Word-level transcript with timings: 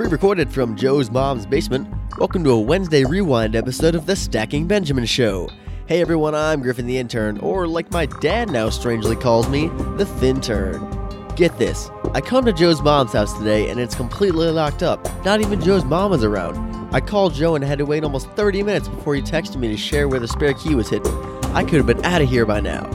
Pre-recorded 0.00 0.50
from 0.50 0.76
Joe's 0.76 1.10
mom's 1.10 1.44
basement, 1.44 1.86
welcome 2.16 2.42
to 2.44 2.52
a 2.52 2.58
Wednesday 2.58 3.04
rewind 3.04 3.54
episode 3.54 3.94
of 3.94 4.06
the 4.06 4.16
Stacking 4.16 4.66
Benjamin 4.66 5.04
Show. 5.04 5.50
Hey 5.88 6.00
everyone, 6.00 6.34
I'm 6.34 6.62
Griffin 6.62 6.86
the 6.86 6.96
Intern, 6.96 7.36
or 7.40 7.68
like 7.68 7.90
my 7.90 8.06
dad 8.06 8.48
now 8.48 8.70
strangely 8.70 9.14
calls 9.14 9.46
me, 9.50 9.68
the 9.98 10.08
FinTern. 10.18 11.36
Get 11.36 11.58
this, 11.58 11.90
I 12.14 12.22
come 12.22 12.46
to 12.46 12.52
Joe's 12.54 12.80
mom's 12.80 13.12
house 13.12 13.36
today 13.36 13.68
and 13.68 13.78
it's 13.78 13.94
completely 13.94 14.48
locked 14.48 14.82
up. 14.82 15.06
Not 15.22 15.42
even 15.42 15.60
Joe's 15.60 15.84
mom 15.84 16.14
is 16.14 16.24
around. 16.24 16.94
I 16.94 17.02
called 17.02 17.34
Joe 17.34 17.54
and 17.54 17.62
had 17.62 17.76
to 17.76 17.84
wait 17.84 18.02
almost 18.02 18.30
30 18.30 18.62
minutes 18.62 18.88
before 18.88 19.14
he 19.14 19.20
texted 19.20 19.56
me 19.56 19.68
to 19.68 19.76
share 19.76 20.08
where 20.08 20.18
the 20.18 20.28
spare 20.28 20.54
key 20.54 20.74
was 20.74 20.88
hidden. 20.88 21.14
I 21.54 21.62
could 21.62 21.74
have 21.74 21.86
been 21.86 22.02
out 22.06 22.22
of 22.22 22.30
here 22.30 22.46
by 22.46 22.60
now. 22.60 22.86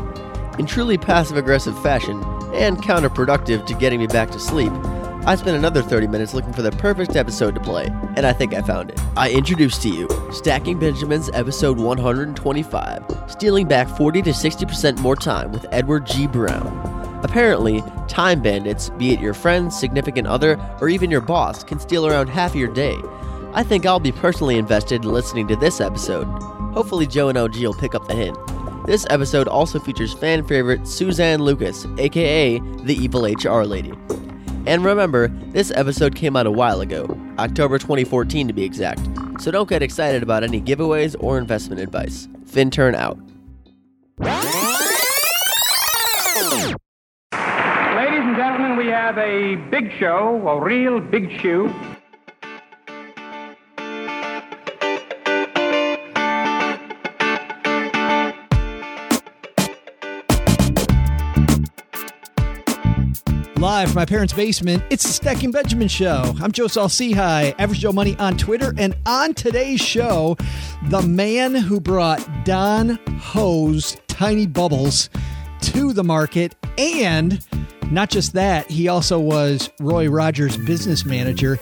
In 0.58 0.66
truly 0.66 0.98
passive 0.98 1.38
aggressive 1.38 1.80
fashion, 1.84 2.24
and 2.56 2.78
counterproductive 2.78 3.68
to 3.68 3.76
getting 3.76 4.00
me 4.00 4.08
back 4.08 4.32
to 4.32 4.40
sleep, 4.40 4.72
I 5.28 5.34
spent 5.34 5.58
another 5.58 5.82
30 5.82 6.06
minutes 6.06 6.36
looking 6.36 6.54
for 6.54 6.62
the 6.62 6.72
perfect 6.72 7.16
episode 7.16 7.56
to 7.56 7.62
play, 7.62 7.88
and 8.16 8.28
I 8.28 8.32
think 8.32 8.54
I 8.54 8.62
found 8.62 8.92
it. 8.92 9.00
I 9.18 9.32
introduce 9.32 9.80
to 9.80 9.90
you 9.90 10.08
Stacking 10.32 10.78
Benjamin's 10.78 11.32
episode 11.34 11.80
125, 11.80 13.04
stealing 13.28 13.68
back 13.68 13.90
40 13.90 14.22
to 14.22 14.30
60% 14.30 15.00
more 15.00 15.16
time 15.16 15.52
with 15.52 15.66
Edward 15.72 16.06
G. 16.06 16.28
Brown. 16.28 17.20
Apparently, 17.24 17.84
time 18.08 18.40
bandits, 18.40 18.92
be 18.92 19.14
it 19.14 19.20
your 19.20 19.34
friend, 19.34 19.74
significant 19.74 20.28
other, 20.28 20.60
or 20.80 20.90
even 20.90 21.10
your 21.10 21.22
boss, 21.22 21.64
can 21.64 21.80
steal 21.80 22.06
around 22.06 22.28
half 22.28 22.54
your 22.54 22.72
day. 22.72 22.96
I 23.54 23.64
think 23.64 23.88
I'll 23.88 24.00
be 24.00 24.12
personally 24.12 24.60
invested 24.60 25.06
in 25.06 25.12
listening 25.12 25.48
to 25.48 25.56
this 25.56 25.82
episode. 25.82 26.26
Hopefully, 26.76 27.08
Joe 27.08 27.30
and 27.30 27.38
OG 27.40 27.56
will 27.64 27.74
pick 27.74 27.96
up 27.96 28.08
the 28.08 28.14
hint. 28.14 28.38
This 28.86 29.08
episode 29.10 29.48
also 29.48 29.80
features 29.80 30.14
fan 30.14 30.46
favorite 30.46 30.88
Suzanne 30.88 31.42
Lucas, 31.42 31.88
aka 31.98 32.60
the 32.60 32.94
Evil 32.94 33.24
HR 33.26 33.64
Lady. 33.64 33.94
And 34.68 34.84
remember, 34.84 35.28
this 35.52 35.72
episode 35.76 36.16
came 36.16 36.36
out 36.36 36.48
a 36.48 36.52
while 36.52 36.82
ago, 36.82 37.20
October 37.38 37.78
2014 37.78 38.48
to 38.48 38.54
be 38.54 38.64
exact, 38.64 39.00
so 39.40 39.52
don't 39.52 39.70
get 39.70 39.84
excited 39.84 40.24
about 40.24 40.44
any 40.44 40.60
giveaways 40.60 41.16
or 41.20 41.38
investment 41.38 41.82
advice. 41.82 42.28
FinTern 42.46 42.96
out. 42.96 43.20
Ladies 47.96 48.24
and 48.24 48.36
gentlemen, 48.36 48.78
we 48.78 48.88
have 48.88 49.18
a 49.18 49.56
big 49.70 49.92
show, 50.00 50.48
a 50.48 50.60
real 50.60 51.00
big 51.00 51.30
shoe. 51.42 51.72
Live 63.66 63.88
from 63.88 63.96
my 63.96 64.06
parents' 64.06 64.32
basement, 64.32 64.84
it's 64.92 65.02
the 65.02 65.12
Stacking 65.12 65.50
Benjamin 65.50 65.88
Show. 65.88 66.36
I'm 66.40 66.52
Joe 66.52 66.68
Saul-Sehy, 66.68 67.56
Average 67.58 67.80
Joe 67.80 67.92
Money 67.92 68.16
on 68.18 68.38
Twitter. 68.38 68.76
And 68.78 68.96
on 69.08 69.34
today's 69.34 69.82
show, 69.82 70.38
the 70.90 71.02
man 71.02 71.56
who 71.56 71.80
brought 71.80 72.24
Don 72.46 73.00
Ho's 73.18 73.98
Tiny 74.06 74.46
Bubbles 74.46 75.10
to 75.74 75.94
the 75.94 76.04
market. 76.04 76.56
And 76.78 77.44
not 77.92 78.10
just 78.10 78.34
that, 78.34 78.70
he 78.70 78.88
also 78.88 79.20
was 79.20 79.70
Roy 79.80 80.08
Rogers' 80.08 80.58
business 80.58 81.06
manager. 81.06 81.60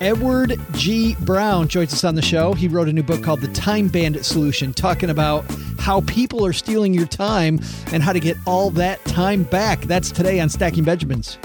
Edward 0.00 0.58
G. 0.72 1.16
Brown 1.20 1.68
joins 1.68 1.92
us 1.92 2.04
on 2.04 2.14
the 2.14 2.22
show. 2.22 2.54
He 2.54 2.68
wrote 2.68 2.88
a 2.88 2.92
new 2.92 3.02
book 3.02 3.22
called 3.22 3.40
The 3.40 3.52
Time 3.52 3.88
Bandit 3.88 4.24
Solution, 4.24 4.72
talking 4.72 5.10
about 5.10 5.44
how 5.78 6.00
people 6.02 6.44
are 6.44 6.52
stealing 6.52 6.94
your 6.94 7.06
time 7.06 7.60
and 7.92 8.02
how 8.02 8.12
to 8.12 8.20
get 8.20 8.36
all 8.46 8.70
that 8.70 9.04
time 9.04 9.44
back. 9.44 9.80
That's 9.82 10.10
today 10.10 10.40
on 10.40 10.48
Stacking 10.48 10.84
Benjamins. 10.84 11.38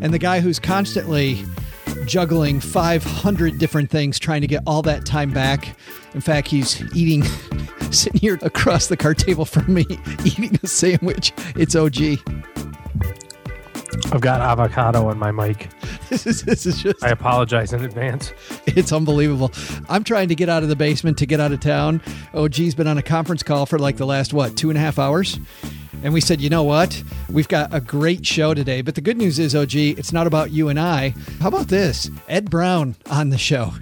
And 0.00 0.12
the 0.12 0.18
guy 0.18 0.40
who's 0.40 0.58
constantly 0.58 1.44
juggling 2.06 2.60
500 2.60 3.58
different 3.58 3.90
things 3.90 4.18
trying 4.18 4.40
to 4.40 4.46
get 4.46 4.62
all 4.66 4.82
that 4.82 5.04
time 5.06 5.30
back. 5.30 5.76
In 6.14 6.20
fact, 6.20 6.48
he's 6.48 6.82
eating, 6.94 7.22
sitting 7.92 8.20
here 8.20 8.38
across 8.42 8.86
the 8.86 8.96
card 8.96 9.18
table 9.18 9.44
from 9.44 9.72
me, 9.72 9.84
eating 10.24 10.58
a 10.62 10.66
sandwich. 10.66 11.32
It's 11.56 11.74
OG. 11.74 12.18
I've 14.12 14.20
got 14.20 14.40
avocado 14.40 15.08
on 15.08 15.18
my 15.18 15.30
mic. 15.30 15.68
This 16.08 16.26
is, 16.26 16.42
this 16.42 16.64
is 16.64 16.82
just, 16.82 17.04
I 17.04 17.10
apologize 17.10 17.74
in 17.74 17.84
advance. 17.84 18.32
it's 18.64 18.92
unbelievable. 18.92 19.52
I'm 19.90 20.04
trying 20.04 20.28
to 20.28 20.34
get 20.34 20.48
out 20.48 20.62
of 20.62 20.70
the 20.70 20.76
basement 20.76 21.18
to 21.18 21.26
get 21.26 21.38
out 21.38 21.52
of 21.52 21.60
town. 21.60 22.00
OG's 22.32 22.74
been 22.74 22.86
on 22.86 22.96
a 22.96 23.02
conference 23.02 23.42
call 23.42 23.66
for 23.66 23.78
like 23.78 23.98
the 23.98 24.06
last, 24.06 24.32
what, 24.32 24.56
two 24.56 24.70
and 24.70 24.78
a 24.78 24.80
half 24.80 24.98
hours? 24.98 25.38
And 26.02 26.14
we 26.14 26.22
said, 26.22 26.40
you 26.40 26.48
know 26.48 26.62
what? 26.62 27.02
We've 27.28 27.46
got 27.46 27.74
a 27.74 27.80
great 27.82 28.24
show 28.24 28.54
today. 28.54 28.80
But 28.80 28.94
the 28.94 29.02
good 29.02 29.18
news 29.18 29.38
is, 29.38 29.54
OG, 29.54 29.74
it's 29.74 30.10
not 30.10 30.26
about 30.26 30.50
you 30.50 30.70
and 30.70 30.80
I. 30.80 31.10
How 31.40 31.48
about 31.48 31.68
this? 31.68 32.10
Ed 32.26 32.48
Brown 32.48 32.94
on 33.10 33.28
the 33.28 33.38
show. 33.38 33.72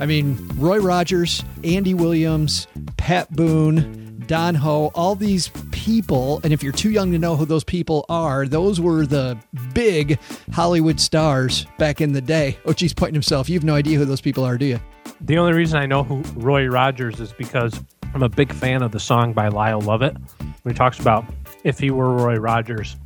I 0.00 0.06
mean, 0.06 0.36
Roy 0.56 0.78
Rogers, 0.78 1.44
Andy 1.62 1.94
Williams, 1.94 2.66
Pat 2.96 3.30
Boone, 3.30 4.22
Don 4.26 4.54
Ho, 4.54 4.90
all 4.94 5.14
these 5.14 5.48
people. 5.70 6.40
And 6.42 6.52
if 6.52 6.62
you're 6.62 6.72
too 6.72 6.90
young 6.90 7.12
to 7.12 7.18
know 7.18 7.36
who 7.36 7.44
those 7.44 7.64
people 7.64 8.04
are, 8.08 8.46
those 8.46 8.80
were 8.80 9.06
the 9.06 9.38
big 9.72 10.18
Hollywood 10.52 11.00
stars 11.00 11.66
back 11.78 12.00
in 12.00 12.12
the 12.12 12.20
day. 12.20 12.58
Oh, 12.64 12.70
OG's 12.70 12.92
pointing 12.92 13.14
himself. 13.14 13.48
You 13.48 13.54
have 13.54 13.64
no 13.64 13.74
idea 13.74 13.98
who 13.98 14.04
those 14.04 14.20
people 14.20 14.44
are, 14.44 14.58
do 14.58 14.66
you? 14.66 14.80
The 15.20 15.38
only 15.38 15.52
reason 15.52 15.78
I 15.78 15.86
know 15.86 16.02
who 16.02 16.22
Roy 16.34 16.66
Rogers 16.66 17.20
is 17.20 17.32
because 17.32 17.80
I'm 18.14 18.22
a 18.22 18.28
big 18.28 18.52
fan 18.52 18.82
of 18.82 18.92
the 18.92 19.00
song 19.00 19.32
by 19.32 19.48
Lyle 19.48 19.80
Lovett. 19.80 20.16
When 20.62 20.74
he 20.74 20.76
talks 20.76 20.98
about 20.98 21.24
if 21.62 21.78
he 21.78 21.90
were 21.90 22.14
Roy 22.14 22.36
Rogers. 22.36 22.96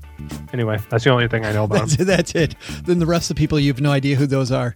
Anyway, 0.53 0.79
that's 0.89 1.05
the 1.05 1.11
only 1.11 1.29
thing 1.29 1.45
I 1.45 1.53
know 1.53 1.65
about 1.65 1.89
That's 1.89 1.95
him. 1.95 2.07
That's 2.07 2.35
it. 2.35 2.55
Then 2.85 2.99
the 2.99 3.07
rest 3.07 3.31
of 3.31 3.37
the 3.37 3.41
people, 3.41 3.61
you 3.61 3.73
have 3.73 3.81
no 3.81 3.91
idea 3.91 4.17
who 4.17 4.27
those 4.27 4.51
are. 4.51 4.75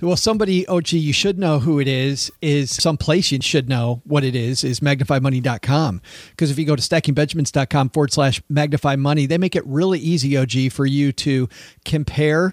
Well, 0.00 0.16
somebody, 0.16 0.66
gee, 0.82 0.98
you 0.98 1.14
should 1.14 1.38
know 1.38 1.58
who 1.58 1.80
it 1.80 1.88
is, 1.88 2.30
is 2.42 2.70
someplace 2.70 3.32
you 3.32 3.40
should 3.40 3.68
know 3.68 4.02
what 4.04 4.24
it 4.24 4.36
is, 4.36 4.62
is 4.62 4.80
magnifymoney.com. 4.80 6.02
Because 6.30 6.50
if 6.50 6.58
you 6.58 6.66
go 6.66 6.76
to 6.76 6.82
stackingbenjamins.com 6.82 7.90
forward 7.90 8.12
slash 8.12 8.42
magnify 8.50 8.96
money, 8.96 9.24
they 9.24 9.38
make 9.38 9.56
it 9.56 9.66
really 9.66 9.98
easy, 9.98 10.36
OG, 10.36 10.72
for 10.72 10.84
you 10.84 11.12
to 11.12 11.48
compare, 11.86 12.52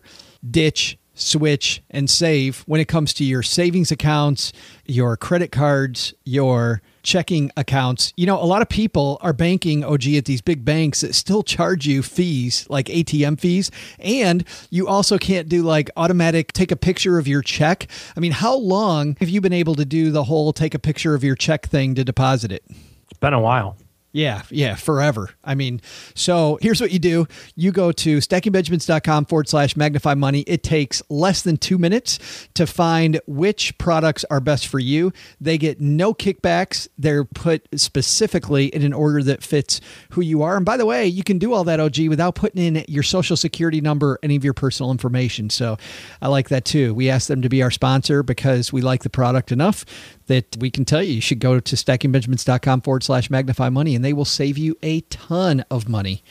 ditch, 0.49 0.97
switch, 1.15 1.83
and 1.89 2.09
save 2.09 2.61
when 2.61 2.79
it 2.79 2.87
comes 2.87 3.13
to 3.15 3.25
your 3.25 3.43
savings 3.43 3.91
accounts, 3.91 4.53
your 4.85 5.17
credit 5.17 5.51
cards, 5.51 6.13
your 6.23 6.81
checking 7.03 7.51
accounts. 7.55 8.13
You 8.15 8.25
know, 8.25 8.41
a 8.41 8.45
lot 8.45 8.61
of 8.61 8.69
people 8.69 9.17
are 9.21 9.33
banking 9.33 9.83
OG 9.83 10.07
at 10.15 10.25
these 10.25 10.41
big 10.41 10.65
banks 10.65 11.01
that 11.01 11.13
still 11.13 11.43
charge 11.43 11.85
you 11.85 12.01
fees 12.01 12.65
like 12.69 12.87
ATM 12.87 13.39
fees. 13.39 13.69
And 13.99 14.43
you 14.69 14.87
also 14.87 15.17
can't 15.17 15.47
do 15.47 15.61
like 15.61 15.89
automatic 15.95 16.53
take 16.53 16.71
a 16.71 16.75
picture 16.75 17.17
of 17.17 17.27
your 17.27 17.41
check. 17.41 17.87
I 18.15 18.19
mean, 18.19 18.31
how 18.31 18.55
long 18.55 19.15
have 19.19 19.29
you 19.29 19.41
been 19.41 19.53
able 19.53 19.75
to 19.75 19.85
do 19.85 20.11
the 20.11 20.23
whole 20.23 20.53
take 20.53 20.73
a 20.73 20.79
picture 20.79 21.13
of 21.13 21.23
your 21.23 21.35
check 21.35 21.67
thing 21.67 21.95
to 21.95 22.03
deposit 22.03 22.51
it? 22.51 22.63
It's 23.09 23.19
been 23.19 23.33
a 23.33 23.39
while. 23.39 23.77
Yeah, 24.13 24.43
yeah, 24.51 24.75
forever. 24.75 25.31
I 25.43 25.55
mean, 25.55 25.81
so 26.13 26.59
here's 26.61 26.79
what 26.79 26.91
you 26.91 26.99
do. 26.99 27.25
You 27.55 27.71
go 27.71 27.91
to 27.91 28.19
stackingbenjamins.com 28.19 29.25
forward 29.25 29.49
slash 29.49 29.75
magnify 29.75 30.13
money. 30.13 30.41
It 30.41 30.61
takes 30.61 31.01
less 31.09 31.41
than 31.41 31.57
two 31.57 31.79
minutes 31.79 32.19
to 32.53 32.67
find 32.67 33.19
which 33.25 33.75
products 33.79 34.23
are 34.29 34.39
best 34.39 34.67
for 34.67 34.77
you. 34.77 35.11
They 35.41 35.57
get 35.57 35.81
no 35.81 36.13
kickbacks. 36.13 36.87
They're 36.95 37.25
put 37.25 37.67
specifically 37.75 38.67
in 38.67 38.83
an 38.83 38.93
order 38.93 39.23
that 39.23 39.41
fits 39.41 39.81
who 40.11 40.21
you 40.21 40.43
are. 40.43 40.57
And 40.57 40.65
by 40.65 40.77
the 40.77 40.85
way, 40.85 41.07
you 41.07 41.23
can 41.23 41.39
do 41.39 41.51
all 41.51 41.63
that, 41.63 41.79
OG, 41.79 42.07
without 42.07 42.35
putting 42.35 42.63
in 42.63 42.85
your 42.87 43.03
social 43.03 43.35
security 43.35 43.81
number, 43.81 44.19
any 44.21 44.35
of 44.35 44.43
your 44.43 44.53
personal 44.53 44.91
information. 44.91 45.49
So 45.49 45.77
I 46.21 46.27
like 46.27 46.49
that 46.49 46.65
too. 46.65 46.93
We 46.93 47.09
asked 47.09 47.29
them 47.29 47.41
to 47.41 47.49
be 47.49 47.63
our 47.63 47.71
sponsor 47.71 48.21
because 48.21 48.71
we 48.71 48.81
like 48.81 49.01
the 49.01 49.09
product 49.09 49.51
enough 49.51 49.85
that 50.27 50.55
we 50.59 50.69
can 50.69 50.85
tell 50.85 51.03
you 51.03 51.13
you 51.15 51.21
should 51.21 51.39
go 51.39 51.59
to 51.59 51.75
stackingbenjamins.com 51.75 52.81
forward 52.81 53.03
slash 53.03 53.29
magnify 53.29 53.69
money 53.69 53.95
and 53.95 54.02
they 54.03 54.13
will 54.13 54.25
save 54.25 54.57
you 54.57 54.77
a 54.83 55.01
ton 55.01 55.65
of 55.69 55.87
money. 55.87 56.23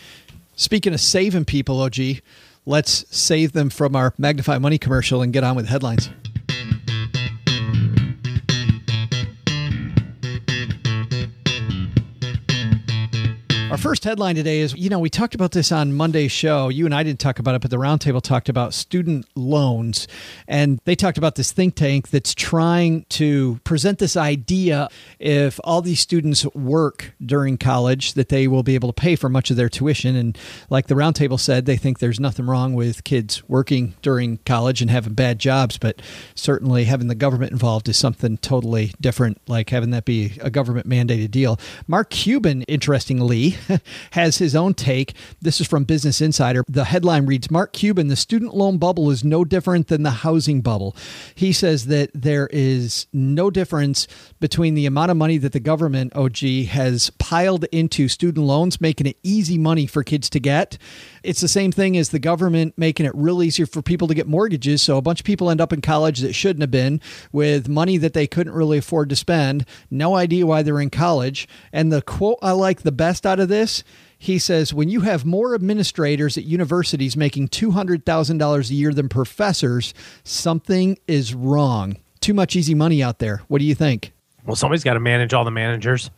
Speaking 0.57 0.95
of 0.95 1.01
saving 1.01 1.45
people, 1.45 1.81
OG, 1.81 1.97
let's 2.67 3.05
save 3.17 3.53
them 3.53 3.71
from 3.71 3.97
our 3.97 4.15
magnify 4.19 4.59
money 4.59 4.79
commercial 4.79 5.23
and 5.23 5.33
get 5.33 5.45
on 5.45 5.57
with 5.57 5.67
headlines. 5.67 6.11
Our 13.73 13.79
first 13.79 14.05
headline 14.05 14.35
today 14.35 14.61
is 14.61 14.75
you 14.75 14.91
know, 14.91 14.99
we 14.99 15.09
talked 15.09 15.35
about 15.35 15.53
this 15.53 15.73
on 15.73 15.95
Monday's 15.95 16.31
show. 16.31 16.69
You 16.69 16.85
and 16.85 16.95
I 16.95 17.03
didn't 17.03 17.21
talk 17.21 17.39
about 17.39 17.55
it, 17.55 17.63
but 17.63 17.71
the 17.71 17.79
roundtable 17.79 18.21
talked 18.21 18.51
about 18.51 18.75
student 18.75 19.27
loans. 19.35 20.07
And 20.47 20.79
they 20.85 20.95
talked 20.95 21.17
about 21.17 21.37
this 21.37 21.53
think 21.53 21.75
tank 21.75 22.11
that's 22.11 22.35
trying 22.35 23.07
to 23.09 23.61
present 23.65 23.99
this 23.99 24.15
idea 24.15 24.91
if 25.19 25.59
all 25.65 25.81
these 25.81 26.01
students 26.01 26.45
work 26.55 27.15
during 27.25 27.57
college, 27.57 28.13
that 28.13 28.29
they 28.29 28.47
will 28.47 28.63
be 28.63 28.75
able 28.75 28.93
to 28.93 29.01
pay 29.01 29.17
for 29.17 29.31
much 29.31 29.51
of 29.51 29.57
their 29.57 29.71
tuition. 29.71 30.17
And 30.17 30.37
like 30.69 30.89
the 30.89 30.95
roundtable 30.95 31.41
said, 31.41 31.65
they 31.65 31.79
think 31.79 31.99
there's 31.99 32.21
nothing 32.21 32.45
wrong 32.45 32.75
with 32.75 33.05
kids 33.05 33.43
working 33.49 33.95
during 34.03 34.37
college 34.45 34.83
and 34.83 34.91
having 34.91 35.15
bad 35.15 35.39
jobs, 35.39 35.79
but 35.79 36.03
certainly 36.35 36.85
having 36.85 37.07
the 37.07 37.15
government 37.15 37.53
involved 37.53 37.89
is 37.89 37.97
something 37.97 38.37
totally 38.37 38.93
different, 39.01 39.41
like 39.49 39.71
having 39.71 39.93
that 39.93 40.05
be 40.05 40.37
a 40.43 40.51
government 40.51 40.87
mandated 40.87 41.31
deal. 41.31 41.59
Mark 41.89 42.11
Cuban, 42.11 42.65
interestingly, 42.65 43.57
has 44.13 44.39
his 44.39 44.55
own 44.55 44.75
take. 44.75 45.15
This 45.41 45.61
is 45.61 45.67
from 45.67 45.85
Business 45.85 46.21
Insider. 46.21 46.65
The 46.69 46.85
headline 46.85 47.27
reads 47.27 47.51
Mark 47.51 47.73
Cuban, 47.73 48.09
the 48.09 48.17
student 48.17 48.55
loan 48.55 48.79
bubble 48.79 49.11
is 49.11 49.25
no 49.25 49.45
different 49.45 49.89
than 49.89 50.03
the 50.03 50.11
housing 50.11 50.61
bubble. 50.61 50.97
He 51.35 51.53
says 51.53 51.87
that 51.87 52.11
there 52.15 52.49
is 52.53 53.07
no 53.13 53.51
difference 53.51 54.07
between 54.41 54.75
the 54.75 54.87
amount 54.87 55.11
of 55.11 55.17
money 55.17 55.39
that 55.39 55.53
the 55.53 55.61
government, 55.61 56.15
OG, 56.15 56.39
has 56.69 57.11
piled 57.19 57.65
into 57.73 58.09
student 58.09 58.47
loans, 58.47 58.81
making 58.81 59.07
it 59.07 59.17
easy 59.23 59.59
money 59.59 59.87
for 59.87 60.03
kids 60.03 60.29
to 60.31 60.41
get. 60.41 60.79
It's 61.23 61.41
the 61.41 61.49
same 61.49 61.73
thing 61.73 61.97
as 61.97 62.11
the 62.11 62.19
government 62.19 62.75
making 62.77 63.07
it 63.07 63.13
real 63.15 63.43
easier 63.43 63.67
for 63.67 63.83
people 63.83 64.09
to 64.09 64.15
get 64.15 64.27
mortgages. 64.27 64.83
So 64.83 64.97
a 64.97 65.03
bunch 65.03 65.21
of 65.21 65.27
people 65.27 65.51
end 65.51 65.61
up 65.61 65.73
in 65.73 65.81
college 65.81 66.21
that 66.21 66.35
shouldn't 66.35 66.63
have 66.63 66.71
been 66.71 67.01
with 67.33 67.69
money 67.69 67.97
that 67.99 68.13
they 68.13 68.27
couldn't 68.27 68.53
really 68.53 68.79
afford 68.79 69.09
to 69.11 69.17
spend. 69.17 69.65
No 69.91 70.17
idea 70.17 70.47
why 70.47 70.63
they're 70.63 70.81
in 70.81 70.91
college. 70.91 71.49
And 71.73 71.93
the 71.93 72.03
quote 72.03 72.39
I 72.43 72.53
like 72.53 72.83
the 72.83 72.93
best 72.93 73.27
out 73.27 73.41
of 73.41 73.49
this 73.49 73.85
he 74.23 74.39
says 74.39 74.73
when 74.73 74.89
you 74.89 75.01
have 75.01 75.25
more 75.25 75.53
administrators 75.53 76.39
at 76.39 76.45
universities 76.45 77.17
making 77.17 77.49
$200,000 77.49 78.71
a 78.71 78.75
year 78.75 78.95
than 78.95 79.09
professors, 79.09 79.93
something 80.23 80.97
is 81.09 81.35
wrong. 81.35 81.97
Too 82.21 82.33
much 82.33 82.55
easy 82.55 82.73
money 82.77 83.03
out 83.03 83.19
there. 83.19 83.43
What 83.49 83.59
do 83.59 83.65
you 83.65 83.75
think? 83.75 84.13
Well, 84.47 84.55
somebody's 84.55 84.85
got 84.85 84.95
to 84.95 85.01
manage 85.01 85.35
all 85.35 85.45
the 85.45 85.51
managers. 85.51 86.11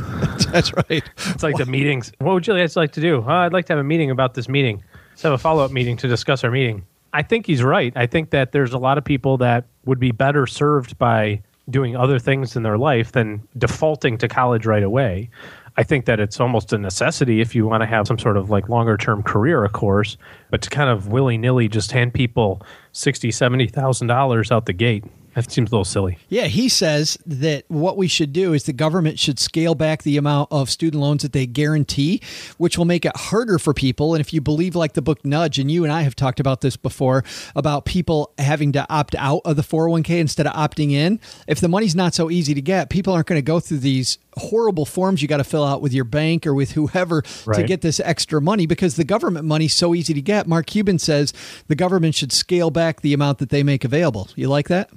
That's 0.52 0.72
right. 0.74 1.02
It's 1.16 1.42
like 1.42 1.56
the 1.56 1.66
meetings. 1.66 2.12
What 2.18 2.34
would 2.34 2.46
you 2.46 2.54
guys 2.56 2.76
like 2.76 2.92
to 2.92 3.00
do? 3.00 3.22
I'd 3.24 3.52
like 3.52 3.66
to 3.66 3.72
have 3.72 3.80
a 3.80 3.84
meeting 3.84 4.10
about 4.10 4.34
this 4.34 4.48
meeting. 4.48 4.82
Let's 5.10 5.22
have 5.22 5.32
a 5.32 5.38
follow 5.38 5.64
up 5.64 5.70
meeting 5.70 5.96
to 5.98 6.08
discuss 6.08 6.44
our 6.44 6.50
meeting. 6.50 6.84
I 7.12 7.22
think 7.22 7.46
he's 7.46 7.62
right. 7.62 7.92
I 7.96 8.06
think 8.06 8.30
that 8.30 8.52
there's 8.52 8.72
a 8.72 8.78
lot 8.78 8.98
of 8.98 9.04
people 9.04 9.36
that 9.38 9.64
would 9.84 9.98
be 9.98 10.12
better 10.12 10.46
served 10.46 10.96
by 10.98 11.42
doing 11.68 11.96
other 11.96 12.18
things 12.18 12.56
in 12.56 12.62
their 12.62 12.78
life 12.78 13.12
than 13.12 13.46
defaulting 13.58 14.18
to 14.18 14.28
college 14.28 14.66
right 14.66 14.82
away. 14.82 15.30
I 15.76 15.82
think 15.82 16.04
that 16.06 16.20
it's 16.20 16.40
almost 16.40 16.72
a 16.72 16.78
necessity 16.78 17.40
if 17.40 17.54
you 17.54 17.66
want 17.66 17.82
to 17.82 17.86
have 17.86 18.06
some 18.06 18.18
sort 18.18 18.36
of 18.36 18.50
like 18.50 18.68
longer 18.68 18.96
term 18.96 19.22
career, 19.22 19.64
of 19.64 19.72
course, 19.72 20.16
but 20.50 20.62
to 20.62 20.70
kind 20.70 20.90
of 20.90 21.08
willy 21.08 21.38
nilly 21.38 21.68
just 21.68 21.92
hand 21.92 22.12
people 22.12 22.62
sixty, 22.92 23.30
seventy 23.30 23.68
thousand 23.68 24.08
dollars 24.08 24.50
out 24.50 24.66
the 24.66 24.72
gate 24.72 25.04
that 25.34 25.50
seems 25.50 25.70
a 25.70 25.74
little 25.74 25.84
silly. 25.84 26.18
Yeah, 26.28 26.44
he 26.46 26.68
says 26.68 27.16
that 27.26 27.64
what 27.68 27.96
we 27.96 28.08
should 28.08 28.32
do 28.32 28.52
is 28.52 28.64
the 28.64 28.72
government 28.72 29.18
should 29.18 29.38
scale 29.38 29.74
back 29.74 30.02
the 30.02 30.16
amount 30.16 30.50
of 30.50 30.70
student 30.70 31.00
loans 31.00 31.22
that 31.22 31.32
they 31.32 31.46
guarantee, 31.46 32.20
which 32.58 32.76
will 32.76 32.84
make 32.84 33.04
it 33.04 33.16
harder 33.16 33.58
for 33.58 33.72
people. 33.72 34.14
And 34.14 34.20
if 34.20 34.32
you 34.32 34.40
believe, 34.40 34.74
like 34.74 34.94
the 34.94 35.02
book 35.02 35.24
Nudge, 35.24 35.58
and 35.58 35.70
you 35.70 35.84
and 35.84 35.92
I 35.92 36.02
have 36.02 36.16
talked 36.16 36.40
about 36.40 36.60
this 36.60 36.76
before, 36.76 37.24
about 37.54 37.84
people 37.84 38.32
having 38.38 38.72
to 38.72 38.86
opt 38.90 39.14
out 39.16 39.42
of 39.44 39.56
the 39.56 39.62
401k 39.62 40.18
instead 40.18 40.46
of 40.46 40.52
opting 40.54 40.90
in, 40.92 41.20
if 41.46 41.60
the 41.60 41.68
money's 41.68 41.94
not 41.94 42.14
so 42.14 42.30
easy 42.30 42.54
to 42.54 42.62
get, 42.62 42.90
people 42.90 43.12
aren't 43.12 43.26
going 43.26 43.38
to 43.38 43.42
go 43.42 43.60
through 43.60 43.78
these 43.78 44.18
horrible 44.34 44.86
forms 44.86 45.22
you 45.22 45.28
got 45.28 45.38
to 45.38 45.44
fill 45.44 45.64
out 45.64 45.82
with 45.82 45.92
your 45.92 46.04
bank 46.04 46.46
or 46.46 46.54
with 46.54 46.72
whoever 46.72 47.22
right. 47.46 47.56
to 47.56 47.62
get 47.64 47.80
this 47.80 48.00
extra 48.00 48.40
money 48.40 48.66
because 48.66 48.96
the 48.96 49.04
government 49.04 49.44
money's 49.44 49.74
so 49.74 49.94
easy 49.94 50.14
to 50.14 50.22
get. 50.22 50.46
Mark 50.46 50.66
Cuban 50.66 50.98
says 50.98 51.32
the 51.66 51.74
government 51.74 52.14
should 52.14 52.32
scale 52.32 52.70
back 52.70 53.00
the 53.00 53.12
amount 53.12 53.38
that 53.38 53.50
they 53.50 53.62
make 53.62 53.84
available. 53.84 54.28
You 54.36 54.48
like 54.48 54.68
that? 54.68 54.90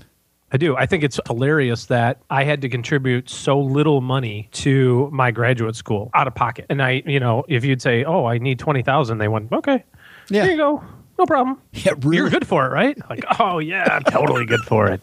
I 0.53 0.57
do. 0.57 0.77
I 0.77 0.85
think 0.85 1.03
it's 1.03 1.19
hilarious 1.27 1.88
that 1.88 2.21
I 2.29 2.44
had 2.44 2.61
to 2.61 2.69
contribute 2.69 3.27
so 3.27 3.59
little 3.59 4.01
money 4.01 4.50
to 4.53 5.09
my 5.11 5.31
graduate 5.31 5.75
school 5.75 6.11
out 6.13 6.27
of 6.27 6.35
pocket. 6.35 6.67
And 6.69 6.81
I, 6.81 7.01
you 7.07 7.19
know, 7.19 7.44
if 7.47 7.65
you'd 7.65 7.81
say, 7.81 8.03
"Oh, 8.03 8.25
I 8.25 8.38
need 8.38 8.60
twenty 8.60 8.83
thousand, 8.83 9.17
they 9.17 9.27
went, 9.27 9.51
"Okay, 9.51 9.83
yeah. 10.29 10.43
here 10.43 10.51
you 10.51 10.57
go, 10.57 10.83
no 11.17 11.25
problem. 11.25 11.60
Yeah, 11.74 11.93
really? 12.01 12.17
You're 12.17 12.29
good 12.29 12.48
for 12.48 12.67
it, 12.67 12.69
right?" 12.69 12.98
Like, 13.10 13.25
"Oh 13.39 13.57
yeah, 13.57 13.88
I'm 13.91 14.03
totally 14.03 14.45
good 14.45 14.62
for 14.62 14.88
it." 14.91 15.01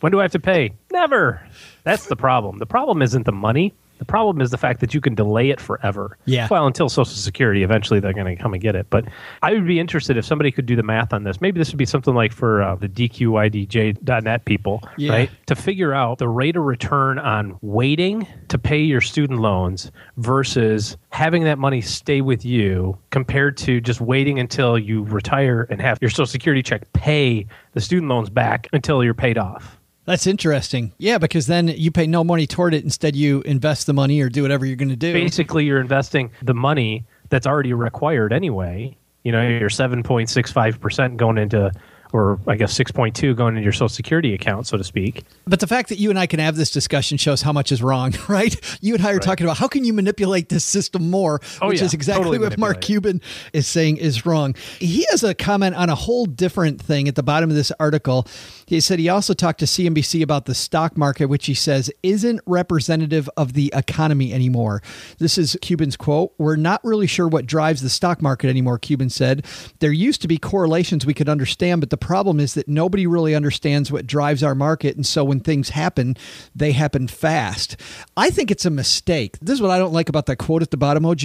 When 0.00 0.12
do 0.12 0.20
I 0.20 0.22
have 0.24 0.32
to 0.32 0.38
pay? 0.38 0.74
Never. 0.92 1.40
That's 1.82 2.06
the 2.06 2.16
problem. 2.16 2.58
The 2.58 2.66
problem 2.66 3.00
isn't 3.00 3.24
the 3.24 3.32
money. 3.32 3.72
The 4.00 4.06
problem 4.06 4.40
is 4.40 4.50
the 4.50 4.56
fact 4.56 4.80
that 4.80 4.94
you 4.94 5.00
can 5.02 5.14
delay 5.14 5.50
it 5.50 5.60
forever. 5.60 6.16
Yeah. 6.24 6.48
Well, 6.50 6.66
until 6.66 6.88
Social 6.88 7.14
Security, 7.14 7.62
eventually 7.62 8.00
they're 8.00 8.14
going 8.14 8.34
to 8.34 8.42
come 8.42 8.54
and 8.54 8.62
get 8.62 8.74
it. 8.74 8.86
But 8.88 9.04
I 9.42 9.52
would 9.52 9.66
be 9.66 9.78
interested 9.78 10.16
if 10.16 10.24
somebody 10.24 10.50
could 10.50 10.64
do 10.64 10.74
the 10.74 10.82
math 10.82 11.12
on 11.12 11.24
this. 11.24 11.42
Maybe 11.42 11.58
this 11.58 11.70
would 11.70 11.76
be 11.76 11.84
something 11.84 12.14
like 12.14 12.32
for 12.32 12.62
uh, 12.62 12.76
the 12.76 12.88
DQIDJ.net 12.88 14.46
people, 14.46 14.82
yeah. 14.96 15.12
right? 15.12 15.30
To 15.48 15.54
figure 15.54 15.92
out 15.92 16.16
the 16.16 16.30
rate 16.30 16.56
of 16.56 16.64
return 16.64 17.18
on 17.18 17.58
waiting 17.60 18.26
to 18.48 18.58
pay 18.58 18.80
your 18.80 19.02
student 19.02 19.40
loans 19.40 19.92
versus 20.16 20.96
having 21.10 21.44
that 21.44 21.58
money 21.58 21.82
stay 21.82 22.22
with 22.22 22.42
you 22.42 22.96
compared 23.10 23.58
to 23.58 23.82
just 23.82 24.00
waiting 24.00 24.38
until 24.38 24.78
you 24.78 25.02
retire 25.04 25.66
and 25.68 25.78
have 25.82 25.98
your 26.00 26.08
Social 26.08 26.24
Security 26.24 26.62
check 26.62 26.90
pay 26.94 27.46
the 27.74 27.82
student 27.82 28.08
loans 28.08 28.30
back 28.30 28.66
until 28.72 29.04
you're 29.04 29.12
paid 29.12 29.36
off. 29.36 29.79
That's 30.10 30.26
interesting. 30.26 30.92
Yeah, 30.98 31.18
because 31.18 31.46
then 31.46 31.68
you 31.68 31.92
pay 31.92 32.08
no 32.08 32.24
money 32.24 32.44
toward 32.44 32.74
it. 32.74 32.82
Instead, 32.82 33.14
you 33.14 33.42
invest 33.42 33.86
the 33.86 33.92
money 33.92 34.20
or 34.20 34.28
do 34.28 34.42
whatever 34.42 34.66
you're 34.66 34.74
going 34.74 34.88
to 34.88 34.96
do. 34.96 35.12
Basically, 35.12 35.64
you're 35.64 35.80
investing 35.80 36.32
the 36.42 36.52
money 36.52 37.06
that's 37.28 37.46
already 37.46 37.72
required 37.72 38.32
anyway. 38.32 38.96
You 39.22 39.30
know, 39.30 39.46
you're 39.46 39.68
7.65% 39.68 41.16
going 41.16 41.38
into 41.38 41.70
or 42.12 42.40
I 42.46 42.56
guess 42.56 42.76
6.2 42.76 43.36
going 43.36 43.56
into 43.56 43.62
your 43.62 43.72
social 43.72 43.88
security 43.88 44.34
account, 44.34 44.66
so 44.66 44.76
to 44.76 44.84
speak. 44.84 45.24
But 45.46 45.60
the 45.60 45.66
fact 45.66 45.88
that 45.90 45.98
you 45.98 46.10
and 46.10 46.18
I 46.18 46.26
can 46.26 46.40
have 46.40 46.56
this 46.56 46.70
discussion 46.70 47.18
shows 47.18 47.42
how 47.42 47.52
much 47.52 47.70
is 47.72 47.82
wrong, 47.82 48.14
right? 48.28 48.54
You 48.80 48.94
and 48.94 49.06
I 49.06 49.10
are 49.10 49.14
right. 49.14 49.22
talking 49.22 49.46
about 49.46 49.58
how 49.58 49.68
can 49.68 49.84
you 49.84 49.92
manipulate 49.92 50.48
this 50.48 50.64
system 50.64 51.10
more, 51.10 51.40
oh, 51.62 51.68
which 51.68 51.78
yeah. 51.78 51.84
is 51.84 51.94
exactly 51.94 52.24
totally 52.24 52.38
what 52.38 52.58
Mark 52.58 52.80
Cuban 52.80 53.20
is 53.52 53.66
saying 53.66 53.98
is 53.98 54.26
wrong. 54.26 54.54
He 54.78 55.06
has 55.10 55.22
a 55.22 55.34
comment 55.34 55.76
on 55.76 55.88
a 55.88 55.94
whole 55.94 56.26
different 56.26 56.80
thing 56.80 57.08
at 57.08 57.14
the 57.14 57.22
bottom 57.22 57.50
of 57.50 57.56
this 57.56 57.72
article. 57.78 58.26
He 58.70 58.78
said 58.78 59.00
he 59.00 59.08
also 59.08 59.34
talked 59.34 59.58
to 59.58 59.64
CNBC 59.64 60.22
about 60.22 60.44
the 60.44 60.54
stock 60.54 60.96
market, 60.96 61.26
which 61.26 61.46
he 61.46 61.54
says 61.54 61.90
isn't 62.04 62.40
representative 62.46 63.28
of 63.36 63.54
the 63.54 63.72
economy 63.74 64.32
anymore. 64.32 64.80
This 65.18 65.36
is 65.36 65.58
Cuban's 65.60 65.96
quote 65.96 66.34
We're 66.38 66.54
not 66.54 66.80
really 66.84 67.08
sure 67.08 67.26
what 67.26 67.46
drives 67.46 67.82
the 67.82 67.88
stock 67.88 68.22
market 68.22 68.48
anymore, 68.48 68.78
Cuban 68.78 69.10
said. 69.10 69.44
There 69.80 69.90
used 69.90 70.22
to 70.22 70.28
be 70.28 70.38
correlations 70.38 71.04
we 71.04 71.14
could 71.14 71.28
understand, 71.28 71.80
but 71.80 71.90
the 71.90 71.96
problem 71.96 72.38
is 72.38 72.54
that 72.54 72.68
nobody 72.68 73.08
really 73.08 73.34
understands 73.34 73.90
what 73.90 74.06
drives 74.06 74.44
our 74.44 74.54
market. 74.54 74.94
And 74.94 75.04
so 75.04 75.24
when 75.24 75.40
things 75.40 75.70
happen, 75.70 76.16
they 76.54 76.70
happen 76.70 77.08
fast. 77.08 77.76
I 78.16 78.30
think 78.30 78.52
it's 78.52 78.66
a 78.66 78.70
mistake. 78.70 79.36
This 79.40 79.54
is 79.54 79.60
what 79.60 79.72
I 79.72 79.80
don't 79.80 79.92
like 79.92 80.08
about 80.08 80.26
that 80.26 80.36
quote 80.36 80.62
at 80.62 80.70
the 80.70 80.76
bottom, 80.76 81.04
OG. 81.04 81.22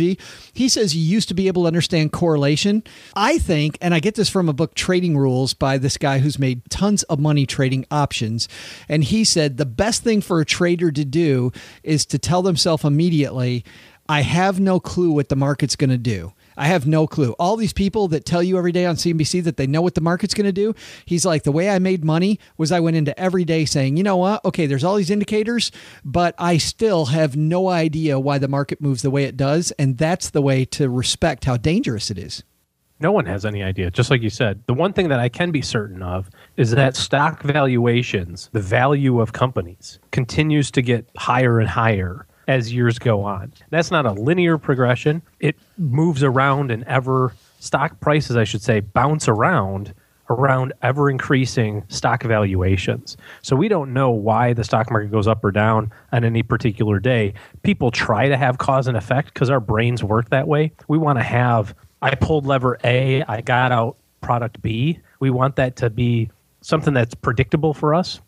He 0.52 0.68
says 0.68 0.96
you 0.96 1.04
used 1.04 1.28
to 1.28 1.36
be 1.36 1.46
able 1.46 1.66
to 1.66 1.68
understand 1.68 2.12
correlation. 2.12 2.84
I 3.16 3.38
think, 3.38 3.78
and 3.82 3.94
I 3.94 4.00
get 4.00 4.16
this 4.16 4.30
from 4.30 4.50
a 4.50 4.54
book, 4.54 4.74
Trading 4.74 5.16
Rules, 5.16 5.54
by 5.54 5.78
this 5.78 6.00
guy 6.00 6.18
who's 6.18 6.40
made 6.40 6.68
tons 6.72 7.04
of 7.04 7.20
money 7.20 7.35
trading 7.44 7.88
options. 7.90 8.48
And 8.88 9.04
he 9.04 9.24
said 9.24 9.58
the 9.58 9.66
best 9.66 10.04
thing 10.04 10.22
for 10.22 10.40
a 10.40 10.46
trader 10.46 10.92
to 10.92 11.04
do 11.04 11.52
is 11.82 12.06
to 12.06 12.20
tell 12.20 12.44
themselves 12.44 12.84
immediately, 12.84 13.66
I 14.08 14.22
have 14.22 14.60
no 14.60 14.80
clue 14.80 15.12
what 15.12 15.30
the 15.30 15.36
market's 15.36 15.76
going 15.76 15.90
to 15.90 15.98
do. 15.98 16.34
I 16.58 16.68
have 16.68 16.86
no 16.86 17.08
clue. 17.08 17.32
All 17.34 17.58
these 17.58 17.74
people 17.74 18.08
that 18.10 18.24
tell 18.24 18.44
you 18.44 18.58
every 18.58 18.72
day 18.72 18.86
on 18.86 18.96
CNBC 18.96 19.44
that 19.44 19.58
they 19.58 19.68
know 19.68 19.82
what 19.82 19.96
the 19.96 20.02
market's 20.02 20.34
going 20.34 20.46
to 20.46 20.52
do, 20.52 20.74
he's 21.06 21.26
like, 21.26 21.44
the 21.44 21.52
way 21.52 21.70
I 21.70 21.80
made 21.80 22.06
money 22.06 22.40
was 22.56 22.72
I 22.72 22.80
went 22.80 22.98
into 22.98 23.20
every 23.20 23.46
day 23.46 23.66
saying, 23.66 23.98
you 23.98 24.04
know 24.04 24.18
what? 24.18 24.46
Okay, 24.46 24.68
there's 24.68 24.84
all 24.84 24.96
these 24.96 25.10
indicators, 25.10 25.72
but 26.04 26.36
I 26.38 26.58
still 26.58 27.06
have 27.08 27.36
no 27.36 27.70
idea 27.70 28.20
why 28.20 28.38
the 28.38 28.48
market 28.48 28.80
moves 28.80 29.02
the 29.02 29.12
way 29.12 29.26
it 29.26 29.36
does. 29.36 29.72
And 29.72 29.98
that's 29.98 30.30
the 30.30 30.42
way 30.42 30.66
to 30.66 30.88
respect 30.88 31.46
how 31.46 31.58
dangerous 31.58 32.12
it 32.12 32.18
is. 32.18 32.44
No 33.00 33.12
one 33.12 33.26
has 33.26 33.46
any 33.46 33.62
idea. 33.62 33.92
Just 33.92 34.10
like 34.10 34.22
you 34.22 34.30
said, 34.30 34.64
the 34.68 34.74
one 34.74 34.94
thing 34.94 35.10
that 35.10 35.20
I 35.20 35.28
can 35.28 35.52
be 35.52 35.62
certain 35.62 36.02
of 36.02 36.30
is 36.56 36.72
that 36.72 36.96
stock 36.96 37.44
valuations, 37.44 38.50
the 38.54 38.62
value 38.62 39.20
of 39.20 39.34
companies, 39.34 40.00
continues 40.12 40.72
to 40.72 40.82
get 40.82 41.10
higher 41.18 41.60
and 41.60 41.68
higher 41.68 42.26
as 42.48 42.72
years 42.74 42.98
go 42.98 43.24
on. 43.24 43.52
That's 43.70 43.92
not 43.92 44.06
a 44.06 44.14
linear 44.14 44.58
progression. 44.58 45.22
It 45.40 45.58
moves 45.78 46.24
around 46.24 46.72
and 46.72 46.84
ever 46.86 47.34
stock 47.60 48.00
prices, 48.00 48.38
I 48.38 48.44
should 48.44 48.62
say, 48.62 48.80
bounce 48.80 49.28
around 49.28 49.94
around 50.30 50.74
ever 50.82 51.10
increasing 51.10 51.84
stock 51.88 52.24
valuations. 52.24 53.16
So 53.42 53.56
we 53.56 53.68
don't 53.68 53.94
know 53.94 54.10
why 54.10 54.54
the 54.54 54.64
stock 54.64 54.90
market 54.90 55.12
goes 55.12 55.28
up 55.28 55.44
or 55.44 55.52
down 55.52 55.92
on 56.12 56.24
any 56.24 56.44
particular 56.44 57.00
day. 57.00 57.34
People 57.64 57.92
try 57.92 58.28
to 58.28 58.38
have 58.38 58.58
cause 58.58 58.88
and 58.88 58.98
effect 58.98 59.34
because 59.34 59.50
our 59.50 59.60
brains 59.60 60.04
work 60.04 60.30
that 60.30 60.48
way. 60.48 60.72
We 60.88 60.98
want 60.98 61.20
to 61.20 61.24
have 61.24 61.76
I 62.06 62.16
pulled 62.16 62.46
lever 62.46 62.78
A, 62.84 63.24
I 63.24 63.42
got 63.42 63.72
out 63.72 63.98
product 64.22 64.62
B. 64.62 65.00
We 65.20 65.30
want 65.30 65.56
that 65.58 65.76
to 65.78 65.90
be 65.90 66.30
something 66.62 66.94
that's 66.94 67.14
predictable 67.14 67.74
for 67.74 67.94
us 67.94 68.22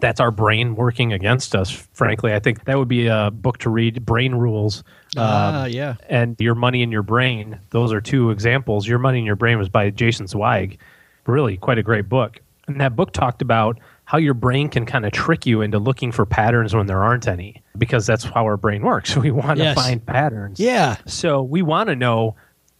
that's 0.00 0.20
our 0.20 0.30
brain 0.30 0.74
working 0.74 1.12
against 1.12 1.54
us. 1.54 1.70
Frankly, 1.70 2.34
I 2.34 2.38
think 2.38 2.64
that 2.64 2.78
would 2.78 2.88
be 2.88 3.06
a 3.06 3.30
book 3.30 3.58
to 3.58 3.70
read. 3.70 4.04
Brain 4.04 4.34
Rules. 4.34 4.84
Ah, 5.16 5.64
um, 5.64 5.70
yeah. 5.70 5.96
And 6.08 6.36
Your 6.38 6.54
Money 6.54 6.82
and 6.82 6.92
Your 6.92 7.02
Brain. 7.02 7.60
Those 7.70 7.92
are 7.92 8.00
two 8.00 8.30
examples. 8.30 8.86
Your 8.86 8.98
Money 8.98 9.18
and 9.18 9.26
Your 9.26 9.36
Brain 9.36 9.58
was 9.58 9.68
by 9.68 9.90
Jason 9.90 10.26
Zweig. 10.26 10.78
Really, 11.26 11.56
quite 11.56 11.78
a 11.78 11.82
great 11.82 12.08
book. 12.08 12.40
And 12.66 12.80
that 12.80 12.96
book 12.96 13.12
talked 13.12 13.42
about 13.42 13.78
how 14.04 14.18
your 14.18 14.34
brain 14.34 14.68
can 14.68 14.86
kind 14.86 15.06
of 15.06 15.12
trick 15.12 15.46
you 15.46 15.62
into 15.62 15.78
looking 15.78 16.12
for 16.12 16.26
patterns 16.26 16.74
when 16.74 16.86
there 16.86 17.02
aren't 17.02 17.28
any, 17.28 17.62
because 17.78 18.06
that's 18.06 18.24
how 18.24 18.44
our 18.44 18.56
brain 18.56 18.82
works. 18.82 19.16
We 19.22 19.30
want 19.30 19.58
yes. 19.58 19.76
to 19.76 19.82
find 19.82 20.04
patterns. 20.04 20.58
Yeah. 20.58 20.96
So 21.06 21.42
we 21.42 21.62
want 21.62 21.88
to 21.88 21.96
know 21.96 22.36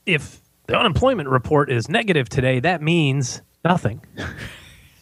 if 0.07 0.43
the 0.67 0.79
unemployment 0.79 1.29
report 1.29 1.71
is 1.71 1.89
negative 1.89 2.29
today. 2.29 2.61
That 2.61 2.83
means 2.83 3.43
nothing. 3.65 4.01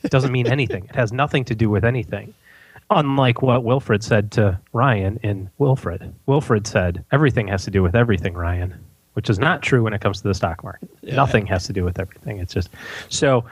It 0.02 0.11
doesn't 0.11 0.33
mean 0.33 0.47
anything. 0.47 0.85
It 0.87 0.97
has 0.97 1.12
nothing 1.12 1.45
to 1.47 1.54
do 1.54 1.69
with 1.69 1.85
anything. 1.85 2.35
Unlike 2.90 3.42
what 3.42 3.62
Wilfred 3.62 4.02
said 4.02 4.33
to 4.33 4.59
Ryan 4.73 5.21
in 5.23 5.50
Wilfred. 5.59 6.12
Wilfred 6.26 6.66
said, 6.66 7.04
everything 7.12 7.47
has 7.49 7.64
to 7.64 7.71
do 7.71 7.83
with 7.83 7.95
everything, 7.95 8.35
Ryan, 8.35 8.75
which 9.12 9.30
is 9.30 9.38
not 9.38 9.62
true 9.62 9.85
when 9.85 9.92
it 9.92 10.00
comes 10.00 10.23
to 10.23 10.28
the 10.28 10.35
stock 10.35 10.64
market. 10.64 10.90
Yeah. 11.02 11.14
Nothing 11.14 11.47
has 11.47 11.66
to 11.66 11.73
do 11.73 11.85
with 11.85 12.00
everything. 12.00 12.38
It's 12.38 12.52
just 12.52 12.71
so 13.09 13.45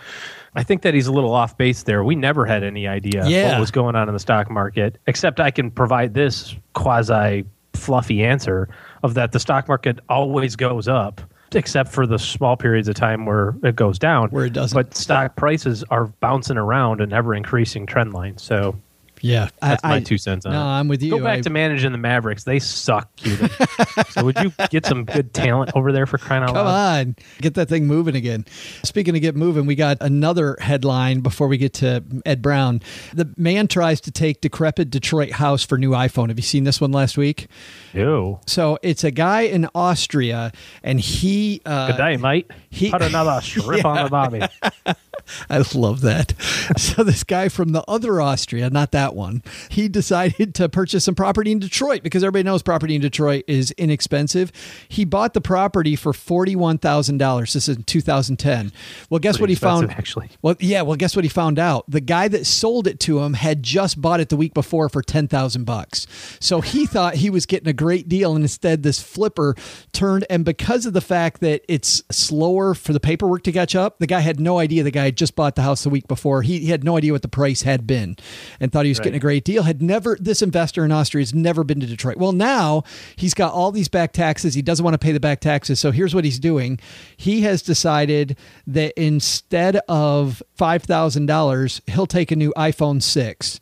I 0.56 0.64
think 0.64 0.82
that 0.82 0.94
he's 0.94 1.06
a 1.06 1.12
little 1.12 1.32
off 1.32 1.56
base 1.56 1.84
there. 1.84 2.02
We 2.02 2.16
never 2.16 2.46
had 2.46 2.64
any 2.64 2.88
idea 2.88 3.28
yeah. 3.28 3.52
what 3.52 3.60
was 3.60 3.70
going 3.70 3.94
on 3.94 4.08
in 4.08 4.14
the 4.14 4.18
stock 4.18 4.50
market, 4.50 4.98
except 5.06 5.38
I 5.38 5.52
can 5.52 5.70
provide 5.70 6.14
this 6.14 6.56
quasi 6.72 7.44
fluffy 7.74 8.24
answer 8.24 8.68
of 9.04 9.14
that 9.14 9.30
the 9.30 9.38
stock 9.38 9.68
market 9.68 10.00
always 10.08 10.56
goes 10.56 10.88
up 10.88 11.20
except 11.52 11.90
for 11.90 12.06
the 12.06 12.18
small 12.18 12.56
periods 12.56 12.88
of 12.88 12.94
time 12.94 13.26
where 13.26 13.54
it 13.62 13.76
goes 13.76 13.98
down. 13.98 14.28
Where 14.30 14.46
it 14.46 14.52
doesn't. 14.52 14.76
But 14.76 14.96
stock 14.96 15.36
prices 15.36 15.84
are 15.90 16.06
bouncing 16.20 16.56
around 16.56 17.00
an 17.00 17.12
ever 17.12 17.34
increasing 17.34 17.86
trend 17.86 18.12
line. 18.12 18.38
So 18.38 18.76
yeah, 19.20 19.48
that's 19.60 19.84
I, 19.84 19.88
my 19.88 20.00
two 20.00 20.18
cents 20.18 20.46
on 20.46 20.52
no, 20.52 20.58
it. 20.58 20.62
No, 20.62 20.68
I'm 20.68 20.88
with 20.88 21.02
you. 21.02 21.10
Go 21.10 21.22
back 21.22 21.38
I, 21.38 21.40
to 21.42 21.50
managing 21.50 21.92
the 21.92 21.98
Mavericks. 21.98 22.44
They 22.44 22.58
suck, 22.58 23.14
Cuban. 23.16 23.50
so 24.10 24.24
would 24.24 24.38
you 24.38 24.52
get 24.70 24.86
some 24.86 25.04
good 25.04 25.34
talent 25.34 25.70
over 25.74 25.92
there 25.92 26.06
for 26.06 26.18
crying 26.18 26.42
out 26.42 26.54
Come 26.54 26.66
loud? 26.66 27.06
on, 27.06 27.16
get 27.40 27.54
that 27.54 27.68
thing 27.68 27.86
moving 27.86 28.16
again. 28.16 28.46
Speaking 28.82 29.14
of 29.14 29.22
get 29.22 29.36
moving, 29.36 29.66
we 29.66 29.74
got 29.74 29.98
another 30.00 30.56
headline 30.60 31.20
before 31.20 31.48
we 31.48 31.58
get 31.58 31.74
to 31.74 32.04
Ed 32.24 32.42
Brown. 32.42 32.80
The 33.14 33.32
man 33.36 33.68
tries 33.68 34.00
to 34.02 34.10
take 34.10 34.40
decrepit 34.40 34.90
Detroit 34.90 35.32
house 35.32 35.64
for 35.64 35.78
new 35.78 35.90
iPhone. 35.90 36.28
Have 36.28 36.38
you 36.38 36.42
seen 36.42 36.64
this 36.64 36.80
one 36.80 36.92
last 36.92 37.16
week? 37.16 37.48
Ew. 37.92 38.40
So 38.46 38.78
it's 38.82 39.04
a 39.04 39.10
guy 39.10 39.42
in 39.42 39.68
Austria, 39.74 40.52
and 40.82 41.00
he. 41.00 41.60
Uh, 41.64 41.88
good 41.88 41.96
day, 41.96 42.16
mate. 42.16 42.50
He 42.70 42.90
put 42.90 43.02
another 43.02 43.40
strip 43.42 43.82
yeah. 43.82 43.88
on 43.88 44.04
the 44.04 44.10
bobby. 44.10 44.94
I 45.50 45.62
love 45.74 46.00
that. 46.02 46.34
So 46.78 47.02
this 47.02 47.24
guy 47.24 47.48
from 47.48 47.72
the 47.72 47.82
other 47.88 48.20
Austria, 48.20 48.70
not 48.70 48.92
that 48.92 49.14
one, 49.14 49.42
he 49.68 49.88
decided 49.88 50.54
to 50.56 50.68
purchase 50.68 51.04
some 51.04 51.14
property 51.14 51.50
in 51.50 51.58
Detroit 51.58 52.02
because 52.02 52.22
everybody 52.22 52.44
knows 52.44 52.62
property 52.62 52.94
in 52.94 53.00
Detroit 53.00 53.44
is 53.46 53.72
inexpensive. 53.72 54.52
He 54.88 55.04
bought 55.04 55.34
the 55.34 55.40
property 55.40 55.96
for 55.96 56.12
forty-one 56.12 56.78
thousand 56.78 57.18
dollars. 57.18 57.54
This 57.54 57.68
is 57.68 57.76
in 57.76 57.84
2010. 57.84 58.72
Well, 59.10 59.18
guess 59.18 59.38
Pretty 59.38 59.42
what 59.42 59.48
he 59.50 59.54
found? 59.56 59.90
Actually, 59.90 60.30
well, 60.42 60.56
yeah. 60.60 60.82
Well, 60.82 60.96
guess 60.96 61.16
what 61.16 61.24
he 61.24 61.28
found 61.28 61.58
out? 61.58 61.84
The 61.88 62.00
guy 62.00 62.28
that 62.28 62.46
sold 62.46 62.86
it 62.86 63.00
to 63.00 63.20
him 63.20 63.34
had 63.34 63.62
just 63.62 64.00
bought 64.00 64.20
it 64.20 64.28
the 64.28 64.36
week 64.36 64.54
before 64.54 64.88
for 64.88 65.02
ten 65.02 65.26
thousand 65.28 65.64
bucks. 65.64 66.06
So 66.40 66.60
he 66.60 66.86
thought 66.86 67.16
he 67.16 67.30
was 67.30 67.46
getting 67.46 67.68
a 67.68 67.72
great 67.72 68.08
deal, 68.08 68.34
and 68.34 68.44
instead, 68.44 68.82
this 68.82 69.00
flipper 69.00 69.56
turned. 69.92 70.26
And 70.30 70.44
because 70.44 70.86
of 70.86 70.92
the 70.92 71.00
fact 71.00 71.40
that 71.40 71.62
it's 71.68 72.02
slower 72.10 72.74
for 72.74 72.92
the 72.92 73.00
paperwork 73.00 73.42
to 73.44 73.52
catch 73.52 73.74
up, 73.74 73.98
the 73.98 74.06
guy 74.06 74.20
had 74.20 74.38
no 74.38 74.58
idea 74.58 74.82
the 74.82 74.90
guy 74.90 75.10
just 75.18 75.36
bought 75.36 75.56
the 75.56 75.62
house 75.62 75.82
the 75.82 75.90
week 75.90 76.08
before. 76.08 76.42
He, 76.42 76.60
he 76.60 76.66
had 76.66 76.84
no 76.84 76.96
idea 76.96 77.12
what 77.12 77.22
the 77.22 77.28
price 77.28 77.62
had 77.62 77.86
been 77.86 78.16
and 78.60 78.72
thought 78.72 78.84
he 78.84 78.90
was 78.90 78.98
right. 78.98 79.04
getting 79.04 79.18
a 79.18 79.20
great 79.20 79.44
deal. 79.44 79.64
Had 79.64 79.82
never, 79.82 80.16
this 80.20 80.42
investor 80.42 80.84
in 80.84 80.92
Austria 80.92 81.22
has 81.22 81.34
never 81.34 81.64
been 81.64 81.80
to 81.80 81.86
Detroit. 81.86 82.16
Well, 82.16 82.32
now 82.32 82.84
he's 83.16 83.34
got 83.34 83.52
all 83.52 83.72
these 83.72 83.88
back 83.88 84.12
taxes. 84.12 84.54
He 84.54 84.62
doesn't 84.62 84.84
want 84.84 84.94
to 84.94 84.98
pay 84.98 85.12
the 85.12 85.20
back 85.20 85.40
taxes. 85.40 85.80
So 85.80 85.90
here's 85.90 86.14
what 86.14 86.24
he's 86.24 86.38
doing. 86.38 86.78
He 87.16 87.42
has 87.42 87.62
decided 87.62 88.38
that 88.66 88.92
instead 89.00 89.76
of 89.88 90.42
$5,000, 90.58 91.80
he'll 91.90 92.06
take 92.06 92.30
a 92.30 92.36
new 92.36 92.52
iPhone 92.56 93.02
6 93.02 93.60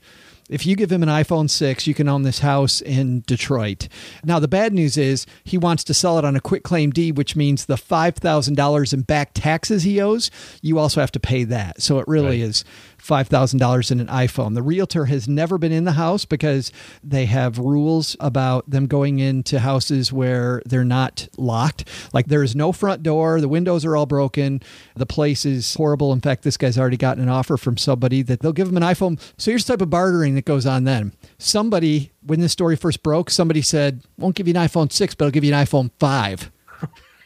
if 0.49 0.67
you 0.67 0.76
give 0.76 0.93
him 0.93 1.03
an 1.03 1.09
iPhone 1.09 1.50
6, 1.50 1.87
you 1.87 1.95
can 1.95 2.09
own 2.09 2.23
this 2.23 2.41
house 2.41 2.81
in 2.81 3.21
Detroit. 3.26 3.88
Now, 4.25 4.38
the 4.38 4.49
bad 4.49 4.73
news 4.73 4.97
is 4.97 5.26
he 5.45 5.59
wants 5.59 5.83
to 5.85 5.95
sell 5.95 6.19
it 6.19 6.25
on 6.25 6.37
a 6.37 6.41
quitclaim 6.41 6.91
deed, 6.91 7.17
which 7.17 7.35
means 7.35 7.67
the 7.67 7.75
$5,000 7.75 8.95
in 8.95 9.03
back 9.03 9.31
taxes 9.35 9.83
he 9.83 10.00
owes, 10.00 10.31
you 10.62 10.79
also 10.79 11.00
have 11.00 11.12
to 11.12 11.21
pay 11.21 11.45
that. 11.45 11.83
So 11.83 11.99
it 11.99 12.09
really 12.09 12.41
right. 12.41 12.49
is 12.49 12.65
$5,000 13.07 13.91
in 13.91 14.01
an 14.01 14.07
iPhone. 14.09 14.55
The 14.55 14.63
realtor 14.63 15.07
has 15.07 15.29
never 15.29 15.59
been 15.59 15.73
in 15.73 15.85
the 15.85 15.93
house 15.93 16.25
because 16.25 16.73
they 17.05 17.27
have 17.27 17.59
rules 17.59 18.17
about 18.21 18.69
them 18.69 18.87
going 18.87 19.19
into 19.19 19.61
houses 19.61 20.13
where 20.13 20.61
they're 20.67 20.85
not 20.85 21.29
locked. 21.37 21.89
Like 22.13 22.27
there 22.27 22.43
is 22.43 22.57
no 22.57 22.73
front 22.73 23.03
door, 23.03 23.41
the 23.41 23.49
windows 23.49 23.85
are 23.85 23.97
all 23.97 24.07
broken, 24.07 24.61
the 24.97 25.07
place 25.07 25.47
is 25.47 25.75
horrible. 25.75 26.13
In 26.13 26.21
fact, 26.21 26.43
this 26.43 26.57
guy's 26.57 26.79
already 26.79 26.97
gotten 26.97 27.23
an 27.23 27.29
offer 27.29 27.57
from 27.57 27.77
somebody 27.77 28.23
that 28.23 28.41
they'll 28.41 28.53
give 28.53 28.69
him 28.69 28.77
an 28.77 28.83
iPhone. 28.83 29.21
So 29.39 29.51
here's 29.51 29.65
the 29.65 29.75
type 29.75 29.83
of 29.83 29.91
bartering 29.91 30.35
that 30.35 30.45
goes 30.45 30.67
on 30.67 30.85
then. 30.85 31.13
Somebody, 31.39 32.13
when 32.23 32.41
this 32.41 32.53
story 32.53 32.77
first 32.77 33.03
broke, 33.03 33.31
somebody 33.31 33.63
said, 33.63 34.03
Won't 34.19 34.35
give 34.35 34.49
you 34.49 34.55
an 34.55 34.67
iPhone 34.67 34.91
6, 34.91 35.15
but 35.15 35.27
I'll 35.27 35.31
give 35.31 35.45
you 35.45 35.55
an 35.55 35.65
iPhone 35.65 35.91
5. 36.01 36.51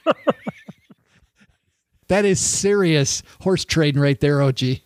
that 2.08 2.24
is 2.24 2.40
serious 2.40 3.22
horse 3.40 3.64
trading 3.64 4.00
right 4.00 4.20
there, 4.20 4.42
OG. 4.42 4.80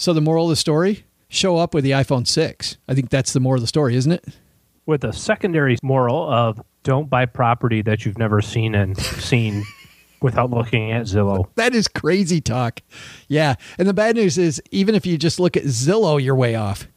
So 0.00 0.14
the 0.14 0.22
moral 0.22 0.46
of 0.46 0.50
the 0.50 0.56
story: 0.56 1.04
show 1.28 1.58
up 1.58 1.74
with 1.74 1.84
the 1.84 1.90
iPhone 1.90 2.26
six. 2.26 2.78
I 2.88 2.94
think 2.94 3.10
that's 3.10 3.34
the 3.34 3.40
moral 3.40 3.58
of 3.58 3.62
the 3.62 3.66
story, 3.66 3.96
isn't 3.96 4.12
it? 4.12 4.24
With 4.86 5.04
a 5.04 5.12
secondary 5.12 5.76
moral 5.82 6.26
of 6.32 6.58
don't 6.84 7.10
buy 7.10 7.26
property 7.26 7.82
that 7.82 8.06
you've 8.06 8.16
never 8.16 8.40
seen 8.40 8.74
and 8.74 8.96
seen 8.96 9.62
without 10.22 10.48
looking 10.48 10.90
at 10.90 11.02
Zillow. 11.02 11.50
That 11.56 11.74
is 11.74 11.86
crazy 11.86 12.40
talk. 12.40 12.80
Yeah. 13.28 13.56
And 13.78 13.86
the 13.86 13.92
bad 13.92 14.16
news 14.16 14.38
is, 14.38 14.62
even 14.70 14.94
if 14.94 15.04
you 15.04 15.18
just 15.18 15.38
look 15.38 15.54
at 15.54 15.64
Zillow, 15.64 16.22
you're 16.22 16.34
way 16.34 16.54
off. 16.54 16.88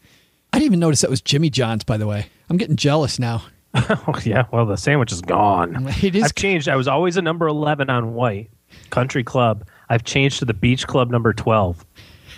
I 0.54 0.60
didn't 0.60 0.68
even 0.68 0.80
notice 0.80 1.02
that 1.02 1.10
was 1.10 1.22
Jimmy 1.22 1.50
John's, 1.50 1.84
by 1.84 1.98
the 1.98 2.08
way. 2.08 2.28
I'm 2.50 2.56
getting 2.56 2.78
jealous 2.78 3.20
now. 3.20 3.44
oh, 3.74 4.18
yeah. 4.24 4.46
Well, 4.54 4.66
the 4.66 4.78
sandwich 4.78 5.12
is 5.12 5.22
gone. 5.22 5.94
It 6.02 6.16
is. 6.16 6.24
I've 6.24 6.36
changed. 6.36 6.70
I 6.70 6.78
was 6.78 6.88
always 6.88 7.18
a 7.18 7.22
number 7.22 7.48
11 7.48 7.90
on 7.90 8.14
white 8.14 8.50
country 8.92 9.26
club. 9.26 9.68
I've 9.90 10.06
changed 10.06 10.40
to 10.40 10.46
the 10.46 10.54
beach 10.54 10.88
club 10.88 11.12
number 11.12 11.34
12. 11.34 11.86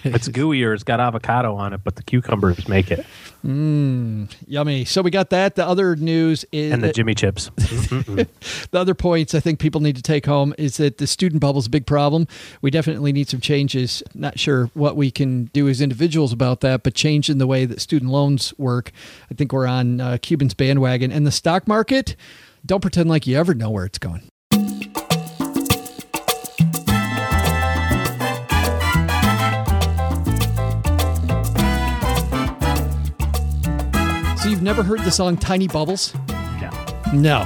It's 0.05 0.27
gooey 0.29 0.63
or 0.63 0.73
it's 0.73 0.83
got 0.83 0.99
avocado 0.99 1.55
on 1.55 1.73
it, 1.73 1.81
but 1.83 1.95
the 1.95 2.03
cucumbers 2.03 2.67
make 2.67 2.91
it. 2.91 3.05
Yummy. 4.47 4.85
So 4.85 5.01
we 5.01 5.11
got 5.11 5.29
that. 5.29 5.55
The 5.55 5.65
other 5.65 5.95
news 5.95 6.45
is 6.51 6.73
And 6.73 6.83
the 6.83 6.91
Jimmy 6.91 7.13
chips. 7.15 7.51
the 7.57 8.27
other 8.73 8.93
points 8.93 9.35
I 9.35 9.39
think 9.39 9.59
people 9.59 9.81
need 9.81 9.95
to 9.95 10.01
take 10.01 10.25
home 10.25 10.53
is 10.57 10.77
that 10.77 10.97
the 10.97 11.07
student 11.07 11.41
bubble 11.41 11.59
is 11.59 11.67
a 11.67 11.69
big 11.69 11.85
problem. 11.85 12.27
We 12.61 12.71
definitely 12.71 13.11
need 13.11 13.29
some 13.29 13.41
changes. 13.41 14.01
Not 14.13 14.39
sure 14.39 14.71
what 14.73 14.95
we 14.95 15.11
can 15.11 15.45
do 15.45 15.67
as 15.67 15.81
individuals 15.81 16.33
about 16.33 16.61
that, 16.61 16.83
but 16.83 16.93
changing 16.95 17.37
the 17.37 17.47
way 17.47 17.65
that 17.65 17.81
student 17.81 18.11
loans 18.11 18.53
work. 18.57 18.91
I 19.29 19.35
think 19.35 19.53
we're 19.53 19.67
on 19.67 20.01
uh, 20.01 20.17
Cuban's 20.21 20.53
bandwagon. 20.53 21.11
And 21.11 21.25
the 21.27 21.31
stock 21.31 21.67
market, 21.67 22.15
don't 22.65 22.81
pretend 22.81 23.09
like 23.09 23.27
you 23.27 23.37
ever 23.37 23.53
know 23.53 23.69
where 23.69 23.85
it's 23.85 23.99
going. 23.99 24.27
You've 34.55 34.63
never 34.63 34.83
heard 34.83 35.01
the 35.01 35.11
song 35.11 35.35
Tiny 35.35 35.67
Bubbles? 35.67 36.15
Yeah. 36.29 36.71
No. 37.13 37.45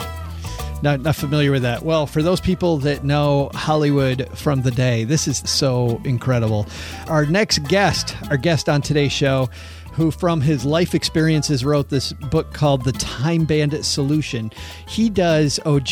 Not, 0.84 1.02
not 1.02 1.16
familiar 1.16 1.52
with 1.52 1.64
that. 1.64 1.82
Well, 1.82 2.06
for 2.06 2.22
those 2.22 2.40
people 2.40 2.78
that 2.78 3.04
know 3.04 3.50
Hollywood 3.56 4.30
from 4.38 4.62
the 4.62 4.70
day, 4.70 5.06
this 5.06 5.28
is 5.28 5.40
so 5.40 6.00
incredible. 6.06 6.68
Our 7.08 7.26
next 7.26 7.64
guest, 7.64 8.16
our 8.30 8.38
guest 8.38 8.70
on 8.70 8.84
today's 8.84 9.12
show, 9.12 9.50
who 9.94 10.12
from 10.12 10.40
his 10.40 10.66
life 10.66 10.94
experiences 10.94 11.66
wrote 11.66 11.90
this 11.90 12.14
book 12.14 12.54
called 12.54 12.84
The 12.84 12.92
Time 12.92 13.44
Bandit 13.44 13.86
Solution. 13.86 14.52
He 14.88 15.10
does, 15.10 15.60
OG, 15.66 15.90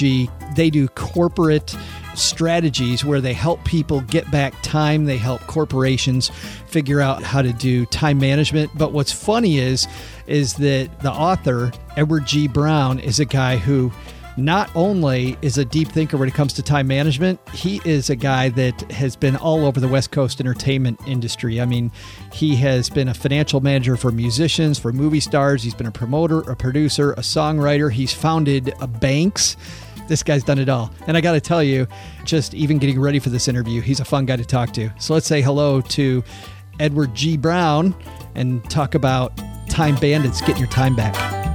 they 0.55 0.69
do 0.69 0.87
corporate 0.89 1.75
strategies 2.17 3.05
where 3.05 3.21
they 3.21 3.33
help 3.33 3.63
people 3.63 4.01
get 4.01 4.29
back 4.31 4.53
time. 4.61 5.05
They 5.05 5.17
help 5.17 5.41
corporations 5.41 6.29
figure 6.67 7.01
out 7.01 7.23
how 7.23 7.41
to 7.41 7.53
do 7.53 7.85
time 7.85 8.19
management. 8.19 8.71
But 8.77 8.91
what's 8.91 9.11
funny 9.11 9.59
is, 9.59 9.87
is 10.27 10.55
that 10.55 10.99
the 11.01 11.11
author, 11.11 11.71
Edward 11.95 12.25
G. 12.25 12.47
Brown, 12.47 12.99
is 12.99 13.19
a 13.19 13.25
guy 13.25 13.57
who 13.57 13.91
not 14.37 14.69
only 14.75 15.35
is 15.41 15.57
a 15.57 15.65
deep 15.65 15.87
thinker 15.87 16.15
when 16.15 16.29
it 16.29 16.35
comes 16.35 16.53
to 16.53 16.61
time 16.61 16.87
management, 16.87 17.39
he 17.53 17.81
is 17.83 18.11
a 18.11 18.15
guy 18.15 18.49
that 18.49 18.79
has 18.91 19.15
been 19.15 19.35
all 19.35 19.65
over 19.65 19.79
the 19.79 19.87
West 19.87 20.11
Coast 20.11 20.39
entertainment 20.39 20.99
industry. 21.07 21.59
I 21.59 21.65
mean, 21.65 21.91
he 22.31 22.55
has 22.57 22.87
been 22.89 23.07
a 23.07 23.15
financial 23.15 23.61
manager 23.61 23.97
for 23.97 24.11
musicians, 24.11 24.77
for 24.77 24.93
movie 24.93 25.19
stars. 25.19 25.63
He's 25.63 25.73
been 25.73 25.87
a 25.87 25.91
promoter, 25.91 26.41
a 26.41 26.55
producer, 26.55 27.13
a 27.13 27.21
songwriter. 27.21 27.91
He's 27.91 28.13
founded 28.13 28.73
banks. 28.99 29.57
This 30.07 30.23
guy's 30.23 30.43
done 30.43 30.59
it 30.59 30.69
all. 30.69 30.91
And 31.07 31.17
I 31.17 31.21
got 31.21 31.33
to 31.33 31.41
tell 31.41 31.63
you, 31.63 31.87
just 32.23 32.53
even 32.53 32.77
getting 32.77 32.99
ready 32.99 33.19
for 33.19 33.29
this 33.29 33.47
interview, 33.47 33.81
he's 33.81 33.99
a 33.99 34.05
fun 34.05 34.25
guy 34.25 34.35
to 34.35 34.45
talk 34.45 34.71
to. 34.73 34.89
So 34.99 35.13
let's 35.13 35.27
say 35.27 35.41
hello 35.41 35.81
to 35.81 36.23
Edward 36.79 37.13
G. 37.15 37.37
Brown 37.37 37.95
and 38.35 38.67
talk 38.69 38.95
about 38.95 39.33
time 39.69 39.95
bandits 39.95 40.41
getting 40.41 40.57
your 40.57 40.67
time 40.69 40.95
back. 40.95 41.46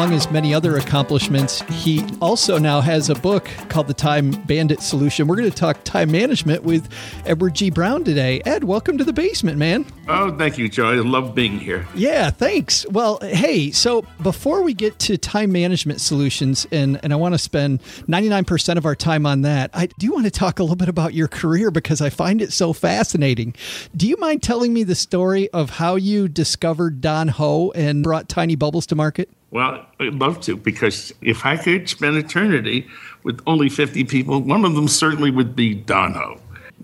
Among 0.00 0.12
his 0.12 0.30
many 0.30 0.54
other 0.54 0.78
accomplishments, 0.78 1.60
he 1.68 2.02
also 2.22 2.56
now 2.56 2.80
has 2.80 3.10
a 3.10 3.14
book 3.14 3.50
called 3.68 3.86
The 3.86 3.92
Time 3.92 4.30
Bandit 4.30 4.80
Solution. 4.80 5.26
We're 5.26 5.36
going 5.36 5.50
to 5.50 5.54
talk 5.54 5.84
time 5.84 6.10
management 6.10 6.62
with 6.62 6.88
Edward 7.26 7.54
G. 7.54 7.68
Brown 7.68 8.02
today. 8.02 8.40
Ed, 8.46 8.64
welcome 8.64 8.96
to 8.96 9.04
the 9.04 9.12
basement, 9.12 9.58
man. 9.58 9.84
Oh, 10.08 10.34
thank 10.38 10.56
you, 10.56 10.70
Joe. 10.70 10.88
I 10.88 10.94
love 10.94 11.34
being 11.34 11.58
here. 11.58 11.86
Yeah, 11.94 12.30
thanks. 12.30 12.86
Well, 12.88 13.18
hey, 13.20 13.72
so 13.72 14.06
before 14.22 14.62
we 14.62 14.72
get 14.72 14.98
to 15.00 15.18
time 15.18 15.52
management 15.52 16.00
solutions, 16.00 16.66
and, 16.72 16.98
and 17.02 17.12
I 17.12 17.16
want 17.16 17.34
to 17.34 17.38
spend 17.38 17.82
99% 18.08 18.78
of 18.78 18.86
our 18.86 18.96
time 18.96 19.26
on 19.26 19.42
that, 19.42 19.68
I 19.74 19.88
do 19.98 20.12
want 20.12 20.24
to 20.24 20.30
talk 20.30 20.60
a 20.60 20.62
little 20.62 20.76
bit 20.76 20.88
about 20.88 21.12
your 21.12 21.28
career 21.28 21.70
because 21.70 22.00
I 22.00 22.08
find 22.08 22.40
it 22.40 22.54
so 22.54 22.72
fascinating. 22.72 23.54
Do 23.94 24.08
you 24.08 24.16
mind 24.16 24.42
telling 24.42 24.72
me 24.72 24.82
the 24.82 24.94
story 24.94 25.50
of 25.50 25.68
how 25.68 25.96
you 25.96 26.26
discovered 26.26 27.02
Don 27.02 27.28
Ho 27.28 27.70
and 27.72 28.02
brought 28.02 28.30
Tiny 28.30 28.54
Bubbles 28.54 28.86
to 28.86 28.94
market? 28.94 29.28
Well, 29.50 29.84
I'd 29.98 30.14
love 30.14 30.40
to 30.42 30.56
because 30.56 31.12
if 31.22 31.44
I 31.44 31.56
could 31.56 31.88
spend 31.88 32.16
eternity 32.16 32.86
with 33.24 33.40
only 33.46 33.68
50 33.68 34.04
people, 34.04 34.40
one 34.40 34.64
of 34.64 34.74
them 34.74 34.86
certainly 34.86 35.30
would 35.30 35.56
be 35.56 35.74
Don 35.74 36.14
Ho. 36.14 36.40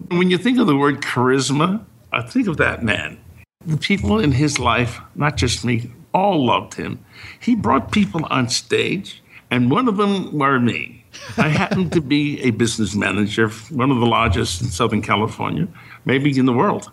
When 0.08 0.30
you 0.30 0.38
think 0.38 0.58
of 0.58 0.66
the 0.66 0.76
word 0.76 1.00
charisma, 1.00 1.85
I 2.12 2.23
think 2.23 2.49
of 2.49 2.56
that 2.56 2.82
man. 2.82 3.18
The 3.64 3.76
people 3.76 4.18
in 4.18 4.32
his 4.32 4.58
life, 4.58 5.00
not 5.14 5.37
just 5.37 5.64
me, 5.64 5.90
all 6.12 6.44
loved 6.44 6.75
him. 6.75 7.04
He 7.40 7.54
brought 7.54 7.92
people 7.92 8.24
on 8.31 8.48
stage, 8.48 9.22
and 9.50 9.70
one 9.70 9.88
of 9.88 9.96
them 9.96 10.37
were 10.37 10.59
me. 10.59 11.05
I 11.37 11.48
happened 11.48 11.92
to 11.92 12.00
be 12.00 12.40
a 12.42 12.50
business 12.50 12.94
manager, 12.94 13.48
one 13.70 13.90
of 13.90 13.98
the 13.98 14.07
largest 14.07 14.61
in 14.62 14.68
Southern 14.68 15.02
California, 15.02 15.68
maybe 16.05 16.37
in 16.38 16.46
the 16.46 16.52
world, 16.52 16.90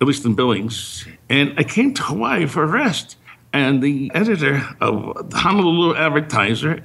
at 0.00 0.06
least 0.06 0.24
in 0.24 0.34
Billings. 0.34 1.06
And 1.28 1.54
I 1.56 1.62
came 1.62 1.94
to 1.94 2.02
Hawaii 2.02 2.46
for 2.46 2.62
a 2.62 2.66
rest. 2.66 3.16
And 3.54 3.80
the 3.80 4.10
editor 4.14 4.68
of 4.80 5.30
the 5.30 5.36
Honolulu 5.36 5.94
Advertiser 5.94 6.82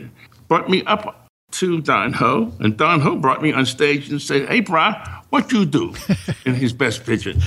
brought 0.48 0.70
me 0.70 0.84
up 0.84 1.28
to 1.54 1.82
Don 1.82 2.14
Ho, 2.14 2.54
and 2.60 2.78
Don 2.78 3.02
Ho 3.02 3.16
brought 3.16 3.42
me 3.42 3.52
on 3.52 3.66
stage 3.66 4.08
and 4.10 4.22
said, 4.22 4.48
"Hey, 4.48 4.60
bra, 4.60 4.94
what 5.32 5.52
you 5.52 5.66
do?" 5.66 5.96
in 6.46 6.54
his 6.54 6.72
best 6.72 7.08
pidgin. 7.08 7.42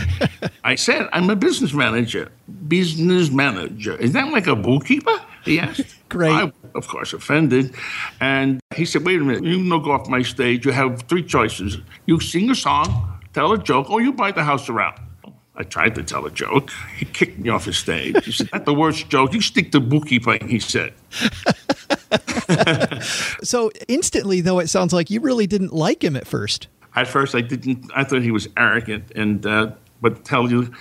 I 0.65 0.75
said, 0.75 1.09
"I'm 1.13 1.31
a 1.31 1.37
business 1.37 1.73
manager." 1.73 2.33
Business 2.67 3.31
manager 3.31 3.97
is 3.97 4.13
that 4.13 4.33
like 4.33 4.49
a 4.49 4.57
bookkeeper? 4.57 5.17
He 5.45 5.61
asked. 5.61 5.95
Great. 6.09 6.33
I, 6.33 6.53
of 6.75 6.89
course, 6.89 7.13
offended, 7.13 7.77
and 8.21 8.61
he 8.75 8.85
said, 8.85 9.05
"Wait 9.05 9.21
a 9.21 9.25
minute, 9.25 9.45
you 9.45 9.63
no 9.63 9.79
go 9.79 9.93
off 9.93 10.09
my 10.09 10.23
stage. 10.23 10.67
You 10.67 10.73
have 10.73 11.03
three 11.03 11.23
choices: 11.23 11.79
you 12.07 12.19
sing 12.19 12.51
a 12.51 12.57
song, 12.57 13.21
tell 13.35 13.53
a 13.53 13.59
joke, 13.59 13.89
or 13.89 14.03
you 14.03 14.13
buy 14.13 14.33
the 14.33 14.43
house 14.43 14.69
around." 14.69 14.99
I 15.55 15.65
tried 15.65 15.95
to 15.97 16.03
tell 16.03 16.25
a 16.25 16.31
joke. 16.31 16.71
He 16.97 17.05
kicked 17.05 17.38
me 17.38 17.51
off 17.51 17.67
the 17.67 17.73
stage. 17.73 18.25
He 18.25 18.33
said, 18.33 18.49
That's 18.53 18.65
the 18.65 18.75
worst 18.75 19.09
joke. 19.11 19.35
You 19.35 19.41
stick 19.41 19.71
to 19.73 19.81
bookkeeping, 19.81 20.49
he 20.49 20.59
said. 20.59 20.95
So 23.43 23.71
instantly, 23.88 24.41
though, 24.41 24.59
it 24.59 24.69
sounds 24.69 24.93
like 24.93 25.11
you 25.11 25.21
really 25.21 25.47
didn't 25.47 25.73
like 25.73 26.05
him 26.05 26.17
at 26.17 26.27
first. 26.27 26.69
At 26.95 27.09
first, 27.09 27.35
I 27.35 27.41
didn't, 27.41 27.91
I 27.95 28.05
thought 28.05 28.23
he 28.23 28.31
was 28.31 28.49
arrogant. 28.57 29.11
And, 29.17 29.45
uh, 29.47 29.73
but 30.01 30.25
tell 30.25 30.51
you, 30.51 30.73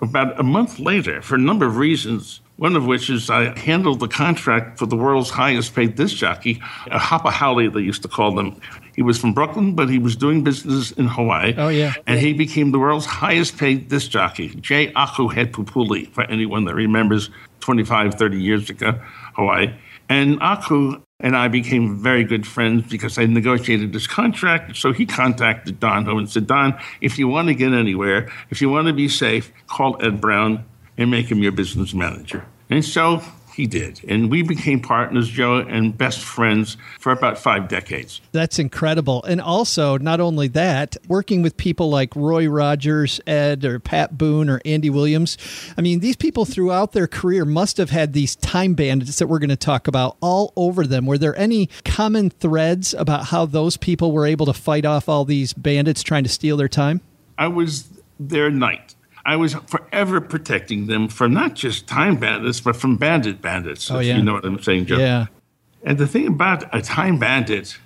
about 0.00 0.38
a 0.38 0.42
month 0.42 0.78
later, 0.78 1.22
for 1.22 1.36
a 1.36 1.38
number 1.38 1.66
of 1.66 1.76
reasons, 1.76 2.40
one 2.56 2.76
of 2.76 2.86
which 2.86 3.08
is 3.08 3.30
I 3.30 3.58
handled 3.58 4.00
the 4.00 4.08
contract 4.08 4.78
for 4.78 4.86
the 4.86 4.96
world's 4.96 5.30
highest 5.30 5.74
paid 5.74 5.94
disc 5.94 6.16
jockey, 6.16 6.60
a 6.86 6.98
Hapa 6.98 7.30
Haole, 7.30 7.70
they 7.70 7.80
used 7.80 8.02
to 8.02 8.08
call 8.08 8.34
them. 8.34 8.60
He 9.00 9.02
was 9.02 9.16
from 9.16 9.32
Brooklyn, 9.32 9.74
but 9.74 9.88
he 9.88 9.98
was 9.98 10.14
doing 10.14 10.44
business 10.44 10.92
in 10.92 11.06
Hawaii. 11.08 11.54
Oh, 11.56 11.70
yeah. 11.70 11.94
And 12.06 12.20
he 12.20 12.34
became 12.34 12.70
the 12.70 12.78
world's 12.78 13.06
highest 13.06 13.56
paid 13.56 13.88
disc 13.88 14.10
jockey, 14.10 14.48
J. 14.56 14.92
Akuhead 14.92 15.52
Pupule, 15.52 16.06
for 16.12 16.24
anyone 16.24 16.66
that 16.66 16.74
remembers 16.74 17.30
25, 17.60 18.16
30 18.16 18.42
years 18.42 18.68
ago, 18.68 19.00
Hawaii. 19.36 19.74
And 20.10 20.38
Aku 20.42 21.00
and 21.18 21.34
I 21.34 21.48
became 21.48 21.96
very 21.96 22.24
good 22.24 22.46
friends 22.46 22.90
because 22.90 23.16
I 23.16 23.24
negotiated 23.24 23.94
this 23.94 24.06
contract. 24.06 24.76
So 24.76 24.92
he 24.92 25.06
contacted 25.06 25.80
Don 25.80 26.04
Ho 26.04 26.18
and 26.18 26.28
said, 26.28 26.46
Don, 26.46 26.78
if 27.00 27.18
you 27.18 27.26
want 27.26 27.48
to 27.48 27.54
get 27.54 27.72
anywhere, 27.72 28.30
if 28.50 28.60
you 28.60 28.68
want 28.68 28.86
to 28.88 28.92
be 28.92 29.08
safe, 29.08 29.50
call 29.66 29.96
Ed 30.04 30.20
Brown 30.20 30.62
and 30.98 31.10
make 31.10 31.30
him 31.30 31.38
your 31.38 31.52
business 31.52 31.94
manager. 31.94 32.44
And 32.68 32.84
so 32.84 33.22
he 33.54 33.66
did. 33.66 34.00
And 34.08 34.30
we 34.30 34.42
became 34.42 34.80
partners, 34.80 35.28
Joe, 35.28 35.58
and 35.58 35.96
best 35.96 36.20
friends 36.20 36.76
for 36.98 37.12
about 37.12 37.38
five 37.38 37.68
decades. 37.68 38.20
That's 38.32 38.58
incredible. 38.58 39.22
And 39.24 39.40
also, 39.40 39.98
not 39.98 40.20
only 40.20 40.48
that, 40.48 40.96
working 41.08 41.42
with 41.42 41.56
people 41.56 41.90
like 41.90 42.14
Roy 42.16 42.48
Rogers, 42.48 43.20
Ed, 43.26 43.64
or 43.64 43.78
Pat 43.78 44.16
Boone, 44.16 44.48
or 44.48 44.60
Andy 44.64 44.90
Williams. 44.90 45.36
I 45.76 45.80
mean, 45.80 46.00
these 46.00 46.16
people 46.16 46.44
throughout 46.44 46.92
their 46.92 47.06
career 47.06 47.44
must 47.44 47.76
have 47.76 47.90
had 47.90 48.12
these 48.12 48.36
time 48.36 48.74
bandits 48.74 49.18
that 49.18 49.26
we're 49.26 49.38
going 49.38 49.50
to 49.50 49.56
talk 49.56 49.88
about 49.88 50.16
all 50.20 50.52
over 50.56 50.86
them. 50.86 51.06
Were 51.06 51.18
there 51.18 51.36
any 51.36 51.68
common 51.84 52.30
threads 52.30 52.94
about 52.94 53.26
how 53.26 53.46
those 53.46 53.76
people 53.76 54.12
were 54.12 54.26
able 54.26 54.46
to 54.46 54.52
fight 54.52 54.84
off 54.84 55.08
all 55.08 55.24
these 55.24 55.52
bandits 55.52 56.02
trying 56.02 56.24
to 56.24 56.30
steal 56.30 56.56
their 56.56 56.68
time? 56.68 57.00
I 57.38 57.48
was 57.48 57.88
their 58.18 58.50
knight. 58.50 58.94
I 59.24 59.36
was 59.36 59.54
forever 59.66 60.20
protecting 60.20 60.86
them 60.86 61.08
from 61.08 61.32
not 61.34 61.54
just 61.54 61.86
time 61.86 62.16
bandits, 62.16 62.60
but 62.60 62.76
from 62.76 62.96
bandit 62.96 63.40
bandits. 63.42 63.90
Oh, 63.90 63.98
yeah. 64.00 64.16
You 64.16 64.22
know 64.22 64.34
what 64.34 64.44
I'm 64.44 64.62
saying, 64.62 64.86
Joe? 64.86 64.98
Yeah. 64.98 65.26
And 65.84 65.98
the 65.98 66.06
thing 66.06 66.26
about 66.26 66.64
a 66.74 66.80
time 66.82 67.18
bandit, 67.18 67.78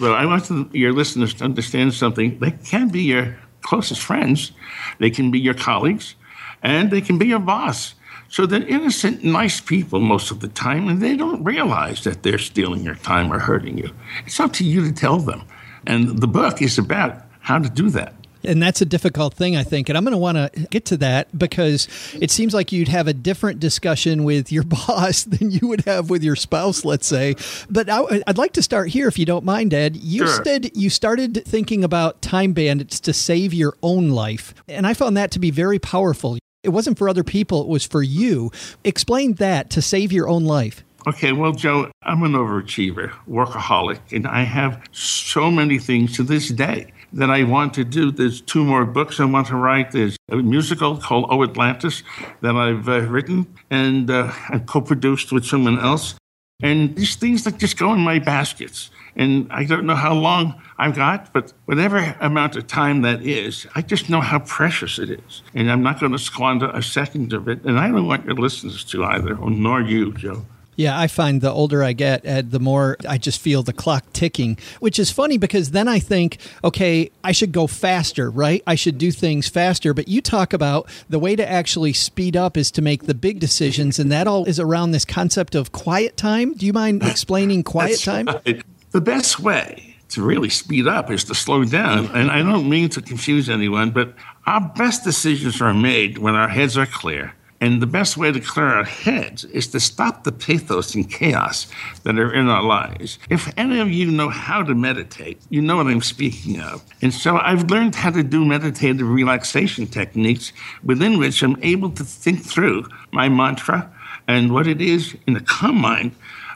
well, 0.00 0.14
I 0.14 0.24
want 0.26 0.44
to- 0.46 0.68
your 0.72 0.92
listeners 0.92 1.34
to 1.34 1.44
understand 1.44 1.94
something. 1.94 2.38
They 2.38 2.52
can 2.52 2.88
be 2.88 3.02
your 3.02 3.36
closest 3.62 4.00
friends, 4.00 4.52
they 4.98 5.10
can 5.10 5.30
be 5.30 5.38
your 5.38 5.54
colleagues, 5.54 6.14
and 6.62 6.90
they 6.90 7.00
can 7.00 7.18
be 7.18 7.26
your 7.26 7.38
boss. 7.40 7.94
So 8.30 8.44
they're 8.46 8.66
innocent, 8.66 9.24
nice 9.24 9.60
people 9.60 10.00
most 10.00 10.30
of 10.30 10.40
the 10.40 10.48
time, 10.48 10.88
and 10.88 11.00
they 11.00 11.16
don't 11.16 11.42
realize 11.44 12.04
that 12.04 12.22
they're 12.22 12.38
stealing 12.38 12.82
your 12.84 12.94
time 12.96 13.32
or 13.32 13.38
hurting 13.38 13.78
you. 13.78 13.90
It's 14.26 14.38
up 14.38 14.52
to 14.54 14.64
you 14.64 14.84
to 14.84 14.92
tell 14.92 15.18
them. 15.18 15.42
And 15.86 16.18
the 16.20 16.26
book 16.28 16.60
is 16.60 16.78
about 16.78 17.24
how 17.40 17.58
to 17.58 17.68
do 17.70 17.88
that. 17.90 18.14
And 18.44 18.62
that's 18.62 18.80
a 18.80 18.84
difficult 18.84 19.34
thing, 19.34 19.56
I 19.56 19.64
think. 19.64 19.88
And 19.88 19.98
I'm 19.98 20.04
going 20.04 20.12
to 20.12 20.18
want 20.18 20.36
to 20.36 20.66
get 20.70 20.84
to 20.86 20.96
that 20.98 21.36
because 21.36 21.88
it 22.20 22.30
seems 22.30 22.54
like 22.54 22.72
you'd 22.72 22.88
have 22.88 23.08
a 23.08 23.12
different 23.12 23.60
discussion 23.60 24.24
with 24.24 24.52
your 24.52 24.62
boss 24.64 25.24
than 25.24 25.50
you 25.50 25.68
would 25.68 25.82
have 25.82 26.10
with 26.10 26.22
your 26.22 26.36
spouse, 26.36 26.84
let's 26.84 27.06
say. 27.06 27.34
But 27.68 27.88
I, 27.88 28.00
would 28.00 28.38
like 28.38 28.52
to 28.54 28.62
start 28.62 28.88
here, 28.90 29.08
if 29.08 29.18
you 29.18 29.26
don't 29.26 29.44
mind, 29.44 29.74
Ed. 29.74 29.96
You 29.96 30.26
sure. 30.26 30.44
said 30.44 30.76
you 30.76 30.90
started 30.90 31.44
thinking 31.44 31.84
about 31.84 32.22
time 32.22 32.52
bandits 32.52 33.00
to 33.00 33.12
save 33.12 33.52
your 33.52 33.76
own 33.82 34.10
life. 34.10 34.54
And 34.68 34.86
I 34.86 34.94
found 34.94 35.16
that 35.16 35.30
to 35.32 35.38
be 35.38 35.50
very 35.50 35.78
powerful. 35.78 36.38
It 36.62 36.70
wasn't 36.70 36.98
for 36.98 37.08
other 37.08 37.24
people, 37.24 37.62
it 37.62 37.68
was 37.68 37.86
for 37.86 38.02
you. 38.02 38.50
Explain 38.84 39.34
that 39.34 39.70
to 39.70 39.82
save 39.82 40.12
your 40.12 40.28
own 40.28 40.44
life. 40.44 40.84
Okay, 41.06 41.32
well, 41.32 41.52
Joe, 41.52 41.90
I'm 42.02 42.22
an 42.24 42.32
overachiever, 42.32 43.10
workaholic, 43.28 44.00
and 44.12 44.26
I 44.26 44.42
have 44.42 44.82
so 44.90 45.50
many 45.50 45.78
things 45.78 46.16
to 46.16 46.22
this 46.22 46.48
day 46.48 46.92
that 47.12 47.30
I 47.30 47.44
want 47.44 47.74
to 47.74 47.84
do. 47.84 48.10
There's 48.10 48.40
two 48.40 48.64
more 48.64 48.84
books 48.84 49.20
I 49.20 49.24
want 49.24 49.46
to 49.48 49.56
write. 49.56 49.92
There's 49.92 50.16
a 50.30 50.36
musical 50.36 50.96
called 50.98 51.26
Oh 51.30 51.42
Atlantis 51.42 52.02
that 52.40 52.56
I've 52.56 52.88
uh, 52.88 53.00
written 53.02 53.46
and 53.70 54.10
uh, 54.10 54.32
I 54.48 54.58
co 54.58 54.80
produced 54.80 55.32
with 55.32 55.44
someone 55.44 55.78
else. 55.78 56.14
And 56.60 56.96
these 56.96 57.14
things 57.14 57.44
that 57.44 57.58
just 57.58 57.78
go 57.78 57.92
in 57.92 58.00
my 58.00 58.18
baskets. 58.18 58.90
And 59.14 59.46
I 59.50 59.64
don't 59.64 59.86
know 59.86 59.94
how 59.94 60.14
long 60.14 60.60
I've 60.76 60.94
got, 60.94 61.32
but 61.32 61.52
whatever 61.66 62.16
amount 62.20 62.56
of 62.56 62.66
time 62.66 63.02
that 63.02 63.22
is, 63.22 63.66
I 63.74 63.82
just 63.82 64.10
know 64.10 64.20
how 64.20 64.40
precious 64.40 64.98
it 64.98 65.10
is. 65.10 65.42
And 65.54 65.70
I'm 65.70 65.82
not 65.82 66.00
going 66.00 66.12
to 66.12 66.18
squander 66.18 66.70
a 66.70 66.82
second 66.82 67.32
of 67.32 67.48
it. 67.48 67.64
And 67.64 67.78
I 67.78 67.88
don't 67.88 68.06
want 68.06 68.24
your 68.24 68.34
listeners 68.34 68.84
to 68.84 69.04
either, 69.04 69.34
nor 69.36 69.80
you, 69.80 70.12
Joe. 70.12 70.46
Yeah, 70.78 70.96
I 70.96 71.08
find 71.08 71.40
the 71.40 71.50
older 71.50 71.82
I 71.82 71.92
get, 71.92 72.24
Ed, 72.24 72.52
the 72.52 72.60
more 72.60 72.96
I 73.06 73.18
just 73.18 73.40
feel 73.40 73.64
the 73.64 73.72
clock 73.72 74.12
ticking, 74.12 74.56
which 74.78 75.00
is 75.00 75.10
funny 75.10 75.36
because 75.36 75.72
then 75.72 75.88
I 75.88 75.98
think, 75.98 76.38
okay, 76.62 77.10
I 77.24 77.32
should 77.32 77.50
go 77.50 77.66
faster, 77.66 78.30
right? 78.30 78.62
I 78.64 78.76
should 78.76 78.96
do 78.96 79.10
things 79.10 79.48
faster. 79.48 79.92
But 79.92 80.06
you 80.06 80.22
talk 80.22 80.52
about 80.52 80.88
the 81.08 81.18
way 81.18 81.34
to 81.34 81.50
actually 81.50 81.94
speed 81.94 82.36
up 82.36 82.56
is 82.56 82.70
to 82.70 82.80
make 82.80 83.06
the 83.06 83.14
big 83.14 83.40
decisions, 83.40 83.98
and 83.98 84.12
that 84.12 84.28
all 84.28 84.44
is 84.44 84.60
around 84.60 84.92
this 84.92 85.04
concept 85.04 85.56
of 85.56 85.72
quiet 85.72 86.16
time. 86.16 86.54
Do 86.54 86.64
you 86.64 86.72
mind 86.72 87.02
explaining 87.02 87.64
quiet 87.64 87.98
time? 87.98 88.26
Right. 88.26 88.62
The 88.92 89.00
best 89.00 89.40
way 89.40 89.96
to 90.10 90.22
really 90.22 90.48
speed 90.48 90.86
up 90.86 91.10
is 91.10 91.24
to 91.24 91.34
slow 91.34 91.64
down. 91.64 92.06
And 92.14 92.30
I 92.30 92.38
don't 92.44 92.68
mean 92.68 92.88
to 92.90 93.02
confuse 93.02 93.50
anyone, 93.50 93.90
but 93.90 94.14
our 94.46 94.60
best 94.76 95.02
decisions 95.02 95.60
are 95.60 95.74
made 95.74 96.18
when 96.18 96.36
our 96.36 96.48
heads 96.48 96.78
are 96.78 96.86
clear 96.86 97.34
and 97.60 97.82
the 97.82 97.86
best 97.86 98.16
way 98.16 98.30
to 98.30 98.40
clear 98.40 98.66
our 98.66 98.84
heads 98.84 99.44
is 99.46 99.66
to 99.68 99.80
stop 99.80 100.22
the 100.22 100.32
pathos 100.32 100.94
and 100.94 101.10
chaos 101.10 101.66
that 102.04 102.18
are 102.18 102.32
in 102.32 102.48
our 102.48 102.62
lives. 102.62 103.18
If 103.28 103.52
any 103.56 103.80
of 103.80 103.90
you 103.90 104.10
know 104.10 104.28
how 104.28 104.62
to 104.62 104.74
meditate, 104.74 105.40
you 105.50 105.60
know 105.60 105.76
what 105.76 105.88
I'm 105.88 106.02
speaking 106.02 106.60
of. 106.60 106.84
And 107.02 107.12
so 107.12 107.38
I've 107.38 107.70
learned 107.70 107.96
how 107.96 108.10
to 108.10 108.22
do 108.22 108.44
meditative 108.44 109.08
relaxation 109.08 109.86
techniques 109.86 110.52
within 110.84 111.18
which 111.18 111.42
I'm 111.42 111.56
able 111.62 111.90
to 111.90 112.04
think 112.04 112.44
through 112.44 112.86
my 113.10 113.28
mantra 113.28 113.90
and 114.28 114.52
what 114.52 114.68
it 114.68 114.80
is 114.80 115.16
in 115.26 115.34
a 115.36 115.40
calm 115.40 115.80
mind, 115.80 116.12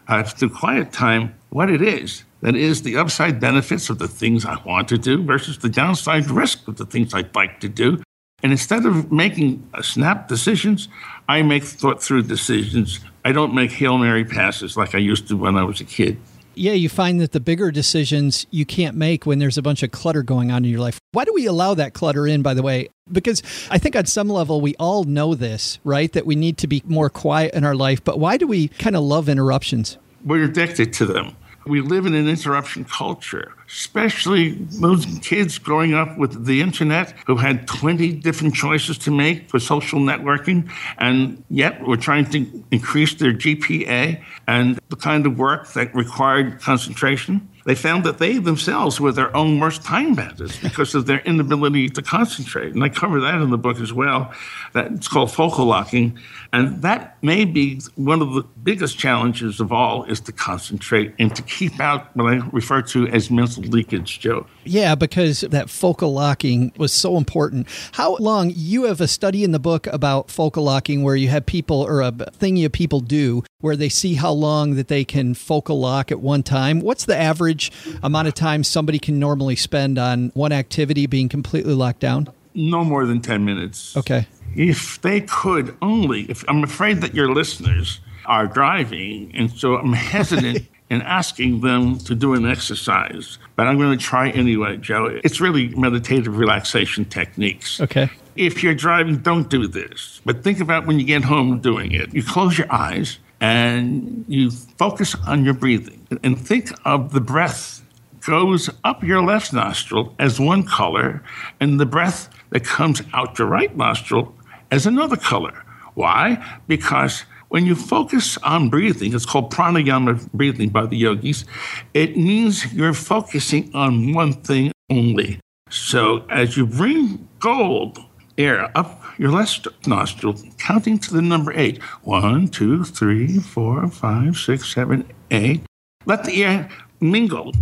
uh, 0.06 0.22
through 0.22 0.50
quiet 0.50 0.92
time, 0.92 1.34
what 1.50 1.70
it 1.70 1.82
is. 1.82 2.24
That 2.42 2.56
is 2.56 2.82
the 2.82 2.96
upside 2.96 3.38
benefits 3.40 3.88
of 3.88 3.98
the 3.98 4.08
things 4.08 4.44
I 4.44 4.60
want 4.64 4.88
to 4.88 4.98
do 4.98 5.22
versus 5.22 5.58
the 5.58 5.68
downside 5.68 6.28
risk 6.28 6.66
of 6.66 6.76
the 6.76 6.86
things 6.86 7.14
I'd 7.14 7.34
like 7.34 7.60
to 7.60 7.68
do 7.68 8.02
and 8.42 8.52
instead 8.52 8.86
of 8.86 9.12
making 9.12 9.66
snap 9.82 10.28
decisions, 10.28 10.88
I 11.28 11.42
make 11.42 11.64
thought 11.64 12.02
through 12.02 12.24
decisions. 12.24 13.00
I 13.24 13.32
don't 13.32 13.54
make 13.54 13.70
Hail 13.72 13.98
Mary 13.98 14.24
passes 14.24 14.76
like 14.76 14.94
I 14.94 14.98
used 14.98 15.28
to 15.28 15.36
when 15.36 15.56
I 15.56 15.62
was 15.62 15.80
a 15.80 15.84
kid. 15.84 16.18
Yeah, 16.54 16.72
you 16.72 16.90
find 16.90 17.20
that 17.20 17.32
the 17.32 17.40
bigger 17.40 17.70
decisions 17.70 18.46
you 18.50 18.66
can't 18.66 18.94
make 18.94 19.24
when 19.24 19.38
there's 19.38 19.56
a 19.56 19.62
bunch 19.62 19.82
of 19.82 19.90
clutter 19.90 20.22
going 20.22 20.50
on 20.50 20.64
in 20.64 20.70
your 20.70 20.80
life. 20.80 20.98
Why 21.12 21.24
do 21.24 21.32
we 21.32 21.46
allow 21.46 21.72
that 21.74 21.94
clutter 21.94 22.26
in, 22.26 22.42
by 22.42 22.52
the 22.52 22.62
way? 22.62 22.90
Because 23.10 23.42
I 23.70 23.78
think 23.78 23.96
on 23.96 24.04
some 24.04 24.28
level 24.28 24.60
we 24.60 24.74
all 24.78 25.04
know 25.04 25.34
this, 25.34 25.78
right? 25.84 26.12
That 26.12 26.26
we 26.26 26.36
need 26.36 26.58
to 26.58 26.66
be 26.66 26.82
more 26.84 27.08
quiet 27.08 27.54
in 27.54 27.64
our 27.64 27.74
life. 27.74 28.04
But 28.04 28.18
why 28.18 28.36
do 28.36 28.46
we 28.46 28.68
kind 28.68 28.96
of 28.96 29.02
love 29.02 29.28
interruptions? 29.30 29.96
We're 30.24 30.44
addicted 30.44 30.92
to 30.94 31.06
them. 31.06 31.36
We 31.64 31.80
live 31.80 32.06
in 32.06 32.14
an 32.14 32.28
interruption 32.28 32.84
culture, 32.84 33.54
especially 33.72 34.52
those 34.80 35.06
kids 35.22 35.58
growing 35.58 35.94
up 35.94 36.18
with 36.18 36.44
the 36.44 36.60
internet 36.60 37.14
who 37.26 37.36
had 37.36 37.66
20 37.66 38.12
different 38.12 38.54
choices 38.54 38.98
to 38.98 39.10
make 39.10 39.48
for 39.48 39.58
social 39.58 39.98
networking, 39.98 40.70
and 40.98 41.42
yet 41.48 41.86
we're 41.86 41.96
trying 41.96 42.26
to 42.26 42.64
increase 42.70 43.14
their 43.14 43.32
GPA 43.32 44.22
and 44.46 44.78
the 44.90 44.96
kind 44.96 45.24
of 45.24 45.38
work 45.38 45.72
that 45.72 45.94
required 45.94 46.60
concentration 46.60 47.48
they 47.64 47.74
found 47.74 48.04
that 48.04 48.18
they 48.18 48.38
themselves 48.38 49.00
were 49.00 49.12
their 49.12 49.34
own 49.36 49.60
worst 49.60 49.84
time 49.84 50.14
bandits 50.14 50.58
because 50.58 50.94
of 50.94 51.06
their 51.06 51.20
inability 51.20 51.88
to 51.90 52.02
concentrate. 52.02 52.74
And 52.74 52.82
I 52.82 52.88
cover 52.88 53.20
that 53.20 53.40
in 53.40 53.50
the 53.50 53.58
book 53.58 53.80
as 53.80 53.92
well. 53.92 54.32
That 54.72 54.90
it's 54.92 55.08
called 55.08 55.30
focal 55.30 55.66
locking. 55.66 56.18
And 56.52 56.82
that 56.82 57.22
may 57.22 57.44
be 57.44 57.80
one 57.94 58.20
of 58.20 58.34
the 58.34 58.42
biggest 58.62 58.98
challenges 58.98 59.60
of 59.60 59.72
all 59.72 60.04
is 60.04 60.20
to 60.20 60.32
concentrate 60.32 61.14
and 61.18 61.34
to 61.36 61.42
keep 61.42 61.78
out 61.80 62.14
what 62.16 62.32
I 62.32 62.36
refer 62.52 62.82
to 62.82 63.06
as 63.08 63.30
mental 63.30 63.61
leakage, 63.66 64.20
Joe. 64.20 64.46
Yeah, 64.64 64.94
because 64.94 65.40
that 65.42 65.70
focal 65.70 66.12
locking 66.12 66.72
was 66.76 66.92
so 66.92 67.16
important. 67.16 67.66
How 67.92 68.16
long 68.16 68.52
you 68.54 68.84
have 68.84 69.00
a 69.00 69.08
study 69.08 69.44
in 69.44 69.52
the 69.52 69.58
book 69.58 69.86
about 69.88 70.30
focal 70.30 70.64
locking 70.64 71.02
where 71.02 71.16
you 71.16 71.28
have 71.28 71.46
people 71.46 71.80
or 71.80 72.00
a 72.00 72.12
thing 72.12 72.56
you 72.56 72.68
people 72.68 73.00
do 73.00 73.44
where 73.60 73.76
they 73.76 73.88
see 73.88 74.14
how 74.14 74.32
long 74.32 74.74
that 74.74 74.88
they 74.88 75.04
can 75.04 75.34
focal 75.34 75.80
lock 75.80 76.10
at 76.10 76.20
one 76.20 76.42
time. 76.42 76.80
What's 76.80 77.04
the 77.04 77.16
average 77.16 77.72
amount 78.02 78.28
of 78.28 78.34
time 78.34 78.64
somebody 78.64 78.98
can 78.98 79.18
normally 79.18 79.56
spend 79.56 79.98
on 79.98 80.30
one 80.34 80.52
activity 80.52 81.06
being 81.06 81.28
completely 81.28 81.74
locked 81.74 82.00
down? 82.00 82.28
No 82.54 82.84
more 82.84 83.06
than 83.06 83.20
10 83.20 83.44
minutes. 83.44 83.96
Okay. 83.96 84.26
If 84.54 85.00
they 85.00 85.22
could 85.22 85.76
only, 85.80 86.22
if 86.22 86.44
I'm 86.48 86.62
afraid 86.62 87.00
that 87.00 87.14
your 87.14 87.32
listeners 87.32 88.00
are 88.26 88.46
driving, 88.46 89.32
and 89.34 89.50
so 89.50 89.76
I'm 89.76 89.92
hesitant 89.92 90.66
in 90.92 91.00
asking 91.02 91.62
them 91.62 91.96
to 91.96 92.14
do 92.14 92.34
an 92.34 92.44
exercise, 92.44 93.38
but 93.56 93.66
I'm 93.66 93.78
going 93.78 93.98
to 93.98 94.04
try 94.04 94.28
anyway, 94.28 94.76
Joe. 94.76 95.18
It's 95.24 95.40
really 95.40 95.68
meditative 95.68 96.36
relaxation 96.36 97.06
techniques. 97.06 97.80
Okay. 97.80 98.10
If 98.36 98.62
you're 98.62 98.74
driving, 98.74 99.16
don't 99.16 99.48
do 99.48 99.66
this, 99.66 100.20
but 100.26 100.44
think 100.44 100.60
about 100.60 100.86
when 100.86 101.00
you 101.00 101.06
get 101.06 101.24
home 101.24 101.60
doing 101.60 101.92
it. 101.92 102.12
You 102.14 102.22
close 102.22 102.58
your 102.58 102.70
eyes 102.70 103.18
and 103.40 104.26
you 104.28 104.50
focus 104.50 105.16
on 105.26 105.46
your 105.46 105.54
breathing 105.54 106.06
and 106.22 106.38
think 106.38 106.70
of 106.84 107.14
the 107.14 107.22
breath 107.22 107.82
goes 108.26 108.68
up 108.84 109.02
your 109.02 109.22
left 109.22 109.50
nostril 109.54 110.14
as 110.18 110.38
one 110.38 110.62
color 110.62 111.22
and 111.58 111.80
the 111.80 111.86
breath 111.86 112.28
that 112.50 112.64
comes 112.64 113.00
out 113.14 113.38
your 113.38 113.48
right 113.48 113.74
nostril 113.74 114.34
as 114.70 114.84
another 114.84 115.16
color. 115.16 115.64
Why? 115.94 116.60
Because 116.68 117.24
when 117.52 117.66
you 117.66 117.74
focus 117.74 118.38
on 118.38 118.70
breathing, 118.70 119.14
it's 119.14 119.26
called 119.26 119.52
pranayama 119.52 120.26
breathing 120.32 120.70
by 120.70 120.86
the 120.86 120.96
yogis, 120.96 121.44
it 121.92 122.16
means 122.16 122.72
you're 122.72 122.94
focusing 122.94 123.70
on 123.74 124.14
one 124.14 124.32
thing 124.32 124.72
only. 124.88 125.38
So 125.68 126.24
as 126.30 126.56
you 126.56 126.64
bring 126.64 127.28
gold 127.40 127.98
air 128.38 128.70
up 128.74 129.02
your 129.18 129.32
left 129.32 129.68
nostril, 129.86 130.34
counting 130.56 130.98
to 131.00 131.12
the 131.12 131.20
number 131.20 131.52
eight. 131.52 131.82
One, 132.04 132.48
two, 132.48 132.84
three, 132.84 133.38
four, 133.38 133.86
five, 133.88 134.38
six, 134.38 134.72
seven, 134.72 135.04
eight. 135.30 135.60
Let 136.06 136.24
the 136.24 136.44
air 136.44 136.70
mingle 137.00 137.52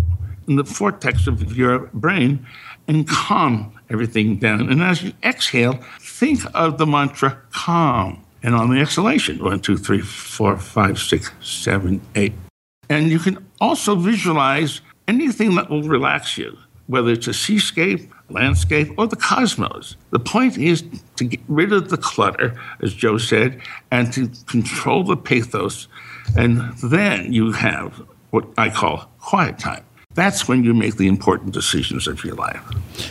in 0.46 0.54
the 0.54 0.62
vortex 0.62 1.26
of 1.26 1.56
your 1.56 1.90
brain 1.94 2.46
and 2.86 3.08
calm 3.08 3.72
everything 3.90 4.36
down. 4.36 4.70
And 4.70 4.82
as 4.82 5.02
you 5.02 5.14
exhale, 5.24 5.80
think 6.00 6.42
of 6.54 6.78
the 6.78 6.86
mantra 6.86 7.42
calm. 7.50 8.24
And 8.42 8.54
on 8.54 8.70
the 8.70 8.80
exhalation, 8.80 9.42
one, 9.42 9.60
two, 9.60 9.76
three, 9.76 10.00
four, 10.00 10.56
five, 10.56 10.98
six, 10.98 11.30
seven, 11.40 12.00
eight. 12.14 12.32
And 12.88 13.10
you 13.10 13.18
can 13.18 13.46
also 13.60 13.94
visualize 13.94 14.80
anything 15.06 15.54
that 15.56 15.68
will 15.68 15.82
relax 15.82 16.38
you, 16.38 16.56
whether 16.86 17.10
it's 17.10 17.26
a 17.26 17.34
seascape, 17.34 18.10
landscape, 18.30 18.88
or 18.96 19.06
the 19.06 19.16
cosmos. 19.16 19.96
The 20.10 20.18
point 20.18 20.56
is 20.56 20.84
to 21.16 21.24
get 21.24 21.40
rid 21.48 21.72
of 21.72 21.90
the 21.90 21.96
clutter, 21.96 22.58
as 22.80 22.94
Joe 22.94 23.18
said, 23.18 23.60
and 23.90 24.12
to 24.12 24.28
control 24.46 25.04
the 25.04 25.16
pathos. 25.16 25.88
And 26.36 26.72
then 26.78 27.32
you 27.32 27.52
have 27.52 28.02
what 28.30 28.46
I 28.56 28.70
call 28.70 29.10
quiet 29.18 29.58
time. 29.58 29.84
That's 30.14 30.48
when 30.48 30.64
you 30.64 30.74
make 30.74 30.96
the 30.96 31.06
important 31.06 31.54
decisions 31.54 32.08
of 32.08 32.24
your 32.24 32.34
life. 32.34 32.60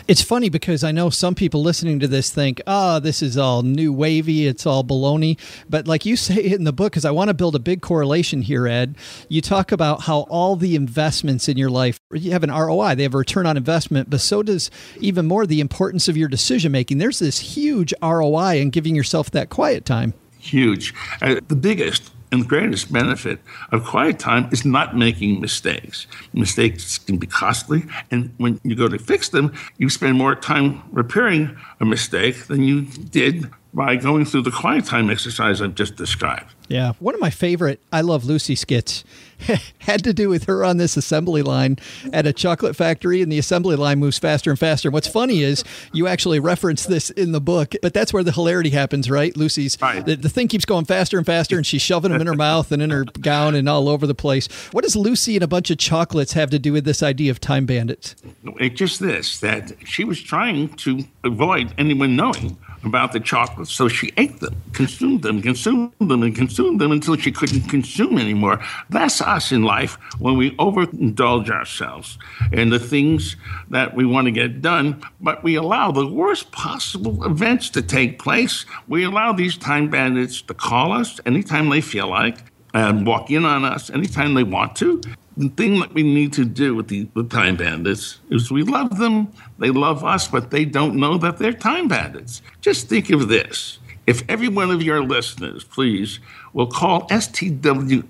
It's 0.09 0.21
funny 0.21 0.49
because 0.49 0.83
I 0.83 0.91
know 0.91 1.09
some 1.09 1.33
people 1.33 1.61
listening 1.61 1.99
to 2.01 2.09
this 2.09 2.29
think, 2.29 2.61
oh, 2.67 2.99
this 2.99 3.21
is 3.21 3.37
all 3.37 3.63
new 3.63 3.93
wavy, 3.93 4.47
it's 4.47 4.65
all 4.65 4.83
baloney. 4.83 5.39
But 5.69 5.87
like 5.87 6.05
you 6.05 6.15
say 6.17 6.43
in 6.43 6.65
the 6.65 6.73
book, 6.73 6.91
because 6.91 7.05
I 7.05 7.11
want 7.11 7.29
to 7.29 7.33
build 7.33 7.55
a 7.55 7.59
big 7.59 7.81
correlation 7.81 8.41
here, 8.41 8.67
Ed, 8.67 8.97
you 9.29 9.41
talk 9.41 9.71
about 9.71 10.01
how 10.01 10.21
all 10.23 10.57
the 10.57 10.75
investments 10.75 11.47
in 11.47 11.55
your 11.55 11.69
life, 11.69 12.01
you 12.11 12.31
have 12.31 12.43
an 12.43 12.51
ROI, 12.51 12.95
they 12.95 13.03
have 13.03 13.15
a 13.15 13.17
return 13.17 13.45
on 13.45 13.55
investment, 13.55 14.09
but 14.09 14.19
so 14.19 14.43
does 14.43 14.69
even 14.99 15.25
more 15.25 15.45
the 15.45 15.61
importance 15.61 16.09
of 16.09 16.17
your 16.17 16.27
decision 16.27 16.73
making. 16.73 16.97
There's 16.97 17.19
this 17.19 17.39
huge 17.39 17.93
ROI 18.03 18.59
in 18.59 18.71
giving 18.71 18.93
yourself 18.93 19.31
that 19.31 19.49
quiet 19.49 19.85
time. 19.85 20.13
Huge. 20.37 20.93
Uh, 21.21 21.39
the 21.47 21.55
biggest 21.55 22.11
And 22.31 22.43
the 22.43 22.47
greatest 22.47 22.93
benefit 22.93 23.39
of 23.71 23.85
quiet 23.85 24.19
time 24.19 24.49
is 24.51 24.63
not 24.63 24.95
making 24.95 25.41
mistakes. 25.41 26.05
Mistakes 26.33 26.99
can 26.99 27.17
be 27.17 27.25
costly, 27.25 27.85
and 28.11 28.31
when 28.37 28.59
you 28.63 28.75
go 28.75 28.87
to 28.87 28.99
fix 28.99 29.29
them, 29.29 29.53
you 29.77 29.89
spend 29.89 30.17
more 30.17 30.35
time 30.35 30.83
repairing 30.91 31.57
a 31.79 31.85
mistake 31.85 32.45
than 32.45 32.63
you 32.63 32.81
did 32.81 33.49
by 33.73 33.95
going 33.95 34.25
through 34.25 34.43
the 34.43 34.51
quiet 34.51 34.85
time 34.85 35.09
exercise 35.09 35.61
I've 35.61 35.75
just 35.75 35.95
described. 35.95 36.53
Yeah. 36.69 36.93
One 36.99 37.15
of 37.15 37.19
my 37.19 37.31
favorite 37.31 37.81
I 37.91 38.01
Love 38.01 38.25
Lucy 38.25 38.55
skits 38.55 39.03
had 39.79 40.03
to 40.03 40.13
do 40.13 40.29
with 40.29 40.45
her 40.45 40.63
on 40.63 40.77
this 40.77 40.95
assembly 40.95 41.41
line 41.41 41.77
at 42.13 42.27
a 42.27 42.33
chocolate 42.33 42.75
factory, 42.75 43.21
and 43.21 43.31
the 43.31 43.39
assembly 43.39 43.75
line 43.75 43.99
moves 43.99 44.19
faster 44.19 44.51
and 44.51 44.59
faster. 44.59 44.89
And 44.89 44.93
what's 44.93 45.07
funny 45.07 45.41
is 45.41 45.63
you 45.93 46.07
actually 46.07 46.39
reference 46.39 46.85
this 46.85 47.09
in 47.09 47.31
the 47.31 47.41
book, 47.41 47.73
but 47.81 47.93
that's 47.93 48.13
where 48.13 48.23
the 48.23 48.31
hilarity 48.31 48.69
happens, 48.69 49.09
right? 49.09 49.35
Lucy's 49.35 49.77
Right. 49.81 50.05
The, 50.05 50.15
the 50.15 50.29
thing 50.29 50.47
keeps 50.47 50.65
going 50.65 50.85
faster 50.85 51.17
and 51.17 51.25
faster, 51.25 51.57
and 51.57 51.65
she's 51.65 51.81
shoving 51.81 52.11
them 52.11 52.21
in 52.21 52.27
her 52.27 52.33
mouth 52.35 52.71
and 52.71 52.81
in 52.81 52.91
her 52.91 53.03
gown 53.03 53.55
and 53.55 53.67
all 53.67 53.89
over 53.89 54.05
the 54.05 54.15
place. 54.15 54.47
What 54.71 54.83
does 54.83 54.95
Lucy 54.95 55.35
and 55.35 55.43
a 55.43 55.47
bunch 55.47 55.71
of 55.71 55.77
chocolates 55.79 56.33
have 56.33 56.51
to 56.51 56.59
do 56.59 56.73
with 56.73 56.85
this 56.85 57.01
idea 57.01 57.31
of 57.31 57.39
time 57.39 57.65
bandits? 57.65 58.15
It's 58.59 58.75
just 58.75 58.99
this 58.99 59.39
that 59.39 59.71
she 59.85 60.03
was 60.03 60.21
trying 60.21 60.69
to 60.69 61.03
avoid 61.23 61.73
anyone 61.77 62.15
knowing 62.15 62.57
about 62.83 63.11
the 63.11 63.19
chocolates, 63.19 63.71
so 63.71 63.87
she 63.87 64.11
ate 64.17 64.39
them, 64.39 64.55
consumed 64.73 65.21
them, 65.21 65.41
consumed 65.41 65.91
them, 65.99 66.23
and 66.23 66.35
consumed 66.35 66.79
them 66.79 66.91
until 66.91 67.15
she 67.15 67.31
couldn't 67.31 67.69
consume 67.69 68.17
anymore. 68.17 68.59
That's 68.89 69.21
us 69.21 69.51
in 69.51 69.63
life 69.63 69.97
when 70.19 70.37
we 70.37 70.51
overindulge 70.57 71.49
ourselves 71.49 72.17
in 72.51 72.69
the 72.69 72.79
things 72.79 73.35
that 73.69 73.95
we 73.95 74.05
want 74.05 74.25
to 74.25 74.31
get 74.31 74.61
done, 74.61 75.01
but 75.19 75.43
we 75.43 75.55
allow 75.55 75.91
the 75.91 76.07
worst 76.07 76.51
possible 76.51 77.23
events 77.25 77.69
to 77.71 77.81
take 77.81 78.19
place. 78.19 78.65
We 78.87 79.03
allow 79.03 79.33
these 79.33 79.57
time 79.57 79.89
bandits 79.89 80.41
to 80.43 80.53
call 80.53 80.91
us 80.91 81.19
anytime 81.25 81.69
they 81.69 81.81
feel 81.81 82.07
like 82.07 82.37
and 82.73 83.05
walk 83.05 83.31
in 83.31 83.45
on 83.45 83.65
us 83.65 83.89
anytime 83.89 84.33
they 84.33 84.43
want 84.43 84.75
to. 84.77 85.01
The 85.39 85.47
thing 85.47 85.79
that 85.79 85.93
we 85.93 86.03
need 86.03 86.33
to 86.33 86.43
do 86.43 86.75
with 86.75 86.89
the 86.89 87.07
with 87.13 87.29
time 87.29 87.55
bandits 87.55 88.19
is 88.29 88.51
we 88.51 88.63
love 88.63 88.97
them, 88.97 89.31
they 89.57 89.69
love 89.69 90.03
us, 90.03 90.27
but 90.27 90.51
they 90.51 90.65
don't 90.65 90.97
know 90.97 91.17
that 91.17 91.37
they're 91.37 91.53
time 91.53 91.87
bandits. 91.87 92.41
Just 92.59 92.89
think 92.89 93.09
of 93.09 93.29
this. 93.29 93.79
If 94.05 94.21
every 94.27 94.49
one 94.49 94.69
of 94.69 94.83
your 94.83 95.01
listeners, 95.01 95.63
please, 95.63 96.19
will 96.51 96.67
call 96.67 97.07
stwm.com, 97.07 98.07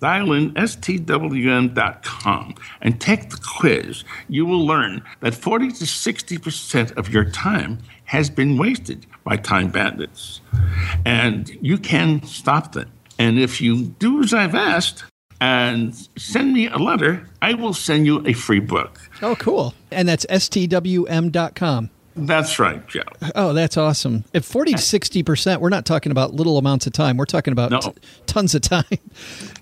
dial 0.00 0.32
in 0.32 0.50
stwm.com, 0.54 1.74
and 2.80 3.00
take 3.00 3.30
the 3.30 3.40
quiz, 3.58 4.02
you 4.28 4.44
will 4.44 4.66
learn 4.66 5.04
that 5.20 5.36
40 5.36 5.68
to 5.68 5.84
60% 5.84 6.96
of 6.96 7.10
your 7.10 7.26
time 7.26 7.78
has 8.06 8.28
been 8.28 8.58
wasted 8.58 9.06
by 9.22 9.36
time 9.36 9.70
bandits. 9.70 10.40
And 11.04 11.48
you 11.60 11.78
can 11.78 12.24
stop 12.24 12.72
them. 12.72 12.90
And 13.20 13.38
if 13.38 13.60
you 13.60 13.84
do 13.84 14.24
as 14.24 14.34
I've 14.34 14.56
asked 14.56 15.04
and 15.40 15.94
send 16.16 16.52
me 16.52 16.68
a 16.68 16.76
letter, 16.78 17.26
I 17.42 17.54
will 17.54 17.74
send 17.74 18.06
you 18.06 18.26
a 18.26 18.32
free 18.32 18.60
book. 18.60 19.00
Oh, 19.22 19.36
cool. 19.36 19.74
And 19.90 20.08
that's 20.08 20.26
stwm.com. 20.26 21.90
That's 22.18 22.58
right, 22.58 22.86
Joe. 22.88 23.02
Oh, 23.34 23.52
that's 23.52 23.76
awesome. 23.76 24.24
At 24.32 24.42
40 24.42 24.72
to 24.72 24.78
60%, 24.78 25.60
we're 25.60 25.68
not 25.68 25.84
talking 25.84 26.10
about 26.10 26.32
little 26.32 26.56
amounts 26.56 26.86
of 26.86 26.94
time. 26.94 27.18
We're 27.18 27.26
talking 27.26 27.52
about 27.52 27.70
No. 27.70 27.80
t- 27.80 27.92
tons 28.24 28.54
of 28.54 28.62
time. 28.62 28.84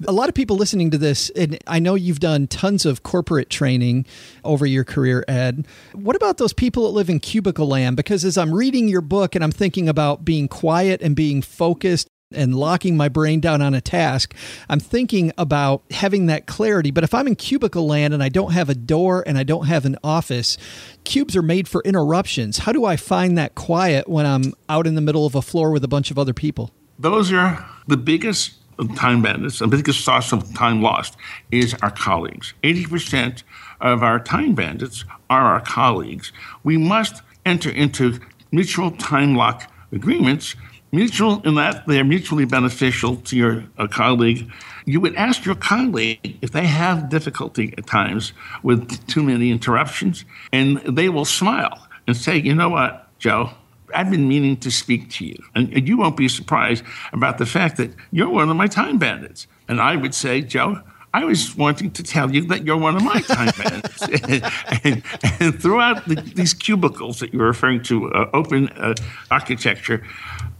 A 0.07 0.13
lot 0.13 0.29
of 0.29 0.37
people 0.37 0.55
listening 0.57 0.93
to 0.93 0.99
this, 0.99 1.31
and 1.31 1.59
I 1.67 1.81
know 1.81 1.97
you've 1.97 2.21
done 2.21 2.47
tons 2.47 2.87
of 2.87 3.03
corporate 3.03 3.51
training 3.51 4.07
over 4.45 4.67
your 4.67 4.85
career, 4.85 5.25
Ed. 5.27 5.67
What 5.95 6.15
about 6.15 6.37
those 6.39 6.53
people 6.53 6.85
that 6.85 6.91
live 6.91 7.11
in 7.11 7.19
cubicle 7.19 7.67
land? 7.67 7.97
Because 7.97 8.25
as 8.25 8.39
I'm 8.39 8.55
reading 8.55 8.87
your 8.87 9.01
book 9.01 9.35
and 9.35 9.43
I'm 9.43 9.51
thinking 9.53 9.89
about 9.89 10.25
being 10.25 10.47
quiet 10.47 11.03
and 11.03 11.17
being 11.17 11.43
focused, 11.43 12.07
and 12.35 12.55
locking 12.55 12.97
my 12.97 13.09
brain 13.09 13.40
down 13.40 13.62
on 13.62 13.75
a 13.75 13.81
task, 13.81 14.35
I'm 14.68 14.81
thinking 14.81 15.33
about 15.38 15.83
having 15.90 16.27
that 16.27 16.47
clarity. 16.47 16.90
But 16.90 17.05
if 17.05 17.14
I'm 17.14 17.27
in 17.27 17.37
cubicle 17.37 17.87
land 17.87 18.14
and 18.14 18.23
I 18.23 18.29
don't 18.29 18.53
have 18.53 18.68
a 18.68 18.75
door 18.75 19.23
and 19.27 19.38
I 19.38 19.42
don't 19.42 19.66
have 19.66 19.85
an 19.85 19.97
office, 20.03 20.57
cubes 21.05 21.37
are 21.37 21.42
made 21.42 21.68
for 21.68 21.83
interruptions. 21.83 22.59
How 22.59 22.73
do 22.73 22.85
I 22.85 22.97
find 22.97 23.37
that 23.38 23.55
quiet 23.55 24.09
when 24.09 24.27
I'm 24.27 24.55
out 24.68 24.87
in 24.87 24.94
the 24.94 25.01
middle 25.01 25.27
of 25.27 25.35
a 25.35 25.42
floor 25.42 25.70
with 25.70 25.85
a 25.85 25.88
bunch 25.88 26.11
of 26.11 26.18
other 26.18 26.35
people? 26.35 26.70
Those 26.99 27.33
are 27.33 27.64
the 27.87 27.97
biggest 27.97 28.55
time 28.97 29.23
bandits, 29.23 29.61
the 29.61 29.68
biggest 29.68 30.05
source 30.05 30.33
of 30.33 30.53
time 30.55 30.83
lost 30.83 31.16
is 31.51 31.75
our 31.83 31.90
colleagues. 31.90 32.55
80% 32.62 33.42
of 33.81 34.03
our 34.03 34.18
time 34.18 34.55
bandits 34.55 35.05
are 35.31 35.47
our 35.47 35.61
colleagues. 35.61 36.33
We 36.62 36.77
must 36.77 37.23
enter 37.47 37.70
into 37.70 38.20
mutual 38.51 38.90
time 38.92 39.35
lock 39.35 39.70
agreements, 39.92 40.57
mutual 40.95 41.43
in 41.43 41.55
that 41.57 41.87
they're 41.87 42.05
mutually 42.05 42.45
beneficial 42.45 43.17
to 43.17 43.37
your 43.37 43.65
uh, 43.79 43.87
colleague. 43.87 44.51
You 44.87 45.01
would 45.01 45.15
ask 45.17 45.45
your 45.45 45.55
colleague 45.55 46.39
if 46.43 46.53
they 46.53 46.67
have 46.67 47.09
difficulty 47.09 47.75
at 47.77 47.87
times 47.87 48.33
with 48.63 49.07
too 49.07 49.23
many 49.23 49.51
interruptions, 49.51 50.25
and 50.53 50.79
they 50.79 51.09
will 51.09 51.25
smile 51.25 51.87
and 52.07 52.17
say, 52.17 52.37
you 52.37 52.55
know 52.55 52.69
what, 52.69 53.09
Joe, 53.19 53.51
I've 53.95 54.11
been 54.11 54.29
meaning 54.29 54.57
to 54.59 54.71
speak 54.71 55.11
to 55.11 55.27
you. 55.27 55.37
And, 55.55 55.73
and 55.73 55.89
you 55.89 55.97
won't 55.97 56.17
be 56.17 56.29
surprised 56.29 56.85
about 57.13 57.39
the 57.39 57.47
fact 57.47 57.77
that 57.77 57.91
you're 58.11 58.29
one 58.29 58.51
of 58.51 58.57
my 58.57 58.67
time 58.67 58.99
bandits. 58.99 59.47
And 59.69 59.81
I 59.81 59.97
would 59.97 60.15
say, 60.15 60.41
Joe, 60.41 60.81
I 61.15 61.25
was 61.25 61.57
wanting 61.57 61.93
to 61.93 62.03
tell 62.03 62.35
you 62.35 62.45
that 62.49 62.67
you're 62.67 62.77
one 62.77 62.97
of 62.97 63.05
my 63.05 63.21
time 63.21 63.53
bandits. 63.59 64.03
and, 64.03 64.53
and, 64.83 65.03
and 65.41 65.63
throughout 65.63 66.07
the, 66.09 66.17
these 66.17 66.53
cubicles 66.53 67.21
that 67.21 67.33
you're 67.33 67.47
referring 67.47 67.85
to, 67.85 68.13
uh, 68.13 68.31
open 68.35 68.69
uh, 68.71 68.95
architecture, 69.31 70.05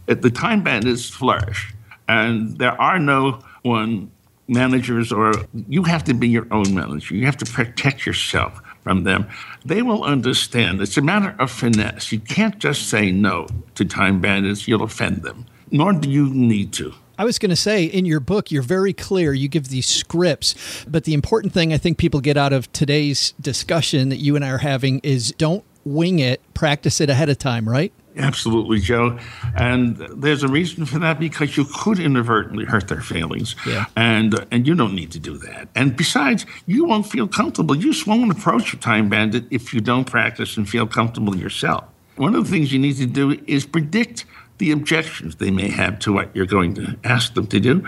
uh, 0.07 0.15
the 0.15 0.29
time 0.29 0.63
bandits 0.63 1.09
flourish. 1.09 1.73
And 2.07 2.57
there 2.57 2.79
are 2.79 2.99
no 2.99 3.39
one 3.63 4.11
managers, 4.47 5.11
or 5.11 5.33
you 5.67 5.83
have 5.83 6.03
to 6.03 6.13
be 6.13 6.27
your 6.27 6.47
own 6.51 6.73
manager. 6.75 7.15
You 7.15 7.25
have 7.25 7.37
to 7.37 7.45
protect 7.45 8.05
yourself 8.05 8.61
from 8.83 9.03
them. 9.03 9.27
They 9.65 9.81
will 9.81 10.03
understand. 10.03 10.81
It's 10.81 10.97
a 10.97 11.01
matter 11.01 11.35
of 11.39 11.49
finesse. 11.49 12.11
You 12.11 12.19
can't 12.19 12.59
just 12.59 12.87
say 12.87 13.11
no 13.11 13.47
to 13.73 13.85
time 13.85 14.21
bandits, 14.21 14.67
you'll 14.67 14.83
offend 14.83 15.23
them, 15.23 15.45
nor 15.71 15.93
do 15.93 16.09
you 16.09 16.29
need 16.29 16.73
to. 16.73 16.93
I 17.17 17.23
was 17.23 17.39
going 17.39 17.49
to 17.49 17.55
say 17.55 17.85
in 17.85 18.05
your 18.05 18.19
book, 18.19 18.51
you're 18.51 18.61
very 18.61 18.93
clear. 18.93 19.33
You 19.33 19.47
give 19.47 19.69
these 19.69 19.87
scripts. 19.87 20.85
But 20.87 21.05
the 21.05 21.13
important 21.13 21.53
thing 21.53 21.73
I 21.73 21.77
think 21.77 21.97
people 21.97 22.19
get 22.19 22.35
out 22.35 22.51
of 22.51 22.71
today's 22.73 23.33
discussion 23.39 24.09
that 24.09 24.17
you 24.17 24.35
and 24.35 24.43
I 24.43 24.49
are 24.49 24.57
having 24.57 24.99
is 24.99 25.31
don't 25.37 25.63
wing 25.85 26.19
it, 26.19 26.41
practice 26.53 26.99
it 26.99 27.09
ahead 27.09 27.29
of 27.29 27.37
time, 27.37 27.69
right? 27.69 27.93
Absolutely, 28.17 28.79
Joe. 28.79 29.19
And 29.55 29.97
there's 29.97 30.43
a 30.43 30.47
reason 30.47 30.85
for 30.85 30.99
that 30.99 31.19
because 31.19 31.57
you 31.57 31.65
could 31.65 31.99
inadvertently 31.99 32.65
hurt 32.65 32.87
their 32.87 33.01
feelings. 33.01 33.55
Yeah. 33.65 33.85
And 33.95 34.45
and 34.51 34.65
you 34.65 34.75
don't 34.75 34.95
need 34.95 35.11
to 35.11 35.19
do 35.19 35.37
that. 35.39 35.67
And 35.75 35.97
besides, 35.97 36.45
you 36.65 36.85
won't 36.85 37.07
feel 37.07 37.27
comfortable. 37.27 37.75
You 37.75 37.91
just 37.91 38.07
won't 38.07 38.31
approach 38.31 38.73
a 38.73 38.77
time 38.77 39.09
bandit 39.09 39.45
if 39.51 39.73
you 39.73 39.81
don't 39.81 40.05
practice 40.05 40.57
and 40.57 40.67
feel 40.67 40.87
comfortable 40.87 41.35
yourself. 41.35 41.83
One 42.15 42.35
of 42.35 42.45
the 42.45 42.49
things 42.49 42.71
you 42.71 42.79
need 42.79 42.95
to 42.97 43.05
do 43.05 43.31
is 43.45 43.65
predict 43.65 44.25
the 44.57 44.71
objections 44.71 45.35
they 45.35 45.51
may 45.51 45.69
have 45.69 45.99
to 45.99 46.13
what 46.13 46.33
you're 46.33 46.45
going 46.45 46.73
to 46.75 46.97
ask 47.03 47.33
them 47.33 47.45
to 47.47 47.59
do 47.59 47.85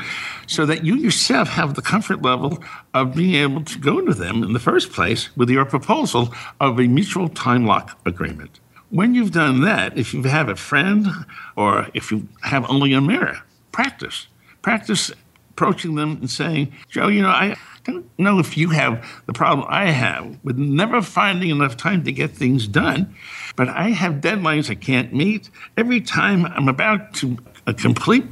so 0.47 0.65
that 0.65 0.83
you 0.83 0.95
yourself 0.95 1.47
have 1.47 1.75
the 1.75 1.81
comfort 1.81 2.21
level 2.21 2.61
of 2.93 3.15
being 3.15 3.35
able 3.35 3.63
to 3.63 3.79
go 3.79 4.01
to 4.01 4.13
them 4.13 4.43
in 4.43 4.51
the 4.51 4.59
first 4.59 4.91
place 4.91 5.35
with 5.37 5.49
your 5.49 5.63
proposal 5.63 6.33
of 6.59 6.77
a 6.79 6.87
mutual 6.87 7.29
time 7.29 7.65
lock 7.65 7.97
agreement. 8.05 8.59
When 8.89 9.15
you've 9.15 9.31
done 9.31 9.61
that, 9.61 9.97
if 9.97 10.13
you 10.13 10.23
have 10.23 10.47
a 10.47 10.55
friend 10.55 11.07
or 11.55 11.87
if 11.93 12.11
you 12.11 12.27
have 12.43 12.69
only 12.69 12.93
a 12.93 13.01
mirror, 13.01 13.41
practice. 13.71 14.27
Practice 14.61 15.11
approaching 15.51 15.95
them 15.95 16.17
and 16.21 16.29
saying, 16.29 16.71
Joe, 16.87 17.07
you 17.07 17.21
know, 17.21 17.29
I 17.29 17.55
don't 17.83 18.07
know 18.17 18.39
if 18.39 18.55
you 18.57 18.69
have 18.69 19.05
the 19.25 19.33
problem 19.33 19.65
I 19.69 19.89
have 19.89 20.37
with 20.43 20.57
never 20.57 21.01
finding 21.01 21.49
enough 21.49 21.75
time 21.75 22.03
to 22.05 22.11
get 22.11 22.31
things 22.31 22.67
done, 22.67 23.13
but 23.55 23.67
I 23.67 23.89
have 23.89 24.15
deadlines 24.15 24.69
I 24.69 24.75
can't 24.75 25.13
meet. 25.13 25.49
Every 25.75 25.99
time 25.99 26.45
I'm 26.45 26.69
about 26.69 27.13
to 27.15 27.37
complete 27.77 28.25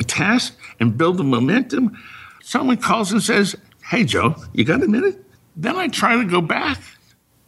a 0.00 0.04
task 0.04 0.56
and 0.80 0.96
build 0.96 1.18
the 1.18 1.24
momentum, 1.24 1.96
someone 2.42 2.78
calls 2.78 3.12
and 3.12 3.22
says, 3.22 3.56
Hey, 3.84 4.04
Joe, 4.04 4.34
you 4.54 4.64
got 4.64 4.82
a 4.82 4.88
minute? 4.88 5.22
Then 5.54 5.76
I 5.76 5.88
try 5.88 6.16
to 6.16 6.24
go 6.24 6.40
back 6.40 6.80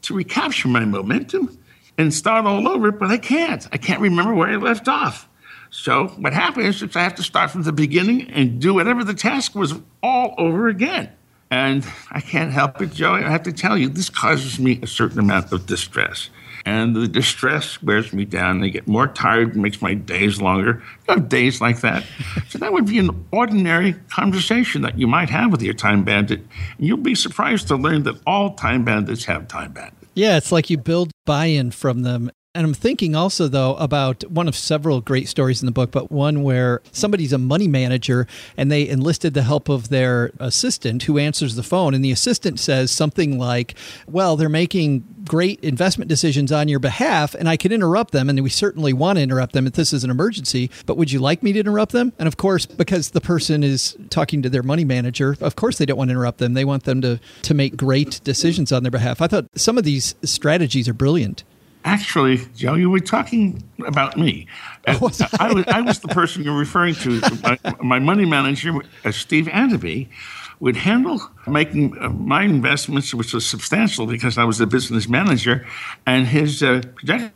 to 0.03 0.15
recapture 0.15 0.69
my 0.69 0.85
momentum 0.85 1.59
and 1.99 2.13
start 2.13 2.47
all 2.47 2.69
over, 2.69 2.91
but 2.93 3.11
I 3.11 3.19
can't. 3.19 3.67
I 3.73 3.77
can't 3.77 4.01
remember 4.01 4.35
where 4.35 4.49
I 4.49 4.57
left 4.57 4.89
off. 4.89 5.29
So 5.71 6.09
what 6.19 6.33
happens 6.33 6.83
is 6.83 6.97
I 6.97 7.03
have 7.03 7.15
to 7.15 7.23
start 7.23 7.51
from 7.51 7.63
the 7.63 7.73
beginning 7.73 8.31
and 8.31 8.61
do 8.61 8.75
whatever 8.75 9.05
the 9.05 9.15
task 9.15 9.55
was 9.55 9.75
all 10.03 10.35
over 10.37 10.69
again. 10.69 11.11
And 11.51 11.87
I 12.11 12.21
can't 12.21 12.53
help 12.53 12.81
it, 12.81 12.93
Joey. 12.93 13.25
I 13.25 13.31
have 13.31 13.43
to 13.43 13.53
tell 13.53 13.77
you, 13.77 13.89
this 13.89 14.09
causes 14.09 14.59
me 14.59 14.81
a 14.83 14.87
certain 14.87 15.19
amount 15.19 15.53
of 15.53 15.67
distress. 15.67 16.31
And 16.65 16.95
the 16.95 17.09
distress 17.09 17.83
wears 17.83 18.13
me 18.13 18.25
down. 18.25 18.63
I 18.63 18.69
get 18.69 18.87
more 18.87 19.09
tired, 19.09 19.57
makes 19.57 19.83
my 19.83 19.95
days 19.95 20.41
longer. 20.41 20.83
You 21.09 21.15
have 21.15 21.29
days 21.29 21.61
like 21.61 21.81
that. 21.81 22.05
so 22.49 22.59
that 22.59 22.73
would 22.73 22.87
be 22.87 22.99
an 22.99 23.27
ordinary 23.33 23.95
conversation 24.11 24.83
that 24.83 24.99
you 24.99 25.07
might 25.07 25.29
have 25.31 25.51
with 25.51 25.63
your 25.63 25.75
time 25.75 26.05
bandit. 26.05 26.41
And 26.79 26.87
you'll 26.87 26.99
be 26.99 27.15
surprised 27.15 27.69
to 27.69 27.77
learn 27.77 28.05
that 28.05 28.21
all 28.27 28.55
time 28.55 28.85
bandits 28.85 29.25
have 29.25 29.49
time 29.49 29.73
bandits. 29.73 30.02
Yeah, 30.15 30.37
it's 30.37 30.53
like 30.53 30.69
you 30.71 30.79
build 30.79 31.11
buy 31.25 31.47
in 31.47 31.71
from 31.71 32.03
them. 32.03 32.31
And 32.55 32.67
I'm 32.67 32.75
thinking 32.75 33.17
also, 33.17 33.49
though, 33.49 33.77
about 33.77 34.31
one 34.31 34.47
of 34.47 34.55
several 34.55 35.01
great 35.01 35.27
stories 35.27 35.63
in 35.63 35.67
the 35.67 35.73
book, 35.73 35.91
but 35.91 36.13
one 36.13 36.43
where 36.43 36.83
somebody's 36.93 37.33
a 37.33 37.39
money 37.39 37.67
manager 37.67 38.27
and 38.59 38.71
they 38.71 38.87
enlisted 38.87 39.33
the 39.33 39.43
help 39.43 39.71
of 39.71 39.89
their 39.89 40.33
assistant 40.39 41.05
who 41.05 41.17
answers 41.17 41.55
the 41.55 41.63
phone. 41.63 41.95
And 41.95 42.05
the 42.05 42.13
assistant 42.13 42.61
says 42.61 42.91
something 42.91 43.39
like, 43.39 43.75
Well, 44.07 44.37
they're 44.37 44.51
making 44.51 45.03
great 45.25 45.61
investment 45.61 46.11
decisions 46.11 46.53
on 46.53 46.69
your 46.69 46.79
behalf, 46.79 47.35
and 47.35 47.49
I 47.49 47.57
can 47.57 47.73
interrupt 47.73 48.13
them. 48.13 48.29
And 48.29 48.39
we 48.43 48.51
certainly 48.51 48.93
want 48.93 49.17
to 49.17 49.23
interrupt 49.23 49.55
them 49.55 49.67
if 49.67 49.73
this 49.73 49.95
is 49.95 50.05
an 50.05 50.11
emergency, 50.11 50.71
but 50.85 50.99
would 50.99 51.11
you 51.11 51.21
like 51.21 51.43
me 51.43 51.55
to 51.55 51.61
interrupt 51.61 51.93
them? 51.93 52.13
And 52.19 52.27
of 52.29 52.37
course, 52.37 52.67
because 52.67 53.13
the 53.13 53.23
person 53.23 53.65
is 53.65 53.97
talking 54.11 54.43
to 54.43 54.51
their 54.51 54.63
money 54.63 54.85
manager, 54.85 55.39
of 55.41 55.57
course 55.57 55.79
they 55.79 55.87
don't 55.87 55.97
want 55.97 56.09
to 56.09 56.13
interrupt 56.13 56.37
them. 56.37 56.53
They 56.53 56.67
want 56.67 56.85
them 56.85 57.01
to, 57.01 57.19
to 57.43 57.55
make 57.55 57.79
great 57.79 58.21
decisions 58.25 58.73
on 58.73 58.83
their 58.83 58.91
behalf. 58.91 59.23
I 59.23 59.27
thought 59.27 59.47
some 59.55 59.79
of 59.79 59.85
these 59.85 60.17
strategies 60.23 60.87
are 60.87 60.95
brilliant. 60.95 61.45
Actually, 61.85 62.39
Joe, 62.55 62.75
you 62.75 62.91
were 62.91 63.01
talking 63.01 63.63
about 63.87 64.17
me. 64.17 64.47
I, 64.87 64.97
was, 64.97 65.21
I, 65.41 65.53
was, 65.53 65.65
I 65.67 65.81
was 65.81 65.99
the 65.99 66.09
person 66.09 66.45
you're 66.45 66.59
referring 66.59 66.95
to. 66.97 67.21
My, 67.43 67.59
my 67.83 67.99
money 67.99 68.25
manager, 68.25 68.73
uh, 69.05 69.11
Steve 69.11 69.49
Andaby, 69.49 70.09
would 70.61 70.77
handle 70.77 71.21
making 71.49 71.99
uh, 71.99 72.09
my 72.11 72.45
investments, 72.45 73.13
which 73.13 73.35
was 73.35 73.45
substantial 73.45 74.07
because 74.07 74.39
I 74.39 74.45
was 74.45 74.59
the 74.59 74.67
business 74.67 75.09
manager, 75.09 75.67
and 76.07 76.29
his 76.29 76.63
uh, 76.63 76.83
projection 76.95 77.33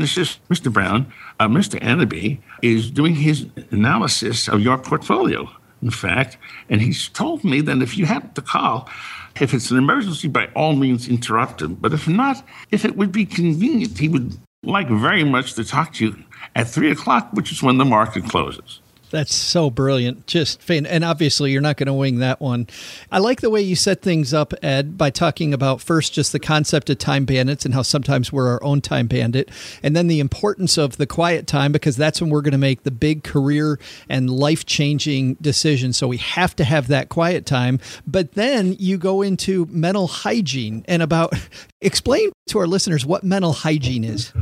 assistant, 0.00 0.48
Mr. 0.48 0.72
Brown, 0.72 1.12
uh, 1.38 1.46
Mr. 1.46 1.78
Annaby, 1.80 2.40
is 2.62 2.90
doing 2.90 3.14
his 3.16 3.46
analysis 3.70 4.48
of 4.48 4.60
your 4.60 4.78
portfolio, 4.78 5.46
in 5.82 5.90
fact, 5.90 6.38
and 6.70 6.80
he's 6.80 7.08
told 7.10 7.44
me 7.44 7.60
that 7.60 7.82
if 7.82 7.98
you 7.98 8.06
happen 8.06 8.32
to 8.32 8.40
call, 8.40 8.88
if 9.40 9.52
it's 9.54 9.70
an 9.70 9.78
emergency, 9.78 10.28
by 10.28 10.46
all 10.54 10.74
means 10.74 11.08
interrupt 11.08 11.62
him. 11.62 11.74
But 11.74 11.92
if 11.92 12.08
not, 12.08 12.44
if 12.70 12.84
it 12.84 12.96
would 12.96 13.12
be 13.12 13.26
convenient, 13.26 13.98
he 13.98 14.08
would 14.08 14.36
like 14.62 14.88
very 14.88 15.24
much 15.24 15.54
to 15.54 15.64
talk 15.64 15.92
to 15.94 16.06
you 16.06 16.24
at 16.54 16.68
three 16.68 16.90
o'clock, 16.90 17.32
which 17.32 17.52
is 17.52 17.62
when 17.62 17.78
the 17.78 17.84
market 17.84 18.24
closes. 18.24 18.80
That's 19.14 19.32
so 19.32 19.70
brilliant. 19.70 20.26
Just 20.26 20.60
fan. 20.60 20.86
And 20.86 21.04
obviously, 21.04 21.52
you're 21.52 21.62
not 21.62 21.76
going 21.76 21.86
to 21.86 21.92
wing 21.92 22.18
that 22.18 22.40
one. 22.40 22.66
I 23.12 23.20
like 23.20 23.42
the 23.42 23.48
way 23.48 23.60
you 23.60 23.76
set 23.76 24.02
things 24.02 24.34
up, 24.34 24.52
Ed, 24.60 24.98
by 24.98 25.10
talking 25.10 25.54
about 25.54 25.80
first 25.80 26.12
just 26.12 26.32
the 26.32 26.40
concept 26.40 26.90
of 26.90 26.98
time 26.98 27.24
bandits 27.24 27.64
and 27.64 27.74
how 27.74 27.82
sometimes 27.82 28.32
we're 28.32 28.48
our 28.48 28.64
own 28.64 28.80
time 28.80 29.06
bandit, 29.06 29.52
and 29.84 29.94
then 29.94 30.08
the 30.08 30.18
importance 30.18 30.76
of 30.76 30.96
the 30.96 31.06
quiet 31.06 31.46
time 31.46 31.70
because 31.70 31.96
that's 31.96 32.20
when 32.20 32.28
we're 32.28 32.40
going 32.40 32.50
to 32.50 32.58
make 32.58 32.82
the 32.82 32.90
big 32.90 33.22
career 33.22 33.78
and 34.08 34.28
life 34.30 34.66
changing 34.66 35.34
decisions. 35.34 35.96
So 35.96 36.08
we 36.08 36.16
have 36.16 36.56
to 36.56 36.64
have 36.64 36.88
that 36.88 37.08
quiet 37.08 37.46
time. 37.46 37.78
But 38.08 38.32
then 38.32 38.74
you 38.80 38.98
go 38.98 39.22
into 39.22 39.68
mental 39.70 40.08
hygiene 40.08 40.84
and 40.88 41.02
about 41.02 41.34
explain 41.80 42.32
to 42.48 42.58
our 42.58 42.66
listeners 42.66 43.06
what 43.06 43.22
mental 43.22 43.52
hygiene 43.52 44.02
is. 44.02 44.32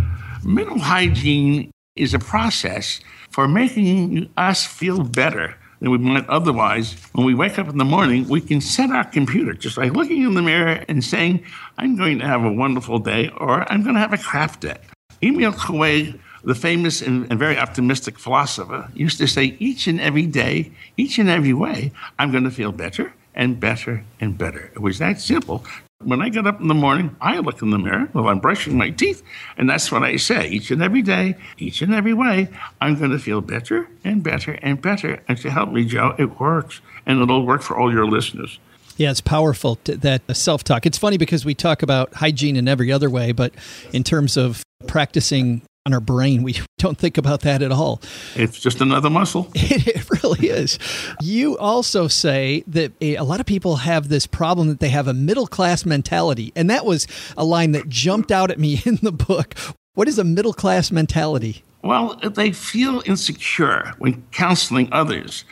Mental 0.42 0.78
hygiene 0.78 1.70
is 1.94 2.14
a 2.14 2.18
process 2.18 3.00
for 3.32 3.48
making 3.48 4.28
us 4.36 4.66
feel 4.66 5.02
better 5.02 5.56
than 5.80 5.90
we 5.90 5.98
might 5.98 6.28
otherwise. 6.28 6.94
When 7.12 7.26
we 7.26 7.34
wake 7.34 7.58
up 7.58 7.68
in 7.68 7.78
the 7.78 7.84
morning, 7.84 8.28
we 8.28 8.40
can 8.40 8.60
set 8.60 8.90
our 8.90 9.04
computer 9.04 9.54
just 9.54 9.76
by 9.76 9.88
looking 9.88 10.22
in 10.22 10.34
the 10.34 10.42
mirror 10.42 10.84
and 10.88 11.02
saying, 11.02 11.44
I'm 11.78 11.96
going 11.96 12.18
to 12.20 12.26
have 12.26 12.44
a 12.44 12.52
wonderful 12.52 12.98
day 12.98 13.30
or 13.36 13.70
I'm 13.72 13.82
going 13.82 13.94
to 13.94 14.00
have 14.00 14.12
a 14.12 14.18
crap 14.18 14.60
day. 14.60 14.78
Émile 15.22 15.54
Coué, 15.54 16.18
the 16.44 16.54
famous 16.54 17.02
and, 17.02 17.28
and 17.30 17.38
very 17.38 17.58
optimistic 17.58 18.18
philosopher, 18.18 18.88
used 18.94 19.18
to 19.18 19.26
say, 19.26 19.56
each 19.58 19.86
and 19.86 20.00
every 20.00 20.26
day, 20.26 20.72
each 20.96 21.18
and 21.18 21.28
every 21.28 21.52
way, 21.52 21.92
I'm 22.18 22.30
going 22.30 22.44
to 22.44 22.50
feel 22.50 22.72
better 22.72 23.12
and 23.34 23.58
better 23.58 24.04
and 24.20 24.36
better. 24.36 24.70
It 24.74 24.80
was 24.80 24.98
that 24.98 25.20
simple. 25.20 25.64
When 26.04 26.22
I 26.22 26.28
get 26.28 26.46
up 26.46 26.60
in 26.60 26.68
the 26.68 26.74
morning, 26.74 27.16
I 27.20 27.38
look 27.38 27.62
in 27.62 27.70
the 27.70 27.78
mirror 27.78 28.08
while 28.12 28.28
I'm 28.28 28.40
brushing 28.40 28.76
my 28.76 28.90
teeth, 28.90 29.22
and 29.56 29.68
that's 29.68 29.90
what 29.90 30.02
I 30.02 30.16
say 30.16 30.48
each 30.48 30.70
and 30.70 30.82
every 30.82 31.02
day, 31.02 31.36
each 31.58 31.82
and 31.82 31.94
every 31.94 32.14
way. 32.14 32.48
I'm 32.80 32.98
going 32.98 33.10
to 33.10 33.18
feel 33.18 33.40
better 33.40 33.88
and 34.04 34.22
better 34.22 34.52
and 34.62 34.80
better. 34.80 35.22
And 35.28 35.38
to 35.38 35.50
help 35.50 35.70
me, 35.70 35.84
Joe, 35.84 36.14
it 36.18 36.40
works, 36.40 36.80
and 37.06 37.20
it'll 37.20 37.46
work 37.46 37.62
for 37.62 37.76
all 37.76 37.92
your 37.92 38.06
listeners. 38.06 38.58
Yeah, 38.96 39.10
it's 39.10 39.20
powerful 39.20 39.78
that 39.84 40.22
self 40.36 40.64
talk. 40.64 40.86
It's 40.86 40.98
funny 40.98 41.16
because 41.16 41.44
we 41.44 41.54
talk 41.54 41.82
about 41.82 42.14
hygiene 42.14 42.56
in 42.56 42.68
every 42.68 42.92
other 42.92 43.08
way, 43.08 43.32
but 43.32 43.52
in 43.92 44.04
terms 44.04 44.36
of 44.36 44.62
practicing 44.86 45.62
on 45.86 45.92
our 45.92 46.00
brain. 46.00 46.42
We 46.42 46.56
don't 46.78 46.98
think 46.98 47.18
about 47.18 47.40
that 47.40 47.62
at 47.62 47.72
all. 47.72 48.00
It's 48.34 48.58
just 48.58 48.80
another 48.80 49.10
muscle. 49.10 49.50
It 49.84 50.08
really 50.22 50.48
is. 50.48 50.78
You 51.20 51.58
also 51.58 52.06
say 52.06 52.62
that 52.68 52.92
a, 53.00 53.16
a, 53.16 53.24
lot 53.24 53.40
of 53.40 53.46
people 53.46 53.76
have 53.76 54.08
this 54.08 54.26
problem 54.26 54.68
that 54.68 54.80
they 54.80 54.90
have 54.90 55.08
a 55.08 55.14
middle 55.14 55.46
class 55.46 55.84
mentality. 55.84 56.52
And 56.54 56.70
that 56.70 56.84
was 56.84 57.06
a 57.36 57.44
line 57.44 57.72
that 57.72 57.88
jumped 57.88 58.30
out 58.30 58.50
at 58.50 58.58
me 58.58 58.80
in 58.84 58.96
the 59.02 59.12
book. 59.12 59.54
What 59.94 60.08
is 60.08 60.18
a 60.18 60.24
middle 60.24 60.52
class 60.52 60.92
mentality? 60.92 61.64
Well, 61.82 62.16
they 62.16 62.52
feel 62.52 63.02
insecure 63.06 63.94
when 63.98 64.22
counseling 64.30 64.88
others. 64.92 65.44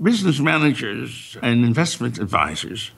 Business 0.00 0.40
managers 0.40 1.36
and 1.42 1.64
investment 1.64 2.18
advisors 2.18 2.90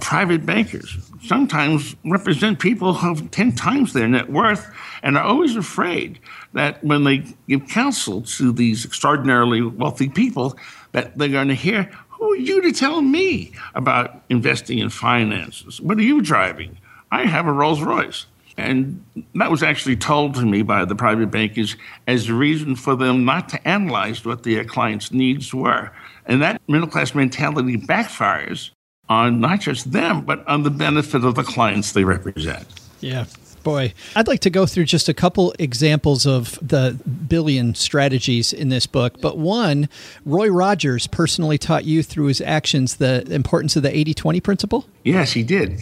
private 0.00 0.44
bankers. 0.44 0.96
Sometimes 1.22 1.94
represent 2.04 2.58
people 2.58 2.94
who 2.94 3.14
have 3.14 3.30
10 3.30 3.52
times 3.52 3.92
their 3.92 4.08
net 4.08 4.30
worth 4.30 4.68
and 5.02 5.16
are 5.16 5.24
always 5.24 5.54
afraid 5.54 6.18
that 6.54 6.82
when 6.82 7.04
they 7.04 7.24
give 7.48 7.68
counsel 7.68 8.22
to 8.22 8.52
these 8.52 8.84
extraordinarily 8.84 9.62
wealthy 9.62 10.08
people 10.08 10.58
that 10.92 11.16
they're 11.16 11.28
going 11.28 11.48
to 11.48 11.54
hear 11.54 11.90
who 12.08 12.32
are 12.32 12.36
you 12.36 12.62
to 12.62 12.72
tell 12.72 13.02
me 13.02 13.52
about 13.74 14.22
investing 14.30 14.78
in 14.78 14.88
finances? 14.88 15.80
What 15.80 15.98
are 15.98 16.02
you 16.02 16.22
driving? 16.22 16.78
I 17.12 17.26
have 17.26 17.46
a 17.46 17.52
rolls 17.52 17.82
royce 17.82 18.26
and 18.56 19.04
that 19.34 19.50
was 19.50 19.62
actually 19.62 19.96
told 19.96 20.34
to 20.34 20.46
me 20.46 20.62
by 20.62 20.84
the 20.84 20.94
private 20.94 21.30
bankers 21.30 21.76
as 22.06 22.28
a 22.28 22.34
reason 22.34 22.74
for 22.74 22.96
them 22.96 23.24
not 23.24 23.48
to 23.50 23.68
analyze 23.68 24.24
what 24.24 24.42
their 24.42 24.64
clients' 24.64 25.12
needs 25.12 25.52
were. 25.52 25.90
And 26.24 26.40
that 26.42 26.60
middle 26.66 26.88
class 26.88 27.14
mentality 27.14 27.76
backfires 27.76 28.70
on 29.08 29.40
not 29.40 29.60
just 29.60 29.92
them, 29.92 30.22
but 30.22 30.46
on 30.48 30.62
the 30.62 30.70
benefit 30.70 31.24
of 31.24 31.34
the 31.34 31.42
clients 31.42 31.92
they 31.92 32.04
represent. 32.04 32.66
Yeah. 33.00 33.26
Boy, 33.62 33.94
I'd 34.14 34.28
like 34.28 34.40
to 34.40 34.50
go 34.50 34.64
through 34.64 34.84
just 34.84 35.08
a 35.08 35.14
couple 35.14 35.52
examples 35.58 36.24
of 36.24 36.56
the 36.62 36.96
billion 37.26 37.74
strategies 37.74 38.52
in 38.52 38.68
this 38.68 38.86
book. 38.86 39.20
But 39.20 39.38
one, 39.38 39.88
Roy 40.24 40.48
Rogers 40.48 41.08
personally 41.08 41.58
taught 41.58 41.84
you 41.84 42.04
through 42.04 42.26
his 42.26 42.40
actions 42.40 42.96
the 42.96 43.24
importance 43.28 43.74
of 43.74 43.82
the 43.82 43.96
80 43.96 44.14
20 44.14 44.40
principle? 44.40 44.86
Yes, 45.02 45.32
he 45.32 45.42
did. 45.42 45.80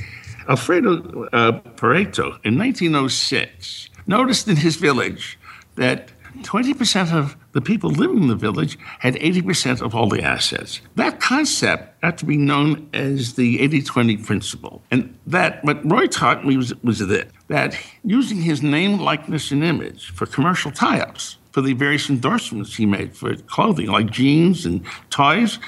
Alfredo 0.48 1.28
uh, 1.34 1.60
Pareto 1.76 2.38
in 2.42 2.58
1906 2.58 3.90
noticed 4.06 4.48
in 4.48 4.56
his 4.56 4.76
village 4.76 5.38
that 5.74 6.08
20% 6.42 7.12
of 7.12 7.36
the 7.52 7.60
people 7.60 7.90
living 7.90 8.22
in 8.22 8.28
the 8.28 8.34
village 8.34 8.78
had 8.98 9.14
80% 9.14 9.80
of 9.80 9.94
all 9.94 10.08
the 10.08 10.22
assets. 10.22 10.80
That 10.96 11.20
concept 11.20 12.00
got 12.00 12.18
to 12.18 12.24
be 12.24 12.36
known 12.36 12.88
as 12.92 13.34
the 13.34 13.60
80 13.60 13.82
20 13.82 14.16
principle. 14.18 14.82
And 14.90 15.16
that, 15.26 15.64
what 15.64 15.88
Roy 15.88 16.06
taught 16.06 16.46
me 16.46 16.56
was, 16.56 16.74
was 16.82 16.98
this 16.98 17.26
that 17.48 17.76
using 18.02 18.40
his 18.40 18.62
name, 18.62 18.98
likeness, 18.98 19.50
and 19.50 19.62
image 19.62 20.10
for 20.10 20.26
commercial 20.26 20.70
tie 20.70 21.00
ups, 21.00 21.36
for 21.52 21.60
the 21.60 21.74
various 21.74 22.08
endorsements 22.08 22.74
he 22.74 22.86
made 22.86 23.16
for 23.16 23.36
clothing 23.36 23.86
like 23.86 24.10
jeans 24.10 24.66
and 24.66 24.84
toys, 25.10 25.58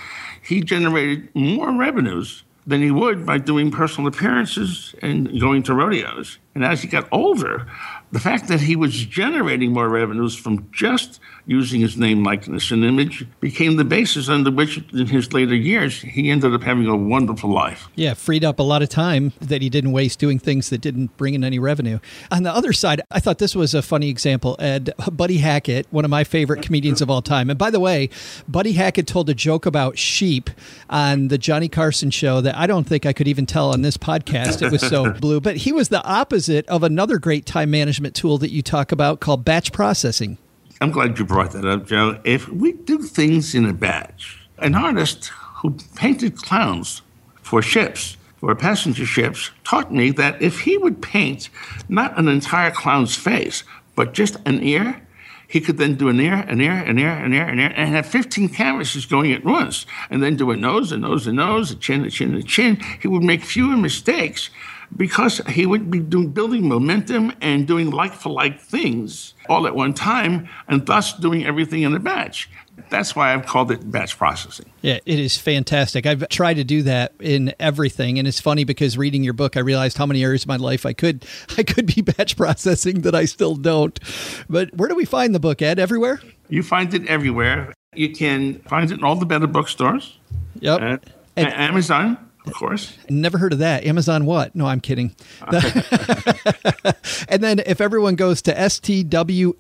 he 0.43 0.61
generated 0.61 1.29
more 1.35 1.73
revenues 1.73 2.43
than 2.67 2.83
he 2.83 2.91
would 2.91 3.25
by 3.25 3.39
doing 3.39 3.71
personal 3.71 4.09
appearances 4.09 4.95
and 5.01 5.41
going 5.41 5.63
to 5.63 5.75
rodeos. 5.75 6.39
And 6.55 6.65
as 6.65 6.83
he 6.83 6.89
got 6.89 7.09
older, 7.13 7.67
the 8.13 8.21
fact 8.21 8.49
that 8.49 8.61
he 8.61 8.77
was 8.77 8.95
generating 8.95 9.73
more 9.73 9.89
revenues 9.89 10.35
from 10.35 10.69
just 10.73 11.21
using 11.47 11.81
his 11.81 11.97
name, 11.97 12.25
likeness, 12.25 12.71
and 12.71 12.85
image 12.85 13.27
became 13.41 13.77
the 13.77 13.85
basis 13.85 14.29
under 14.29 14.51
which, 14.51 14.79
in 14.93 15.07
his 15.07 15.33
later 15.33 15.55
years, 15.55 16.01
he 16.01 16.31
ended 16.31 16.53
up 16.53 16.63
having 16.63 16.87
a 16.87 16.97
wonderful 16.97 17.51
life. 17.51 17.89
Yeah, 17.95 18.15
freed 18.15 18.45
up 18.45 18.59
a 18.59 18.63
lot 18.63 18.83
of 18.83 18.89
time 18.89 19.33
that 19.41 19.63
he 19.63 19.69
didn't 19.69 19.93
waste 19.93 20.19
doing 20.19 20.39
things 20.39 20.71
that 20.71 20.81
didn't 20.81 21.17
bring 21.17 21.35
in 21.35 21.45
any 21.45 21.59
revenue. 21.59 21.99
On 22.31 22.43
the 22.43 22.53
other 22.53 22.73
side, 22.73 23.01
I 23.11 23.21
thought 23.21 23.39
this 23.39 23.55
was 23.55 23.75
a 23.75 23.83
funny 23.83 24.09
example. 24.09 24.57
Ed, 24.59 24.93
Buddy 25.11 25.39
Hackett, 25.39 25.87
one 25.91 26.05
of 26.05 26.11
my 26.11 26.25
favorite 26.25 26.63
comedians 26.63 27.01
of 27.01 27.11
all 27.11 27.23
time. 27.23 27.51
And 27.51 27.59
by 27.59 27.71
the 27.71 27.81
way, 27.81 28.09
Buddy 28.49 28.73
Hackett 28.73 29.07
told 29.07 29.29
a 29.31 29.35
joke 29.35 29.67
about 29.67 29.99
sheep 29.99 30.51
on 30.91 31.29
the 31.29 31.39
Johnny 31.39 31.69
Carson 31.69 32.11
show 32.11 32.41
that 32.41 32.57
I 32.57 32.67
don't 32.67 32.85
think 32.85 33.07
I 33.07 33.13
could 33.13 33.29
even 33.29 33.47
tell 33.47 33.71
on 33.73 33.83
this 33.83 33.97
podcast. 33.97 34.63
It 34.63 34.73
was 34.73 34.81
so 34.81 35.13
blue. 35.21 35.41
But 35.41 35.57
he 35.59 35.73
was 35.73 35.89
the 35.91 36.05
opposite 36.05 36.67
of 36.69 36.83
another 36.83 37.19
great 37.19 37.47
time 37.47 37.71
management 37.97 38.15
tool 38.15 38.37
that 38.37 38.51
you 38.51 38.61
talk 38.61 38.93
about 38.93 39.21
called 39.21 39.43
batch 39.43 39.73
processing. 39.73 40.37
I'm 40.83 40.91
glad 40.91 41.19
you 41.19 41.25
brought 41.25 41.53
that 41.53 41.65
up, 41.65 41.87
Joe. 41.87 42.21
If 42.25 42.47
we 42.47 42.73
do 42.73 42.99
things 42.99 43.55
in 43.55 43.65
a 43.65 43.73
batch, 43.73 44.47
an 44.59 44.75
artist 44.75 45.33
who 45.63 45.79
painted 45.95 46.37
clowns 46.37 47.01
for 47.41 47.63
ships, 47.63 48.19
for 48.37 48.55
passenger 48.55 49.07
ships, 49.07 49.51
taught 49.65 49.91
me 49.91 50.11
that 50.11 50.43
if 50.43 50.61
he 50.61 50.77
would 50.77 51.01
paint 51.01 51.49
not 51.89 52.19
an 52.19 52.29
entire 52.29 52.71
clown's 52.71 53.17
face, 53.17 53.65
but 53.95 54.13
just 54.13 54.37
an 54.45 54.63
ear, 54.63 55.01
he 55.49 55.63
could 55.63 55.79
then 55.79 55.95
do 55.95 56.11
an 56.11 56.21
ear, 56.21 56.45
an 56.47 56.61
ear, 56.61 56.73
an 56.73 56.99
ear, 56.99 57.13
an 57.13 57.33
ear, 57.33 57.47
an 57.47 57.59
ear, 57.59 57.73
and 57.75 57.95
have 57.95 58.05
15 58.05 58.51
canvases 58.51 59.07
going 59.07 59.33
at 59.33 59.43
once, 59.43 59.87
and 60.11 60.23
then 60.23 60.37
do 60.37 60.51
a 60.51 60.57
nose, 60.57 60.93
a 60.93 60.99
nose, 60.99 61.27
a 61.27 61.33
nose, 61.33 61.71
a 61.71 61.77
chin, 61.77 62.05
a 62.05 62.11
chin, 62.11 62.35
a 62.35 62.43
chin. 62.43 62.77
He 63.01 63.09
would 63.09 63.23
make 63.23 63.43
fewer 63.43 63.79
mistakes 63.79 64.51
because 64.95 65.39
he 65.49 65.67
would 65.67 65.91
be 65.91 66.01
doing, 66.01 66.31
building 66.31 66.69
momentum 66.69 67.33
and 67.41 67.67
doing 67.67 67.91
like 67.91 68.13
for 68.13 68.31
like 68.31 68.61
things 68.61 69.35
all 69.49 69.67
at 69.67 69.75
one 69.75 69.95
time, 69.95 70.49
and 70.69 70.87
thus 70.87 71.13
doing 71.13 71.45
everything 71.45 71.83
in 71.83 71.95
a 71.95 71.99
batch. 71.99 72.51
That's 72.91 73.17
why 73.17 73.33
I've 73.33 73.47
called 73.47 73.71
it 73.71 73.91
batch 73.91 74.19
processing. 74.19 74.67
Yeah, 74.83 74.99
it 75.07 75.19
is 75.19 75.37
fantastic. 75.37 76.07
I've 76.07 76.29
tried 76.29 76.55
to 76.55 76.65
do 76.65 76.83
that 76.83 77.13
in 77.21 77.55
everything, 77.59 78.19
and 78.19 78.29
it's 78.29 78.41
funny 78.41 78.65
because 78.65 78.99
reading 78.99 79.25
your 79.25 79.33
book, 79.33 79.57
I 79.57 79.61
realized 79.61 79.97
how 79.97 80.07
many 80.07 80.23
areas 80.23 80.43
of 80.43 80.49
my 80.49 80.57
life 80.57 80.85
I 80.85 80.93
could 80.93 81.27
I 81.59 81.63
could 81.63 81.87
be 81.95 82.03
batch 82.03 82.37
processing 82.37 83.03
that 83.03 83.15
I 83.15 83.25
still 83.25 83.57
don't. 83.57 83.99
But 84.49 84.75
where 84.75 84.89
do 84.89 84.95
we 84.95 85.05
find 85.05 85.35
the 85.35 85.41
book, 85.41 85.63
Ed? 85.63 85.79
Everywhere? 85.79 86.21
You 86.49 86.63
find 86.63 86.93
it 86.95 87.07
everywhere. 87.07 87.75
You 87.95 88.13
can 88.13 88.61
find 88.61 88.91
it 88.91 88.99
in 88.99 89.05
all 89.05 89.17
the 89.17 89.27
better 89.27 89.47
bookstores. 89.47 90.19
Yep. 90.61 90.81
Uh, 90.81 90.99
and, 91.37 91.53
Amazon, 91.53 92.26
of 92.47 92.53
course. 92.55 92.97
Never 93.11 93.39
heard 93.39 93.53
of 93.53 93.59
that. 93.61 93.85
Amazon 93.85 94.25
what? 94.25 94.55
No, 94.55 94.67
I'm 94.67 94.81
kidding. 94.81 95.15
and 97.29 97.43
then 97.43 97.61
if 97.67 97.81
everyone 97.81 98.15
goes 98.15 98.41
to 98.43 98.55
stwm.com 98.55 99.59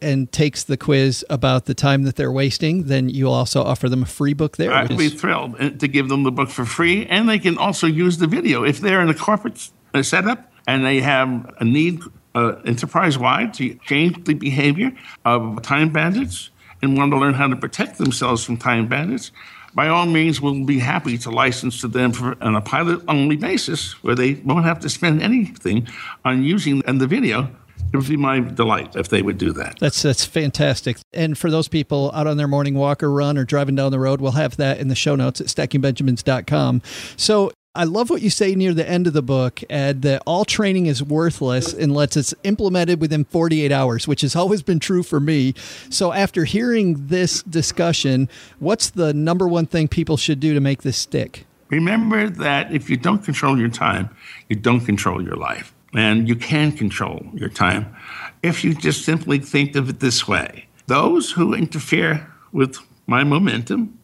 and 0.00 0.32
takes 0.32 0.64
the 0.64 0.76
quiz 0.76 1.24
about 1.28 1.66
the 1.66 1.74
time 1.74 2.04
that 2.04 2.16
they're 2.16 2.32
wasting, 2.32 2.84
then 2.84 3.08
you'll 3.08 3.32
also 3.32 3.62
offer 3.62 3.88
them 3.88 4.02
a 4.02 4.06
free 4.06 4.34
book 4.34 4.56
there. 4.56 4.72
I'd 4.72 4.96
be 4.96 5.08
thrilled 5.08 5.60
uh, 5.60 5.70
to 5.70 5.88
give 5.88 6.08
them 6.08 6.22
the 6.22 6.32
book 6.32 6.48
for 6.48 6.64
free, 6.64 7.06
and 7.06 7.28
they 7.28 7.38
can 7.38 7.58
also 7.58 7.86
use 7.86 8.18
the 8.18 8.26
video. 8.26 8.64
If 8.64 8.80
they're 8.80 9.00
in 9.00 9.08
a 9.08 9.14
corporate 9.14 9.70
uh, 9.94 10.02
setup 10.02 10.50
and 10.66 10.84
they 10.84 11.00
have 11.00 11.54
a 11.60 11.64
need 11.64 12.00
uh, 12.34 12.56
enterprise 12.64 13.18
wide 13.18 13.54
to 13.54 13.74
change 13.86 14.24
the 14.24 14.34
behavior 14.34 14.92
of 15.24 15.62
time 15.62 15.92
bandits 15.92 16.50
and 16.82 16.96
want 16.96 17.10
to 17.12 17.18
learn 17.18 17.34
how 17.34 17.48
to 17.48 17.56
protect 17.56 17.98
themselves 17.98 18.44
from 18.44 18.56
time 18.56 18.86
bandits, 18.86 19.32
by 19.74 19.88
all 19.88 20.06
means, 20.06 20.40
we'll 20.40 20.64
be 20.64 20.78
happy 20.78 21.18
to 21.18 21.30
license 21.30 21.80
to 21.80 21.88
them 21.88 22.12
for, 22.12 22.36
on 22.42 22.56
a 22.56 22.60
pilot 22.60 23.02
only 23.08 23.36
basis 23.36 23.92
where 24.02 24.14
they 24.14 24.34
won't 24.34 24.64
have 24.64 24.80
to 24.80 24.88
spend 24.88 25.22
anything 25.22 25.88
on 26.24 26.42
using 26.42 26.82
and 26.86 27.00
the 27.00 27.06
video. 27.06 27.50
It 27.92 27.96
would 27.96 28.08
be 28.08 28.16
my 28.16 28.40
delight 28.40 28.96
if 28.96 29.08
they 29.08 29.22
would 29.22 29.38
do 29.38 29.52
that. 29.52 29.78
That's 29.80 30.02
that's 30.02 30.24
fantastic. 30.24 30.98
And 31.14 31.38
for 31.38 31.50
those 31.50 31.68
people 31.68 32.10
out 32.12 32.26
on 32.26 32.36
their 32.36 32.48
morning 32.48 32.74
walk 32.74 33.02
or 33.02 33.10
run 33.10 33.38
or 33.38 33.44
driving 33.44 33.76
down 33.76 33.92
the 33.92 33.98
road, 33.98 34.20
we'll 34.20 34.32
have 34.32 34.56
that 34.58 34.78
in 34.78 34.88
the 34.88 34.94
show 34.94 35.16
notes 35.16 35.40
at 35.40 35.46
stackingbenjamins.com. 35.46 36.82
So 37.16 37.50
I 37.78 37.84
love 37.84 38.10
what 38.10 38.22
you 38.22 38.28
say 38.28 38.56
near 38.56 38.74
the 38.74 38.88
end 38.88 39.06
of 39.06 39.12
the 39.12 39.22
book, 39.22 39.62
Ed, 39.70 40.02
that 40.02 40.20
all 40.26 40.44
training 40.44 40.86
is 40.86 41.00
worthless 41.00 41.72
unless 41.72 42.16
it's 42.16 42.34
implemented 42.42 43.00
within 43.00 43.24
48 43.24 43.70
hours, 43.70 44.08
which 44.08 44.22
has 44.22 44.34
always 44.34 44.64
been 44.64 44.80
true 44.80 45.04
for 45.04 45.20
me. 45.20 45.54
So, 45.88 46.12
after 46.12 46.44
hearing 46.44 47.06
this 47.06 47.40
discussion, 47.44 48.28
what's 48.58 48.90
the 48.90 49.14
number 49.14 49.46
one 49.46 49.66
thing 49.66 49.86
people 49.86 50.16
should 50.16 50.40
do 50.40 50.54
to 50.54 50.60
make 50.60 50.82
this 50.82 50.96
stick? 50.98 51.46
Remember 51.68 52.28
that 52.28 52.72
if 52.72 52.90
you 52.90 52.96
don't 52.96 53.22
control 53.22 53.56
your 53.56 53.68
time, 53.68 54.10
you 54.48 54.56
don't 54.56 54.80
control 54.80 55.22
your 55.22 55.36
life. 55.36 55.72
And 55.94 56.28
you 56.28 56.34
can 56.34 56.72
control 56.72 57.24
your 57.32 57.48
time 57.48 57.94
if 58.42 58.64
you 58.64 58.74
just 58.74 59.04
simply 59.04 59.38
think 59.38 59.76
of 59.76 59.88
it 59.88 60.00
this 60.00 60.26
way 60.26 60.66
those 60.88 61.30
who 61.30 61.54
interfere 61.54 62.26
with 62.50 62.78
my 63.06 63.22
momentum 63.22 63.97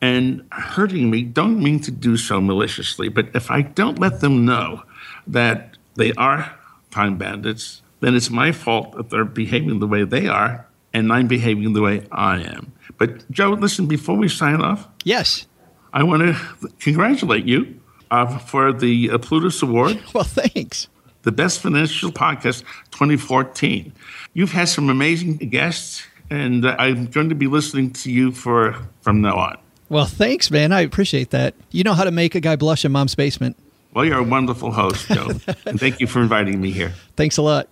and 0.00 0.46
hurting 0.52 1.10
me 1.10 1.22
don't 1.22 1.62
mean 1.62 1.80
to 1.80 1.90
do 1.90 2.16
so 2.16 2.40
maliciously, 2.40 3.08
but 3.08 3.28
if 3.34 3.50
I 3.50 3.62
don't 3.62 3.98
let 3.98 4.20
them 4.20 4.44
know 4.44 4.82
that 5.26 5.76
they 5.96 6.12
are 6.14 6.56
time 6.90 7.18
bandits, 7.18 7.82
then 8.00 8.14
it's 8.14 8.30
my 8.30 8.52
fault 8.52 8.96
that 8.96 9.10
they're 9.10 9.24
behaving 9.24 9.80
the 9.80 9.86
way 9.86 10.04
they 10.04 10.28
are 10.28 10.66
and 10.92 11.12
I'm 11.12 11.28
behaving 11.28 11.72
the 11.72 11.82
way 11.82 12.06
I 12.10 12.40
am. 12.40 12.72
But 12.96 13.30
Joe, 13.30 13.50
listen, 13.50 13.86
before 13.86 14.16
we 14.16 14.28
sign 14.28 14.60
off, 14.60 14.88
yes, 15.04 15.46
I 15.92 16.02
want 16.02 16.22
to 16.22 16.68
congratulate 16.80 17.44
you 17.44 17.80
uh, 18.10 18.38
for 18.38 18.72
the 18.72 19.10
uh, 19.10 19.18
Plutus 19.18 19.62
Award. 19.62 20.02
Well, 20.14 20.24
thanks. 20.24 20.88
The 21.22 21.32
Best 21.32 21.60
Financial 21.60 22.10
Podcast 22.10 22.62
2014. 22.92 23.92
You've 24.34 24.52
had 24.52 24.68
some 24.68 24.88
amazing 24.88 25.36
guests, 25.36 26.04
and 26.30 26.64
uh, 26.64 26.76
I'm 26.78 27.06
going 27.06 27.28
to 27.28 27.34
be 27.34 27.46
listening 27.46 27.90
to 27.92 28.10
you 28.10 28.32
for 28.32 28.76
from 29.02 29.20
now 29.20 29.36
on. 29.36 29.58
Well, 29.90 30.04
thanks, 30.04 30.50
man. 30.50 30.72
I 30.72 30.82
appreciate 30.82 31.30
that. 31.30 31.54
You 31.70 31.82
know 31.82 31.94
how 31.94 32.04
to 32.04 32.10
make 32.10 32.34
a 32.34 32.40
guy 32.40 32.56
blush 32.56 32.84
in 32.84 32.92
mom's 32.92 33.14
basement. 33.14 33.56
Well, 33.94 34.04
you're 34.04 34.18
a 34.18 34.22
wonderful 34.22 34.70
host, 34.70 35.08
Joe. 35.08 35.30
and 35.66 35.80
thank 35.80 35.98
you 35.98 36.06
for 36.06 36.20
inviting 36.20 36.60
me 36.60 36.70
here. 36.70 36.92
Thanks 37.16 37.38
a 37.38 37.42
lot. 37.42 37.68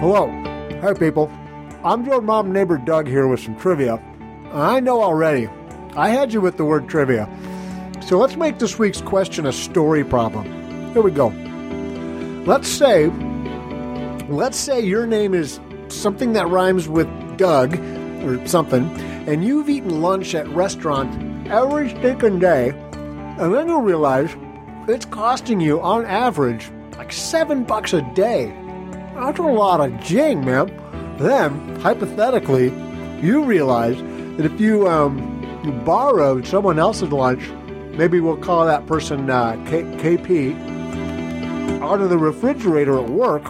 Hello. 0.00 0.28
Hi, 0.82 0.92
people. 0.94 1.30
I'm 1.82 2.04
your 2.04 2.20
mom 2.20 2.52
neighbor 2.52 2.76
Doug 2.76 3.06
here 3.06 3.26
with 3.26 3.40
some 3.40 3.56
trivia. 3.56 4.02
I 4.52 4.80
know 4.80 5.02
already. 5.02 5.48
I 5.96 6.10
had 6.10 6.32
you 6.32 6.42
with 6.42 6.58
the 6.58 6.64
word 6.64 6.88
trivia. 6.88 7.28
So 8.06 8.18
let's 8.18 8.36
make 8.36 8.58
this 8.58 8.78
week's 8.78 9.00
question 9.00 9.46
a 9.46 9.52
story 9.52 10.04
problem. 10.04 10.44
Here 10.92 11.02
we 11.02 11.10
go. 11.10 11.28
Let's 12.46 12.68
say 12.68 13.08
let's 14.28 14.56
say 14.56 14.80
your 14.80 15.06
name 15.06 15.34
is 15.34 15.58
something 15.88 16.34
that 16.34 16.48
rhymes 16.48 16.88
with 16.88 17.08
Doug 17.36 17.74
or 18.22 18.46
something, 18.46 18.84
and 19.28 19.44
you've 19.44 19.68
eaten 19.68 20.00
lunch 20.00 20.34
at 20.34 20.48
restaurants 20.48 21.16
every 21.50 21.90
stinking 21.90 22.38
day, 22.38 22.70
and 23.38 23.54
then 23.54 23.68
you 23.68 23.80
realize 23.80 24.34
it's 24.88 25.04
costing 25.06 25.60
you, 25.60 25.80
on 25.80 26.04
average, 26.06 26.70
like 26.96 27.12
seven 27.12 27.64
bucks 27.64 27.92
a 27.92 28.02
day. 28.14 28.52
That's 29.14 29.38
a 29.38 29.42
lot 29.42 29.80
of 29.80 30.00
jing, 30.00 30.44
man. 30.44 30.66
Then, 31.18 31.76
hypothetically, 31.80 32.68
you 33.20 33.44
realize 33.44 33.98
that 34.36 34.46
if 34.46 34.60
you 34.60 34.88
um, 34.88 35.60
you 35.64 35.72
borrowed 35.72 36.46
someone 36.46 36.78
else's 36.78 37.12
lunch, 37.12 37.48
maybe 37.96 38.20
we'll 38.20 38.36
call 38.36 38.64
that 38.66 38.86
person 38.86 39.28
uh, 39.28 39.52
K- 39.68 39.82
KP, 39.82 40.56
out 41.82 42.00
of 42.00 42.10
the 42.10 42.18
refrigerator 42.18 42.98
at 42.98 43.10
work, 43.10 43.44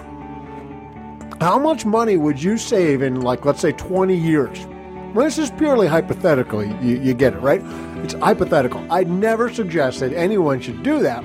how 1.40 1.58
much 1.58 1.86
money 1.86 2.18
would 2.18 2.42
you 2.42 2.58
save 2.58 3.00
in, 3.00 3.22
like, 3.22 3.46
let's 3.46 3.60
say 3.60 3.72
20 3.72 4.14
years? 4.14 4.66
Well, 5.14 5.24
this 5.24 5.38
is 5.38 5.50
purely 5.50 5.86
hypothetical. 5.86 6.62
You, 6.62 7.00
you 7.00 7.14
get 7.14 7.32
it, 7.32 7.38
right? 7.38 7.62
It's 8.04 8.12
hypothetical. 8.14 8.86
I'd 8.92 9.10
never 9.10 9.52
suggest 9.52 10.00
that 10.00 10.12
anyone 10.12 10.60
should 10.60 10.82
do 10.82 11.00
that. 11.00 11.22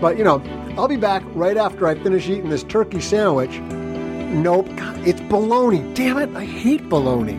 But, 0.00 0.18
you 0.18 0.24
know, 0.24 0.42
I'll 0.76 0.88
be 0.88 0.96
back 0.96 1.22
right 1.28 1.56
after 1.56 1.86
I 1.86 1.94
finish 1.94 2.28
eating 2.28 2.50
this 2.50 2.64
turkey 2.64 3.00
sandwich. 3.00 3.58
Nope, 3.60 4.66
it's 5.06 5.20
bologna. 5.20 5.94
Damn 5.94 6.18
it, 6.18 6.34
I 6.34 6.44
hate 6.44 6.88
bologna. 6.88 7.38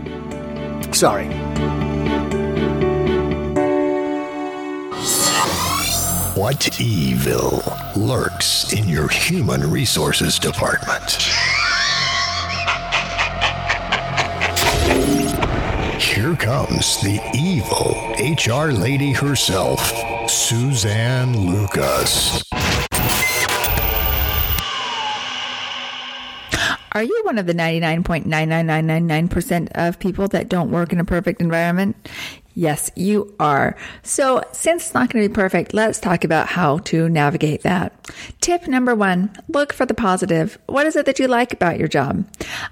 Sorry. 0.94 1.28
What 6.36 6.80
evil 6.80 7.64
lurks 7.98 8.72
in 8.72 8.88
your 8.88 9.10
human 9.10 9.70
resources 9.70 10.40
department? 10.40 11.18
Here 16.16 16.36
comes 16.38 17.02
the 17.02 17.20
evil 17.36 17.92
HR 18.18 18.72
lady 18.72 19.12
herself, 19.12 19.92
Suzanne 20.30 21.38
Lucas. 21.38 22.42
Are 26.94 27.04
you 27.04 27.22
one 27.26 27.38
of 27.38 27.48
the 27.48 27.54
99.99999% 27.54 29.68
of 29.76 30.00
people 30.00 30.30
that 30.30 30.48
don't 30.48 30.72
work 30.72 30.94
in 30.94 31.02
a 31.02 31.04
perfect 31.04 31.42
environment? 31.42 31.98
Yes, 32.54 32.90
you 32.96 33.36
are. 33.38 33.76
So, 34.02 34.42
since 34.54 34.86
it's 34.86 34.94
not 34.94 35.10
going 35.10 35.22
to 35.22 35.30
be 35.30 35.36
perfect, 35.36 35.74
let's 35.74 36.00
talk 36.00 36.24
about 36.24 36.48
how 36.48 36.78
to 36.78 37.10
navigate 37.10 37.64
that. 37.64 37.92
Tip 38.40 38.70
number 38.70 38.96
one 38.96 39.36
look 39.50 39.74
for 39.74 39.86
the 39.86 39.94
positive. 39.94 40.58
What 40.68 40.88
is 40.88 40.96
it 40.96 41.06
that 41.06 41.20
you 41.20 41.28
like 41.28 41.52
about 41.52 41.78
your 41.78 41.90
job? 41.90 42.26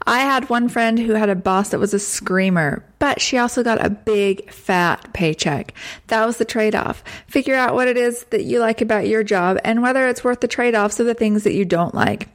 I 0.08 0.20
had 0.20 0.50
one 0.50 0.70
friend 0.70 0.98
who 0.98 1.16
had 1.16 1.28
a 1.28 1.36
boss 1.36 1.68
that 1.70 1.80
was 1.80 1.94
a 1.94 2.00
screamer, 2.00 2.86
but 3.04 3.20
she 3.20 3.38
also 3.38 3.64
got 3.64 3.86
a 3.86 3.90
big 3.90 4.50
fat 4.50 5.12
paycheck. 5.12 5.74
That 6.08 6.26
was 6.26 6.38
the 6.38 6.46
trade 6.46 6.74
off. 6.74 7.04
Figure 7.28 7.54
out 7.54 7.74
what 7.74 7.90
it 7.90 7.98
is 7.98 8.24
that 8.30 8.46
you 8.46 8.62
like 8.62 8.80
about 8.80 9.10
your 9.10 9.24
job 9.24 9.58
and 9.66 9.82
whether 9.82 10.08
it's 10.08 10.24
worth 10.24 10.40
the 10.40 10.48
trade 10.48 10.74
offs 10.74 11.02
of 11.02 11.06
the 11.06 11.14
things 11.14 11.44
that 11.44 11.54
you 11.54 11.66
don't 11.66 11.94
like. 11.94 12.30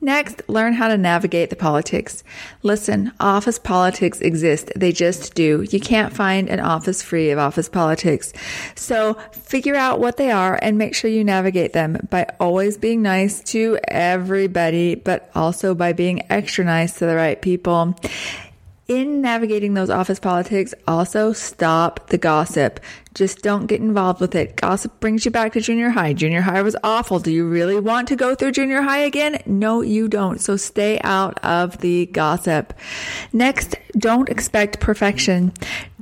Next, 0.00 0.40
learn 0.48 0.72
how 0.72 0.88
to 0.88 0.96
navigate 0.96 1.50
the 1.50 1.56
politics. 1.56 2.24
Listen, 2.62 3.12
office 3.20 3.58
politics 3.58 4.22
exist. 4.22 4.72
They 4.74 4.92
just 4.92 5.34
do. 5.34 5.66
You 5.70 5.78
can't 5.78 6.14
find 6.14 6.48
an 6.48 6.60
office 6.60 7.02
free 7.02 7.30
of 7.30 7.38
office 7.38 7.68
politics. 7.68 8.32
So 8.76 9.14
figure 9.32 9.76
out 9.76 10.00
what 10.00 10.16
they 10.16 10.30
are 10.30 10.58
and 10.62 10.78
make 10.78 10.94
sure 10.94 11.10
you 11.10 11.22
navigate 11.22 11.74
them 11.74 11.98
by 12.08 12.26
always 12.40 12.78
being 12.78 13.02
nice 13.02 13.42
to 13.52 13.78
everybody, 13.88 14.94
but 14.94 15.30
also 15.34 15.74
by 15.74 15.92
being 15.92 16.24
extra 16.32 16.64
nice 16.64 16.98
to 17.00 17.04
the 17.04 17.14
right 17.14 17.42
people 17.42 17.94
in 18.86 19.20
navigating 19.20 19.74
those 19.74 19.90
office 19.90 20.20
politics, 20.20 20.74
also 20.86 21.32
stop 21.32 22.08
the 22.08 22.18
gossip. 22.18 22.80
Just 23.14 23.42
don't 23.42 23.66
get 23.66 23.80
involved 23.80 24.20
with 24.20 24.34
it. 24.34 24.56
Gossip 24.56 24.98
brings 25.00 25.24
you 25.24 25.30
back 25.30 25.52
to 25.52 25.60
junior 25.60 25.90
high. 25.90 26.12
Junior 26.12 26.40
high 26.40 26.62
was 26.62 26.76
awful. 26.82 27.18
Do 27.18 27.30
you 27.30 27.48
really 27.48 27.78
want 27.78 28.08
to 28.08 28.16
go 28.16 28.34
through 28.34 28.52
junior 28.52 28.82
high 28.82 28.98
again? 28.98 29.40
No, 29.46 29.80
you 29.80 30.08
don't. 30.08 30.40
So 30.40 30.56
stay 30.56 31.00
out 31.02 31.38
of 31.44 31.78
the 31.78 32.06
gossip. 32.06 32.74
Next, 33.32 33.76
don't 33.96 34.28
expect 34.28 34.80
perfection. 34.80 35.52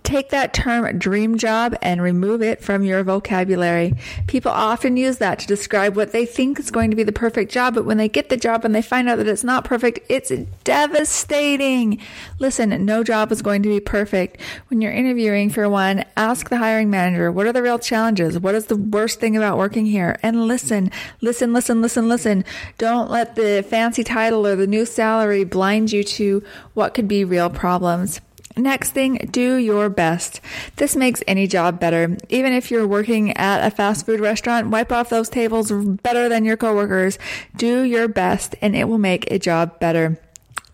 Take 0.02 0.30
that 0.30 0.52
term 0.52 0.98
dream 0.98 1.38
job 1.38 1.76
and 1.80 2.02
remove 2.02 2.42
it 2.42 2.62
from 2.62 2.82
your 2.82 3.02
vocabulary. 3.04 3.94
People 4.26 4.50
often 4.50 4.96
use 4.96 5.18
that 5.18 5.38
to 5.38 5.46
describe 5.46 5.96
what 5.96 6.12
they 6.12 6.26
think 6.26 6.58
is 6.58 6.70
going 6.70 6.90
to 6.90 6.96
be 6.96 7.02
the 7.02 7.12
perfect 7.12 7.52
job, 7.52 7.74
but 7.74 7.84
when 7.84 7.98
they 7.98 8.08
get 8.08 8.28
the 8.28 8.36
job 8.36 8.64
and 8.64 8.74
they 8.74 8.82
find 8.82 9.08
out 9.08 9.16
that 9.16 9.28
it's 9.28 9.44
not 9.44 9.64
perfect, 9.64 10.00
it's 10.08 10.32
devastating. 10.64 12.00
Listen, 12.38 12.84
no 12.84 13.04
job 13.04 13.30
is 13.30 13.42
going 13.42 13.62
to 13.62 13.68
be 13.68 13.80
perfect. 13.80 14.40
When 14.68 14.80
you're 14.80 14.92
interviewing 14.92 15.50
for 15.50 15.68
one, 15.68 16.04
ask 16.16 16.48
the 16.48 16.58
hiring 16.58 16.90
manager, 16.90 17.30
what 17.30 17.46
are 17.46 17.52
the 17.52 17.62
real 17.62 17.78
challenges? 17.78 18.38
What 18.38 18.54
is 18.54 18.66
the 18.66 18.76
worst 18.76 19.20
thing 19.20 19.36
about 19.36 19.56
working 19.56 19.86
here? 19.86 20.18
And 20.22 20.46
listen, 20.46 20.90
listen, 21.20 21.52
listen, 21.52 21.80
listen, 21.80 22.08
listen. 22.08 22.44
Don't 22.76 23.10
let 23.10 23.36
the 23.36 23.64
fancy 23.68 24.04
title 24.04 24.46
or 24.46 24.56
the 24.56 24.66
new 24.66 24.84
salary 24.84 25.44
blind 25.44 25.92
you 25.92 26.02
to 26.04 26.42
what 26.74 26.94
could 26.94 27.08
be 27.08 27.24
real 27.24 27.48
problems. 27.50 28.20
Next 28.56 28.90
thing, 28.90 29.28
do 29.30 29.56
your 29.56 29.88
best. 29.88 30.40
This 30.76 30.94
makes 30.94 31.22
any 31.26 31.46
job 31.46 31.80
better. 31.80 32.16
Even 32.28 32.52
if 32.52 32.70
you're 32.70 32.86
working 32.86 33.36
at 33.36 33.66
a 33.66 33.70
fast 33.70 34.04
food 34.04 34.20
restaurant, 34.20 34.68
wipe 34.68 34.92
off 34.92 35.08
those 35.08 35.28
tables 35.28 35.72
better 35.72 36.28
than 36.28 36.44
your 36.44 36.56
coworkers. 36.56 37.18
Do 37.56 37.82
your 37.82 38.08
best 38.08 38.54
and 38.60 38.76
it 38.76 38.88
will 38.88 38.98
make 38.98 39.30
a 39.30 39.38
job 39.38 39.80
better. 39.80 40.18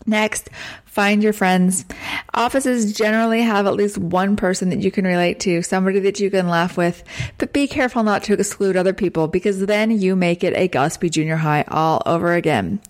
Next, 0.07 0.49
find 0.87 1.23
your 1.23 1.35
friends. 1.35 1.85
Offices 2.33 2.95
generally 2.95 3.43
have 3.43 3.67
at 3.67 3.75
least 3.75 3.99
one 3.99 4.37
person 4.37 4.71
that 4.71 4.81
you 4.81 4.91
can 4.91 5.05
relate 5.05 5.39
to, 5.41 5.61
somebody 5.61 5.99
that 6.01 6.19
you 6.19 6.31
can 6.31 6.49
laugh 6.49 6.79
with, 6.79 7.05
but 7.37 7.53
be 7.53 7.69
careful 7.69 8.03
not 8.03 8.23
to 8.25 8.33
exclude 8.33 8.75
other 8.75 8.95
people 8.95 9.29
because 9.29 9.67
then 9.67 9.91
you 9.91 10.17
make 10.17 10.43
it 10.43 10.57
a 10.57 10.67
Gospel 10.67 11.11
Junior 11.11 11.37
High 11.37 11.65
all 11.69 12.03
over 12.07 12.33
again. 12.33 12.81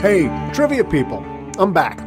Hey, 0.00 0.50
trivia 0.54 0.84
people, 0.84 1.22
I'm 1.58 1.74
back. 1.74 1.98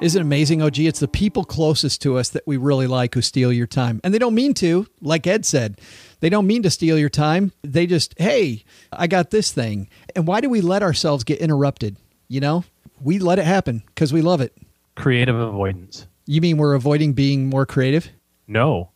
Isn't 0.01 0.21
it 0.21 0.25
amazing, 0.25 0.63
OG? 0.63 0.79
It's 0.79 1.01
the 1.01 1.09
people 1.09 1.45
closest 1.45 2.03
to 2.03 2.19
us 2.19 2.29
that 2.29 2.47
we 2.47 2.57
really 2.57 2.87
like 2.87 3.15
who 3.15 3.23
steal 3.23 3.53
your 3.53 3.67
time. 3.67 4.01
And 4.05 4.15
they 4.15 4.19
don't 4.19 4.35
mean 4.35 4.55
to, 4.55 4.87
like 5.01 5.27
Ed 5.27 5.45
said. 5.45 5.81
They 6.21 6.29
don't 6.29 6.47
mean 6.47 6.63
to 6.63 6.71
steal 6.71 6.99
your 6.99 7.09
time. 7.09 7.53
They 7.63 7.87
just, 7.87 8.15
hey, 8.17 8.65
I 8.93 9.09
got 9.09 9.31
this 9.31 9.51
thing. 9.51 9.89
And 10.15 10.27
why 10.27 10.41
do 10.41 10.49
we 10.49 10.61
let 10.61 10.85
ourselves 10.85 11.25
get 11.25 11.41
interrupted? 11.41 11.97
You 12.29 12.41
know, 12.41 12.65
we 13.01 13.19
let 13.19 13.41
it 13.41 13.45
happen 13.45 13.83
because 13.87 14.13
we 14.13 14.23
love 14.23 14.41
it. 14.41 14.57
Creative 14.95 15.35
avoidance. 15.35 16.07
You 16.29 16.43
mean 16.43 16.59
we're 16.59 16.75
avoiding 16.75 17.15
being 17.15 17.47
more 17.47 17.65
creative? 17.65 18.11
No. 18.47 18.91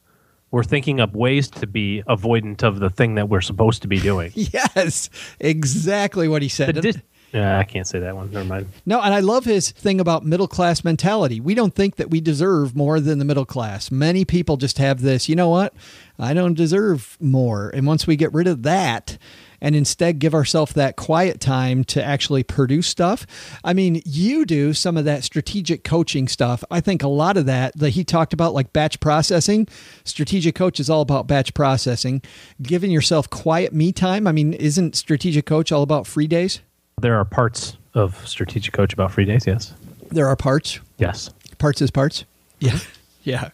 We're 0.50 0.64
thinking 0.64 1.00
up 1.00 1.14
ways 1.14 1.48
to 1.52 1.66
be 1.66 2.02
avoidant 2.06 2.62
of 2.62 2.78
the 2.78 2.90
thing 2.90 3.14
that 3.14 3.30
we're 3.30 3.40
supposed 3.40 3.80
to 3.82 3.88
be 3.88 3.98
doing. 3.98 4.32
yes, 4.34 5.08
exactly 5.40 6.28
what 6.28 6.42
he 6.42 6.48
said. 6.48 6.78
Di- 6.82 6.92
yeah, 7.32 7.58
I 7.58 7.64
can't 7.64 7.86
say 7.86 8.00
that 8.00 8.14
one. 8.14 8.30
Never 8.30 8.44
mind. 8.44 8.68
No, 8.84 9.00
and 9.00 9.14
I 9.14 9.20
love 9.20 9.46
his 9.46 9.70
thing 9.70 9.98
about 9.98 10.26
middle 10.26 10.46
class 10.46 10.84
mentality. 10.84 11.40
We 11.40 11.54
don't 11.54 11.74
think 11.74 11.96
that 11.96 12.10
we 12.10 12.20
deserve 12.20 12.76
more 12.76 13.00
than 13.00 13.18
the 13.18 13.24
middle 13.24 13.46
class. 13.46 13.90
Many 13.90 14.26
people 14.26 14.58
just 14.58 14.76
have 14.76 15.00
this, 15.00 15.26
you 15.26 15.34
know 15.34 15.48
what? 15.48 15.72
I 16.18 16.34
don't 16.34 16.52
deserve 16.52 17.16
more. 17.18 17.70
And 17.70 17.86
once 17.86 18.06
we 18.06 18.16
get 18.16 18.34
rid 18.34 18.46
of 18.46 18.62
that, 18.64 19.16
and 19.62 19.76
instead 19.76 20.18
give 20.18 20.34
ourselves 20.34 20.74
that 20.74 20.96
quiet 20.96 21.40
time 21.40 21.84
to 21.84 22.04
actually 22.04 22.42
produce 22.42 22.88
stuff. 22.88 23.26
I 23.64 23.72
mean, 23.72 24.02
you 24.04 24.44
do 24.44 24.74
some 24.74 24.98
of 24.98 25.06
that 25.06 25.24
strategic 25.24 25.84
coaching 25.84 26.28
stuff. 26.28 26.64
I 26.70 26.80
think 26.80 27.02
a 27.02 27.08
lot 27.08 27.38
of 27.38 27.46
that 27.46 27.74
that 27.78 27.90
he 27.90 28.04
talked 28.04 28.34
about, 28.34 28.52
like 28.52 28.72
batch 28.74 29.00
processing, 29.00 29.68
strategic 30.04 30.54
coach 30.56 30.80
is 30.80 30.90
all 30.90 31.00
about 31.00 31.28
batch 31.28 31.54
processing, 31.54 32.20
giving 32.60 32.90
yourself 32.90 33.30
quiet 33.30 33.72
me 33.72 33.92
time. 33.92 34.26
I 34.26 34.32
mean, 34.32 34.52
isn't 34.52 34.96
strategic 34.96 35.46
coach 35.46 35.70
all 35.70 35.82
about 35.82 36.06
free 36.06 36.26
days? 36.26 36.60
There 37.00 37.16
are 37.16 37.24
parts 37.24 37.76
of 37.94 38.26
strategic 38.26 38.74
coach 38.74 38.92
about 38.92 39.12
free 39.12 39.24
days, 39.24 39.46
yes. 39.46 39.72
There 40.10 40.26
are 40.26 40.36
parts. 40.36 40.80
Yes. 40.98 41.30
Parts 41.58 41.80
is 41.80 41.90
parts. 41.90 42.24
Yeah. 42.58 42.78
yeah. 43.22 43.50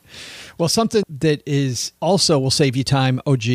Well, 0.59 0.69
something 0.69 1.05
that 1.09 1.41
is 1.47 1.93
also 2.01 2.37
will 2.37 2.51
save 2.51 2.75
you 2.75 2.83
time, 2.83 3.21
OG, 3.27 3.47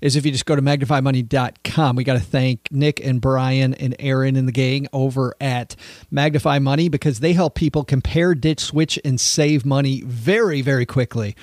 is 0.00 0.16
if 0.16 0.24
you 0.24 0.32
just 0.32 0.46
go 0.46 0.56
to 0.56 0.62
magnifymoney.com. 0.62 1.96
We 1.96 2.02
got 2.02 2.14
to 2.14 2.20
thank 2.20 2.72
Nick 2.72 2.98
and 3.04 3.20
Brian 3.20 3.74
and 3.74 3.94
Aaron 3.98 4.36
and 4.36 4.48
the 4.48 4.52
gang 4.52 4.88
over 4.90 5.34
at 5.38 5.76
Magnify 6.10 6.58
Money 6.60 6.88
because 6.88 7.20
they 7.20 7.34
help 7.34 7.56
people 7.56 7.84
compare, 7.84 8.34
ditch, 8.34 8.60
switch, 8.60 8.98
and 9.04 9.20
save 9.20 9.66
money 9.66 10.00
very, 10.06 10.62
very 10.62 10.86
quickly. 10.86 11.36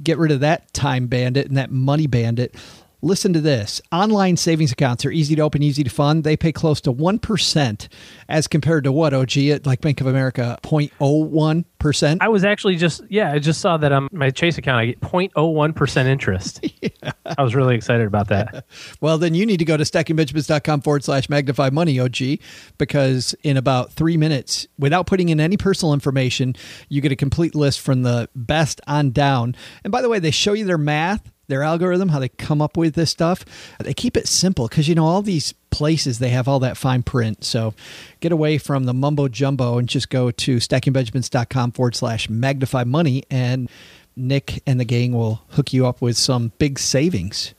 Get 0.00 0.18
rid 0.18 0.30
of 0.30 0.38
that 0.40 0.72
time 0.72 1.08
bandit 1.08 1.48
and 1.48 1.56
that 1.56 1.72
money 1.72 2.06
bandit 2.06 2.54
Listen 3.02 3.32
to 3.32 3.40
this. 3.40 3.80
Online 3.90 4.36
savings 4.36 4.72
accounts 4.72 5.06
are 5.06 5.10
easy 5.10 5.34
to 5.34 5.42
open, 5.42 5.62
easy 5.62 5.82
to 5.82 5.90
fund. 5.90 6.22
They 6.22 6.36
pay 6.36 6.52
close 6.52 6.82
to 6.82 6.92
1% 6.92 7.88
as 8.28 8.46
compared 8.46 8.84
to 8.84 8.92
what, 8.92 9.14
OG, 9.14 9.38
at 9.38 9.66
like 9.66 9.80
Bank 9.80 10.02
of 10.02 10.06
America, 10.06 10.58
0.01%? 10.62 12.18
I 12.20 12.28
was 12.28 12.44
actually 12.44 12.76
just, 12.76 13.02
yeah, 13.08 13.32
I 13.32 13.38
just 13.38 13.60
saw 13.62 13.78
that 13.78 13.90
on 13.90 14.08
my 14.12 14.28
Chase 14.30 14.58
account, 14.58 14.80
I 14.80 14.86
get 14.86 15.00
0.01% 15.00 16.06
interest. 16.06 16.66
yeah. 16.82 17.12
I 17.24 17.42
was 17.42 17.54
really 17.54 17.74
excited 17.74 18.06
about 18.06 18.28
that. 18.28 18.66
well, 19.00 19.16
then 19.16 19.34
you 19.34 19.46
need 19.46 19.58
to 19.58 19.64
go 19.64 19.78
to 19.78 19.84
stackingbenjamins.com 19.84 20.82
forward 20.82 21.02
slash 21.02 21.30
magnify 21.30 21.70
money, 21.70 21.98
OG, 21.98 22.38
because 22.76 23.34
in 23.42 23.56
about 23.56 23.92
three 23.92 24.18
minutes, 24.18 24.66
without 24.78 25.06
putting 25.06 25.30
in 25.30 25.40
any 25.40 25.56
personal 25.56 25.94
information, 25.94 26.54
you 26.90 27.00
get 27.00 27.12
a 27.12 27.16
complete 27.16 27.54
list 27.54 27.80
from 27.80 28.02
the 28.02 28.28
best 28.34 28.80
on 28.86 29.10
down. 29.10 29.56
And 29.84 29.90
by 29.90 30.02
the 30.02 30.10
way, 30.10 30.18
they 30.18 30.30
show 30.30 30.52
you 30.52 30.66
their 30.66 30.78
math 30.78 31.30
their 31.50 31.62
algorithm, 31.62 32.08
how 32.08 32.18
they 32.18 32.28
come 32.28 32.62
up 32.62 32.76
with 32.76 32.94
this 32.94 33.10
stuff. 33.10 33.44
They 33.78 33.94
keep 33.94 34.16
it 34.16 34.26
simple 34.26 34.68
because, 34.68 34.88
you 34.88 34.94
know, 34.94 35.04
all 35.04 35.22
these 35.22 35.52
places 35.70 36.18
they 36.18 36.30
have 36.30 36.48
all 36.48 36.58
that 36.60 36.76
fine 36.76 37.02
print. 37.02 37.44
So 37.44 37.74
get 38.20 38.32
away 38.32 38.58
from 38.58 38.84
the 38.84 38.94
mumbo 38.94 39.28
jumbo 39.28 39.78
and 39.78 39.88
just 39.88 40.10
go 40.10 40.30
to 40.30 40.56
stackingbenjamins.com 40.56 41.72
forward 41.72 41.94
slash 41.94 42.28
magnify 42.28 42.84
money 42.84 43.24
and 43.30 43.70
Nick 44.16 44.62
and 44.66 44.80
the 44.80 44.84
gang 44.84 45.12
will 45.12 45.42
hook 45.50 45.72
you 45.72 45.86
up 45.86 46.02
with 46.02 46.16
some 46.16 46.52
big 46.58 46.78
savings. 46.78 47.54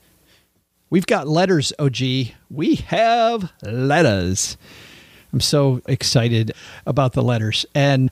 We've 0.90 1.06
got 1.06 1.26
letters, 1.26 1.72
OG. 1.78 1.98
We 2.50 2.74
have 2.86 3.50
letters. 3.62 4.58
I'm 5.32 5.40
so 5.40 5.80
excited 5.86 6.52
about 6.86 7.14
the 7.14 7.22
letters. 7.22 7.64
And 7.74 8.10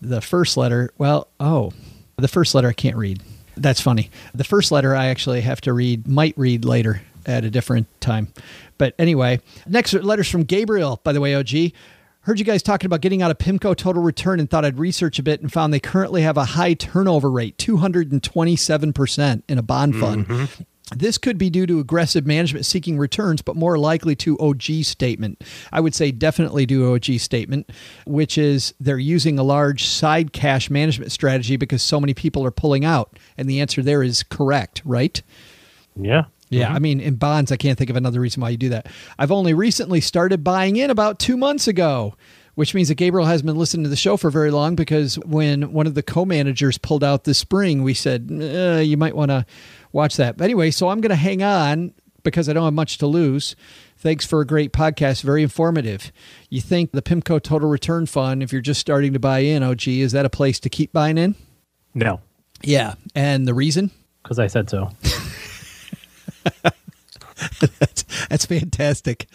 the 0.00 0.22
first 0.22 0.56
letter, 0.56 0.90
well, 0.96 1.28
oh, 1.38 1.72
the 2.16 2.28
first 2.28 2.54
letter 2.54 2.68
I 2.68 2.72
can't 2.72 2.96
read. 2.96 3.22
That's 3.56 3.80
funny. 3.80 4.10
The 4.34 4.44
first 4.44 4.72
letter 4.72 4.94
I 4.94 5.06
actually 5.06 5.42
have 5.42 5.60
to 5.62 5.72
read, 5.72 6.08
might 6.08 6.36
read 6.36 6.64
later 6.64 7.02
at 7.26 7.44
a 7.44 7.50
different 7.50 7.86
time. 8.00 8.32
But 8.78 8.94
anyway, 8.98 9.40
next 9.66 9.92
letters 9.94 10.28
from 10.28 10.44
Gabriel, 10.44 11.00
by 11.04 11.12
the 11.12 11.20
way, 11.20 11.34
OG. 11.34 11.72
Heard 12.22 12.38
you 12.38 12.44
guys 12.44 12.62
talking 12.62 12.86
about 12.86 13.00
getting 13.00 13.20
out 13.20 13.32
of 13.32 13.38
PIMCO 13.38 13.76
total 13.76 14.00
return 14.00 14.38
and 14.38 14.48
thought 14.48 14.64
I'd 14.64 14.78
research 14.78 15.18
a 15.18 15.24
bit 15.24 15.40
and 15.40 15.52
found 15.52 15.74
they 15.74 15.80
currently 15.80 16.22
have 16.22 16.36
a 16.36 16.44
high 16.44 16.74
turnover 16.74 17.28
rate, 17.28 17.58
227% 17.58 19.42
in 19.48 19.58
a 19.58 19.62
bond 19.62 19.96
fund. 19.96 20.28
Mm-hmm. 20.28 20.62
This 20.96 21.18
could 21.18 21.38
be 21.38 21.50
due 21.50 21.66
to 21.66 21.80
aggressive 21.80 22.26
management 22.26 22.66
seeking 22.66 22.98
returns, 22.98 23.42
but 23.42 23.56
more 23.56 23.78
likely 23.78 24.14
to 24.16 24.38
OG 24.38 24.84
statement. 24.84 25.42
I 25.72 25.80
would 25.80 25.94
say 25.94 26.10
definitely 26.10 26.66
do 26.66 26.94
OG 26.94 27.18
statement, 27.18 27.70
which 28.06 28.38
is 28.38 28.74
they're 28.80 28.98
using 28.98 29.38
a 29.38 29.42
large 29.42 29.86
side 29.86 30.32
cash 30.32 30.70
management 30.70 31.12
strategy 31.12 31.56
because 31.56 31.82
so 31.82 32.00
many 32.00 32.14
people 32.14 32.44
are 32.44 32.50
pulling 32.50 32.84
out. 32.84 33.18
And 33.36 33.48
the 33.48 33.60
answer 33.60 33.82
there 33.82 34.02
is 34.02 34.22
correct, 34.22 34.82
right? 34.84 35.20
Yeah. 35.96 36.24
Yeah, 36.58 36.70
I 36.70 36.80
mean, 36.80 37.00
in 37.00 37.14
bonds, 37.14 37.50
I 37.50 37.56
can't 37.56 37.78
think 37.78 37.88
of 37.88 37.96
another 37.96 38.20
reason 38.20 38.42
why 38.42 38.50
you 38.50 38.58
do 38.58 38.68
that. 38.70 38.86
I've 39.18 39.32
only 39.32 39.54
recently 39.54 40.02
started 40.02 40.44
buying 40.44 40.76
in 40.76 40.90
about 40.90 41.18
two 41.18 41.38
months 41.38 41.66
ago, 41.66 42.14
which 42.56 42.74
means 42.74 42.88
that 42.88 42.96
Gabriel 42.96 43.26
hasn't 43.26 43.46
been 43.46 43.56
listening 43.56 43.84
to 43.84 43.88
the 43.90 43.96
show 43.96 44.18
for 44.18 44.30
very 44.30 44.50
long 44.50 44.74
because 44.74 45.14
when 45.20 45.72
one 45.72 45.86
of 45.86 45.94
the 45.94 46.02
co 46.02 46.26
managers 46.26 46.76
pulled 46.76 47.02
out 47.02 47.24
this 47.24 47.38
spring, 47.38 47.82
we 47.82 47.94
said, 47.94 48.28
uh, 48.30 48.80
you 48.80 48.98
might 48.98 49.16
want 49.16 49.30
to 49.30 49.46
watch 49.92 50.16
that. 50.16 50.36
But 50.36 50.44
anyway, 50.44 50.70
so 50.70 50.88
I'm 50.88 51.00
going 51.00 51.10
to 51.10 51.16
hang 51.16 51.42
on 51.42 51.94
because 52.22 52.48
I 52.48 52.52
don't 52.52 52.64
have 52.64 52.74
much 52.74 52.98
to 52.98 53.06
lose. 53.06 53.56
Thanks 53.96 54.26
for 54.26 54.40
a 54.40 54.46
great 54.46 54.72
podcast. 54.72 55.22
Very 55.22 55.42
informative. 55.42 56.12
You 56.50 56.60
think 56.60 56.92
the 56.92 57.02
PIMCO 57.02 57.42
Total 57.42 57.68
Return 57.68 58.06
Fund, 58.06 58.42
if 58.42 58.52
you're 58.52 58.60
just 58.60 58.80
starting 58.80 59.12
to 59.12 59.18
buy 59.18 59.40
in, 59.40 59.62
oh, 59.62 59.70
OG, 59.70 59.88
is 59.88 60.12
that 60.12 60.24
a 60.24 60.30
place 60.30 60.58
to 60.60 60.68
keep 60.68 60.92
buying 60.92 61.18
in? 61.18 61.34
No, 61.94 62.20
Yeah. 62.62 62.94
And 63.14 63.46
the 63.46 63.54
reason? 63.54 63.90
because 64.22 64.38
I 64.38 64.46
said 64.46 64.70
so. 64.70 64.90
that's, 67.78 68.02
that's 68.28 68.46
fantastic. 68.46 69.26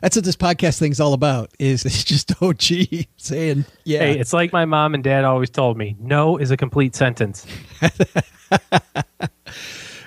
That's 0.00 0.16
what 0.16 0.24
this 0.24 0.36
podcast 0.36 0.78
thing's 0.78 1.00
all 1.00 1.12
about. 1.12 1.50
Is 1.58 1.84
it's 1.84 2.04
just 2.04 2.32
oh, 2.40 2.48
OG 2.48 3.06
saying, 3.16 3.64
yeah, 3.84 3.98
Hey, 3.98 4.18
it's 4.18 4.32
like 4.32 4.52
my 4.52 4.64
mom 4.64 4.94
and 4.94 5.02
dad 5.02 5.24
always 5.24 5.50
told 5.50 5.76
me: 5.76 5.96
"No 5.98 6.36
is 6.36 6.50
a 6.50 6.56
complete 6.56 6.94
sentence." 6.94 7.46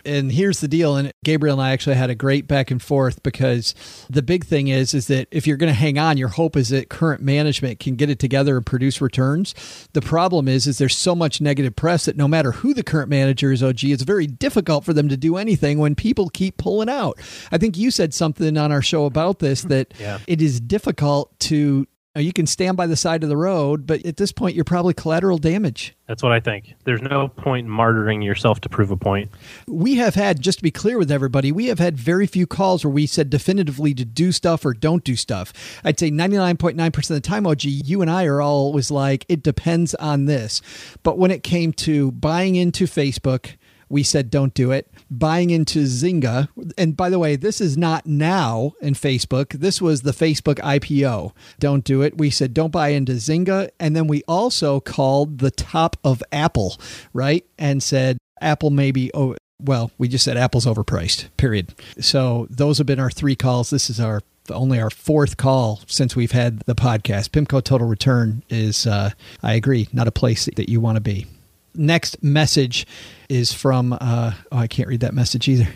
and 0.06 0.32
here's 0.32 0.60
the 0.60 0.68
deal 0.68 0.96
and 0.96 1.12
gabriel 1.24 1.60
and 1.60 1.68
i 1.68 1.72
actually 1.72 1.96
had 1.96 2.10
a 2.10 2.16
great 2.16 2.48
back 2.48 2.72
and 2.72 2.82
forth 2.82 3.22
because 3.24 3.74
the 4.10 4.22
big 4.22 4.46
thing 4.46 4.68
is 4.68 4.94
is 4.94 5.08
that 5.08 5.28
if 5.32 5.46
you're 5.48 5.58
going 5.58 5.72
to 5.72 5.80
hang 5.80 5.98
on 5.98 6.18
your 6.18 6.30
hope 6.30 6.56
is 6.56 6.70
that 6.70 6.90
current 6.90 7.22
management 7.22 7.80
can 7.80 7.96
get 7.96 8.10
it 8.10 8.20
together 8.20 8.58
and 8.58 8.66
produce 8.66 9.02
returns. 9.02 9.54
The 9.94 10.02
problem 10.02 10.48
is 10.48 10.68
is 10.68 10.78
there's 10.78 10.96
so 10.96 11.16
much 11.16 11.42
negative 11.42 11.76
press 11.76 12.06
that 12.06 12.18
no 12.18 12.28
matter 12.28 12.52
who 12.52 12.74
the 12.74 12.84
current 12.84 13.10
manager 13.10 13.52
is 13.52 13.64
og 13.64 13.84
it's 13.84 14.04
very 14.04 14.28
difficult 14.28 14.86
for 14.86 14.94
them 14.94 15.10
to 15.10 15.18
do 15.18 15.38
anything 15.38 15.80
when 15.80 15.96
people 15.96 16.30
keep 16.30 16.58
pulling 16.58 16.90
out. 16.90 17.20
I 17.52 17.58
think 17.58 17.78
you 17.78 17.92
said 17.92 18.14
something 18.14 18.58
on 18.58 18.72
our 18.72 18.82
show 18.82 19.06
about 19.06 19.40
this 19.40 19.64
hmm. 19.64 19.70
that 19.70 19.94
Yeah. 20.00 20.20
it 20.28 20.42
is 20.42 20.60
difficult 20.60 21.38
to 21.42 21.88
you 22.16 22.34
can 22.34 22.48
stand 22.48 22.76
by 22.76 22.88
the 22.88 22.96
side 22.96 23.24
of 23.24 23.30
the 23.30 23.38
road 23.38 23.86
but 23.86 24.04
at 24.06 24.18
this 24.18 24.32
point 24.32 24.56
you're 24.56 24.66
probably 24.66 24.94
collateral 24.94 25.38
damage 25.38 25.96
That's 26.08 26.24
what 26.24 26.32
I 26.32 26.40
think. 26.40 26.74
There's 26.84 27.04
no 27.04 27.28
point 27.28 27.68
in 27.68 27.72
martyring 27.72 28.26
yourself 28.26 28.60
to 28.62 28.70
prove 28.70 28.90
a 28.90 28.98
point. 28.98 29.30
we 29.68 29.96
have 29.98 30.16
had 30.16 30.42
just 30.42 30.58
to 30.58 30.64
be 30.64 30.72
clear 30.72 30.98
with 30.98 31.12
everybody 31.12 31.52
we 31.52 31.68
have 31.68 31.78
had 31.80 31.98
very 31.98 32.26
few 32.26 32.48
calls 32.48 32.84
where 32.84 32.92
we 32.92 33.06
said 33.06 33.30
definitively 33.30 33.94
to 33.94 34.06
do 34.06 34.32
stuff 34.32 34.66
or 34.66 34.74
don't 34.74 35.04
do 35.04 35.16
stuff 35.16 35.54
i'd 35.84 36.00
say 36.00 36.10
99.9% 36.10 36.98
of 36.98 37.08
the 37.08 37.22
time 37.22 37.46
og 37.46 37.64
you 37.64 38.02
and 38.02 38.10
i 38.10 38.26
are 38.26 38.42
always 38.42 38.90
like 38.90 39.24
it 39.30 39.44
depends 39.44 39.94
on 39.96 40.26
this 40.26 40.62
but 41.04 41.18
when 41.18 41.30
it 41.32 41.44
came 41.44 41.72
to 41.74 42.12
buying 42.14 42.56
into 42.56 42.86
facebook 42.86 43.56
we 43.90 44.04
said 44.04 44.30
don't 44.30 44.54
do 44.54 44.72
it. 44.72 44.90
Buying 45.10 45.50
into 45.50 45.84
Zynga, 45.84 46.50
and 46.78 46.96
by 46.96 47.10
the 47.10 47.20
way, 47.20 47.36
this 47.36 47.60
is 47.60 47.78
not 47.78 48.06
now 48.06 48.74
in 48.82 48.94
Facebook. 48.94 49.52
This 49.54 49.82
was 49.82 50.02
the 50.02 50.12
Facebook 50.12 50.56
IPO. 50.56 51.34
Don't 51.60 51.84
do 51.84 52.02
it. 52.02 52.18
We 52.18 52.30
said 52.30 52.54
don't 52.54 52.72
buy 52.72 52.90
into 52.90 53.14
Zynga, 53.14 53.70
and 53.80 53.96
then 53.96 54.08
we 54.08 54.24
also 54.28 54.80
called 54.80 55.40
the 55.40 55.52
top 55.52 55.98
of 56.04 56.24
Apple, 56.32 56.78
right, 57.14 57.46
and 57.58 57.82
said 57.82 58.18
Apple 58.42 58.70
maybe. 58.70 59.12
Oh, 59.14 59.36
well, 59.62 59.92
we 59.98 60.08
just 60.08 60.24
said 60.24 60.38
Apple's 60.38 60.66
overpriced. 60.66 61.28
Period. 61.36 61.74
So 62.00 62.48
those 62.50 62.78
have 62.78 62.88
been 62.88 63.00
our 63.00 63.12
three 63.12 63.36
calls. 63.36 63.70
This 63.70 63.90
is 63.90 64.00
our 64.00 64.22
only 64.50 64.80
our 64.80 64.90
fourth 64.90 65.38
call 65.38 65.82
since 65.88 66.16
we've 66.16 66.32
had 66.32 66.60
the 66.62 66.76
podcast. 66.76 67.30
Pimco 67.30 67.64
Total 67.64 67.88
Return 67.88 68.44
is, 68.50 68.88
uh, 68.88 69.12
I 69.44 69.54
agree, 69.54 69.88
not 69.94 70.08
a 70.08 70.12
place 70.12 70.46
that 70.46 70.70
you 70.70 70.80
want 70.82 70.96
to 70.96 71.02
be. 71.02 71.28
Next 71.76 72.22
message 72.24 72.88
is 73.30 73.54
from, 73.54 73.94
uh, 73.94 74.34
oh, 74.52 74.58
I 74.58 74.68
can't 74.68 74.88
read 74.90 75.02
that 75.02 75.14
message 75.14 75.48
either. 75.48 75.68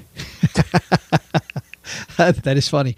that 2.17 2.57
is 2.57 2.67
funny. 2.67 2.95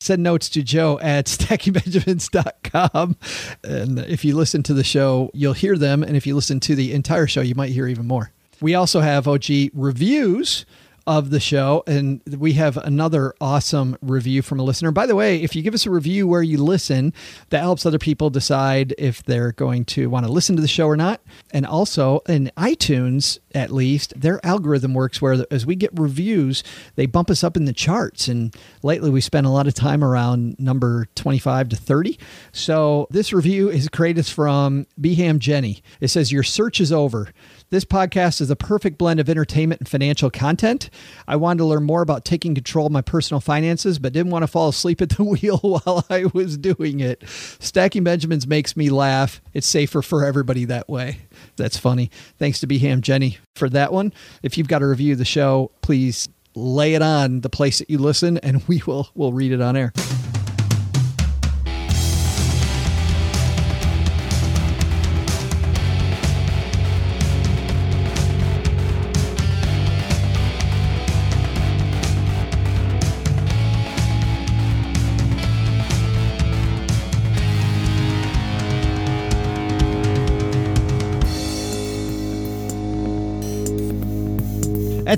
Send 0.00 0.22
notes 0.22 0.48
to 0.50 0.62
Joe 0.62 0.98
at 1.00 1.26
stackingbenjamins.com. 1.26 3.16
And 3.64 3.98
if 4.00 4.24
you 4.24 4.36
listen 4.36 4.62
to 4.64 4.74
the 4.74 4.84
show, 4.84 5.30
you'll 5.34 5.54
hear 5.54 5.76
them. 5.76 6.02
And 6.02 6.16
if 6.16 6.26
you 6.26 6.34
listen 6.34 6.60
to 6.60 6.74
the 6.74 6.92
entire 6.92 7.26
show, 7.26 7.40
you 7.40 7.54
might 7.54 7.70
hear 7.70 7.88
even 7.88 8.06
more. 8.06 8.32
We 8.60 8.74
also 8.74 9.00
have 9.00 9.28
OG 9.28 9.70
reviews 9.72 10.64
of 11.08 11.30
the 11.30 11.40
show, 11.40 11.82
and 11.86 12.20
we 12.38 12.52
have 12.52 12.76
another 12.76 13.32
awesome 13.40 13.96
review 14.02 14.42
from 14.42 14.60
a 14.60 14.62
listener. 14.62 14.92
By 14.92 15.06
the 15.06 15.16
way, 15.16 15.42
if 15.42 15.56
you 15.56 15.62
give 15.62 15.72
us 15.72 15.86
a 15.86 15.90
review 15.90 16.28
where 16.28 16.42
you 16.42 16.62
listen, 16.62 17.14
that 17.48 17.60
helps 17.60 17.86
other 17.86 17.98
people 17.98 18.28
decide 18.28 18.94
if 18.98 19.22
they're 19.22 19.52
going 19.52 19.86
to 19.86 20.10
want 20.10 20.26
to 20.26 20.32
listen 20.32 20.54
to 20.56 20.60
the 20.60 20.68
show 20.68 20.86
or 20.86 20.98
not. 20.98 21.22
And 21.50 21.64
also 21.64 22.20
in 22.28 22.52
iTunes, 22.58 23.38
at 23.54 23.70
least, 23.70 24.20
their 24.20 24.44
algorithm 24.44 24.92
works 24.92 25.22
where 25.22 25.46
as 25.50 25.64
we 25.64 25.76
get 25.76 25.98
reviews, 25.98 26.62
they 26.96 27.06
bump 27.06 27.30
us 27.30 27.42
up 27.42 27.56
in 27.56 27.64
the 27.64 27.72
charts. 27.72 28.28
And 28.28 28.54
lately, 28.82 29.08
we 29.08 29.22
spent 29.22 29.46
a 29.46 29.50
lot 29.50 29.66
of 29.66 29.72
time 29.72 30.04
around 30.04 30.60
number 30.60 31.06
25 31.14 31.70
to 31.70 31.76
30. 31.76 32.18
So 32.52 33.06
this 33.10 33.32
review 33.32 33.70
is 33.70 33.88
created 33.88 34.26
from 34.26 34.86
Beham 35.00 35.38
Jenny. 35.38 35.82
It 36.02 36.08
says, 36.08 36.30
Your 36.30 36.42
search 36.42 36.82
is 36.82 36.92
over. 36.92 37.30
This 37.70 37.84
podcast 37.84 38.40
is 38.40 38.50
a 38.50 38.56
perfect 38.56 38.96
blend 38.96 39.20
of 39.20 39.28
entertainment 39.28 39.82
and 39.82 39.88
financial 39.88 40.30
content. 40.30 40.88
I 41.26 41.36
wanted 41.36 41.58
to 41.58 41.64
learn 41.66 41.84
more 41.84 42.00
about 42.00 42.24
taking 42.24 42.54
control 42.54 42.86
of 42.86 42.92
my 42.92 43.02
personal 43.02 43.40
finances, 43.40 43.98
but 43.98 44.14
didn't 44.14 44.32
want 44.32 44.42
to 44.42 44.46
fall 44.46 44.70
asleep 44.70 45.02
at 45.02 45.10
the 45.10 45.24
wheel 45.24 45.58
while 45.58 46.02
I 46.08 46.24
was 46.32 46.56
doing 46.56 47.00
it. 47.00 47.22
Stacking 47.28 48.04
Benjamins 48.04 48.46
makes 48.46 48.74
me 48.74 48.88
laugh. 48.88 49.42
It's 49.52 49.66
safer 49.66 50.00
for 50.00 50.24
everybody 50.24 50.64
that 50.64 50.88
way. 50.88 51.18
That's 51.56 51.76
funny. 51.76 52.10
Thanks 52.38 52.58
to 52.60 52.66
Beham 52.66 53.02
Jenny 53.02 53.36
for 53.54 53.68
that 53.68 53.92
one. 53.92 54.14
If 54.42 54.56
you've 54.56 54.68
got 54.68 54.80
a 54.80 54.86
review 54.86 55.12
of 55.12 55.18
the 55.18 55.26
show, 55.26 55.70
please 55.82 56.26
lay 56.54 56.94
it 56.94 57.02
on 57.02 57.42
the 57.42 57.50
place 57.50 57.80
that 57.80 57.90
you 57.90 57.98
listen, 57.98 58.38
and 58.38 58.62
we 58.68 58.82
will 58.86 59.10
we'll 59.14 59.34
read 59.34 59.52
it 59.52 59.60
on 59.60 59.76
air. 59.76 59.92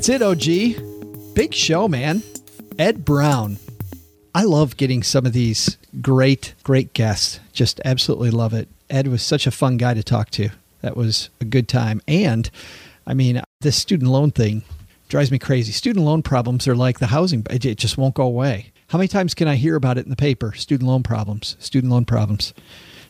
That's 0.01 0.09
it, 0.09 0.23
OG. 0.23 1.35
Big 1.35 1.53
show, 1.53 1.87
man. 1.87 2.23
Ed 2.79 3.05
Brown. 3.05 3.59
I 4.35 4.45
love 4.45 4.79
getting 4.79 5.03
some 5.03 5.27
of 5.27 5.35
these 5.35 5.77
great, 6.01 6.55
great 6.63 6.95
guests. 6.95 7.39
Just 7.53 7.83
absolutely 7.85 8.31
love 8.31 8.55
it. 8.55 8.71
Ed 8.89 9.09
was 9.09 9.23
such 9.23 9.47
a 9.47 9.51
fun 9.51 9.77
guy 9.77 9.93
to 9.93 10.03
talk 10.03 10.31
to. 10.31 10.49
That 10.81 10.97
was 10.97 11.29
a 11.39 11.45
good 11.45 11.69
time. 11.69 12.01
And 12.09 12.51
I 13.07 13.13
mean, 13.13 13.43
this 13.61 13.77
student 13.77 14.11
loan 14.11 14.31
thing 14.31 14.63
drives 15.11 15.31
me 15.31 15.39
crazy. 15.39 15.71
Student 15.71 16.07
loan 16.07 16.23
problems 16.23 16.67
are 16.67 16.75
like 16.75 16.99
the 16.99 17.09
housing, 17.09 17.47
it 17.51 17.77
just 17.77 17.99
won't 17.99 18.15
go 18.15 18.25
away. 18.25 18.73
How 18.89 18.97
many 18.97 19.09
times 19.09 19.35
can 19.35 19.49
I 19.49 19.57
hear 19.57 19.77
about 19.77 19.99
it 19.99 20.07
in 20.07 20.11
the 20.11 20.17
paper? 20.17 20.55
Student 20.55 20.89
loan 20.89 21.03
problems, 21.03 21.57
student 21.59 21.93
loan 21.93 22.07
problems. 22.07 22.55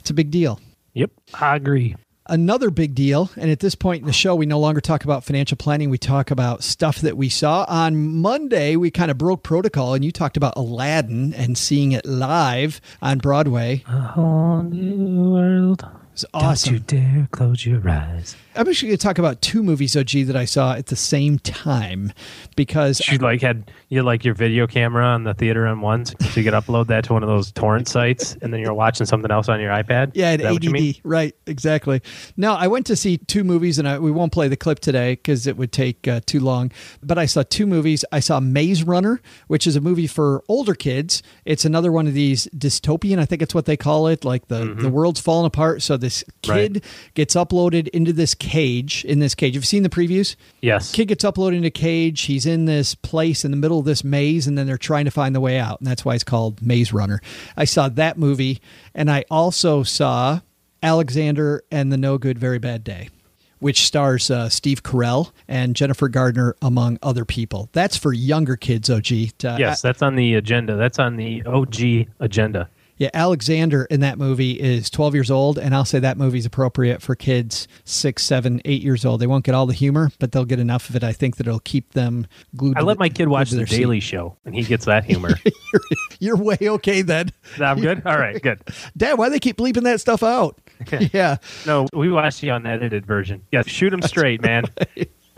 It's 0.00 0.10
a 0.10 0.14
big 0.14 0.32
deal 0.32 0.58
Yep, 0.94 1.12
I 1.34 1.54
agree. 1.54 1.94
Another 2.30 2.70
big 2.70 2.94
deal. 2.94 3.30
And 3.36 3.50
at 3.50 3.60
this 3.60 3.74
point 3.74 4.00
in 4.00 4.06
the 4.06 4.12
show, 4.12 4.34
we 4.34 4.46
no 4.46 4.58
longer 4.58 4.80
talk 4.80 5.04
about 5.04 5.24
financial 5.24 5.56
planning. 5.56 5.90
We 5.90 5.98
talk 5.98 6.30
about 6.30 6.64
stuff 6.64 7.00
that 7.02 7.16
we 7.16 7.28
saw. 7.28 7.66
On 7.68 8.16
Monday, 8.16 8.76
we 8.76 8.90
kind 8.90 9.10
of 9.10 9.18
broke 9.18 9.42
protocol 9.42 9.94
and 9.94 10.04
you 10.04 10.12
talked 10.12 10.36
about 10.36 10.54
Aladdin 10.56 11.34
and 11.34 11.58
seeing 11.58 11.92
it 11.92 12.06
live 12.06 12.80
on 13.02 13.18
Broadway. 13.18 13.84
A 13.86 14.00
whole 14.00 14.62
new 14.62 15.30
world. 15.30 15.86
It's 16.12 16.24
awesome. 16.32 16.78
Don't 16.78 16.92
you 16.92 17.00
dare 17.00 17.28
close 17.30 17.66
your 17.66 17.88
eyes. 17.88 18.36
I'm 18.56 18.68
actually 18.68 18.88
going 18.88 18.98
to 18.98 19.02
talk 19.02 19.18
about 19.18 19.40
two 19.42 19.62
movies, 19.62 19.96
OG, 19.96 20.10
that 20.26 20.34
I 20.36 20.44
saw 20.44 20.74
at 20.74 20.86
the 20.86 20.96
same 20.96 21.38
time 21.38 22.12
because 22.56 23.00
You 23.08 23.18
like 23.18 23.40
had 23.40 23.70
you 23.88 24.02
like 24.02 24.24
your 24.24 24.34
video 24.34 24.66
camera 24.66 25.04
on 25.04 25.24
the 25.24 25.34
theater 25.34 25.66
on 25.66 25.80
once, 25.80 26.12
so 26.20 26.40
you 26.40 26.44
could 26.44 26.54
upload 26.54 26.88
that 26.88 27.04
to 27.04 27.12
one 27.12 27.22
of 27.22 27.28
those 27.28 27.52
torrent 27.52 27.86
sites, 27.88 28.36
and 28.42 28.52
then 28.52 28.60
you're 28.60 28.74
watching 28.74 29.06
something 29.06 29.30
else 29.30 29.48
on 29.48 29.60
your 29.60 29.70
iPad. 29.70 30.12
Yeah, 30.14 30.30
at 30.32 30.40
that 30.40 30.52
what 30.52 30.64
you 30.64 30.70
mean? 30.70 30.90
ADD. 30.90 31.00
Right, 31.04 31.34
exactly. 31.46 32.02
No, 32.36 32.54
I 32.54 32.66
went 32.66 32.86
to 32.86 32.96
see 32.96 33.18
two 33.18 33.44
movies, 33.44 33.78
and 33.78 33.88
I, 33.88 33.98
we 33.98 34.10
won't 34.10 34.32
play 34.32 34.48
the 34.48 34.56
clip 34.56 34.80
today 34.80 35.12
because 35.12 35.46
it 35.46 35.56
would 35.56 35.72
take 35.72 36.06
uh, 36.08 36.20
too 36.26 36.40
long. 36.40 36.72
But 37.02 37.18
I 37.18 37.26
saw 37.26 37.42
two 37.48 37.66
movies. 37.66 38.04
I 38.12 38.20
saw 38.20 38.40
Maze 38.40 38.82
Runner, 38.82 39.20
which 39.46 39.66
is 39.66 39.76
a 39.76 39.80
movie 39.80 40.06
for 40.08 40.42
older 40.48 40.74
kids. 40.74 41.22
It's 41.44 41.64
another 41.64 41.92
one 41.92 42.06
of 42.06 42.14
these 42.14 42.46
dystopian, 42.48 43.18
I 43.18 43.24
think 43.26 43.42
it's 43.42 43.54
what 43.54 43.66
they 43.66 43.76
call 43.76 44.06
it. 44.08 44.24
Like 44.24 44.48
the, 44.48 44.74
the 44.74 44.88
world's 44.88 45.20
falling 45.20 45.46
apart. 45.46 45.82
So 45.82 45.96
this 45.96 46.24
kid 46.42 46.50
Right. 46.50 46.84
gets 47.14 47.34
uploaded 47.36 47.88
into 47.88 48.12
this 48.12 48.34
cage. 48.40 49.04
In 49.04 49.20
this 49.20 49.36
cage, 49.36 49.54
have 49.54 49.62
you 49.62 49.66
seen 49.66 49.84
the 49.84 49.88
previews? 49.88 50.34
Yes. 50.60 50.90
Kid 50.90 51.06
gets 51.06 51.22
uploaded 51.22 51.58
into 51.58 51.70
cage. 51.70 52.22
He's 52.22 52.46
in 52.46 52.64
this 52.64 52.96
place 52.96 53.44
in 53.44 53.52
the 53.52 53.56
middle 53.56 53.78
of 53.78 53.84
this 53.84 54.02
maze, 54.02 54.48
and 54.48 54.58
then 54.58 54.66
they're 54.66 54.76
trying 54.76 55.04
to 55.04 55.10
find 55.12 55.34
the 55.34 55.40
way 55.40 55.58
out. 55.58 55.78
And 55.80 55.86
that's 55.86 56.04
why 56.04 56.16
it's 56.16 56.24
called 56.24 56.60
Maze 56.60 56.92
Runner. 56.92 57.20
I 57.56 57.64
saw 57.66 57.88
that 57.90 58.18
movie, 58.18 58.60
and 58.94 59.08
I 59.08 59.24
also 59.30 59.84
saw 59.84 60.40
Alexander 60.82 61.62
and 61.70 61.92
the 61.92 61.96
No 61.96 62.18
Good, 62.18 62.38
Very 62.38 62.58
Bad 62.58 62.82
Day, 62.82 63.10
which 63.58 63.84
stars 63.86 64.30
uh, 64.30 64.48
Steve 64.48 64.82
Carell 64.82 65.30
and 65.46 65.76
Jennifer 65.76 66.08
Garner, 66.08 66.56
among 66.62 66.98
other 67.02 67.24
people. 67.24 67.68
That's 67.72 67.96
for 67.96 68.12
younger 68.12 68.56
kids, 68.56 68.88
OG. 68.90 69.04
To- 69.38 69.56
Yes, 69.58 69.82
that's 69.82 70.00
on 70.02 70.16
the 70.16 70.34
agenda. 70.34 70.76
That's 70.76 70.98
on 70.98 71.16
the 71.16 71.42
OG 71.44 72.08
agenda. 72.18 72.68
Yeah, 73.00 73.08
Alexander 73.14 73.86
in 73.86 74.00
that 74.00 74.18
movie 74.18 74.60
is 74.60 74.90
12 74.90 75.14
years 75.14 75.30
old, 75.30 75.58
and 75.58 75.74
I'll 75.74 75.86
say 75.86 76.00
that 76.00 76.18
movie's 76.18 76.44
appropriate 76.44 77.00
for 77.00 77.14
kids 77.16 77.66
six, 77.84 78.22
seven, 78.22 78.60
eight 78.66 78.82
years 78.82 79.06
old. 79.06 79.22
They 79.22 79.26
won't 79.26 79.42
get 79.42 79.54
all 79.54 79.64
the 79.64 79.72
humor, 79.72 80.10
but 80.18 80.32
they'll 80.32 80.44
get 80.44 80.58
enough 80.60 80.90
of 80.90 80.96
it. 80.96 81.02
I 81.02 81.12
think 81.14 81.36
that 81.38 81.46
it'll 81.46 81.60
keep 81.60 81.94
them 81.94 82.26
glued. 82.54 82.76
I 82.76 82.82
let 82.82 82.98
the- 82.98 83.04
my 83.04 83.08
kid 83.08 83.28
watch 83.28 83.48
The 83.48 83.56
their 83.56 83.66
seat. 83.66 83.78
Daily 83.78 84.00
Show, 84.00 84.36
and 84.44 84.54
he 84.54 84.62
gets 84.64 84.84
that 84.84 85.04
humor. 85.06 85.30
You're 86.20 86.36
way 86.36 86.58
okay 86.60 87.00
then. 87.00 87.30
I'm 87.58 87.80
good. 87.80 88.02
All 88.04 88.18
right, 88.18 88.40
good. 88.42 88.60
Dad, 88.98 89.14
why 89.16 89.28
do 89.28 89.30
they 89.30 89.40
keep 89.40 89.56
bleeping 89.56 89.84
that 89.84 90.02
stuff 90.02 90.22
out? 90.22 90.60
yeah. 91.14 91.38
No, 91.66 91.86
we 91.94 92.12
watched 92.12 92.42
the 92.42 92.50
unedited 92.50 93.06
version. 93.06 93.40
Yeah, 93.50 93.62
shoot 93.62 93.94
him 93.94 94.02
straight, 94.02 94.42
man. 94.42 94.64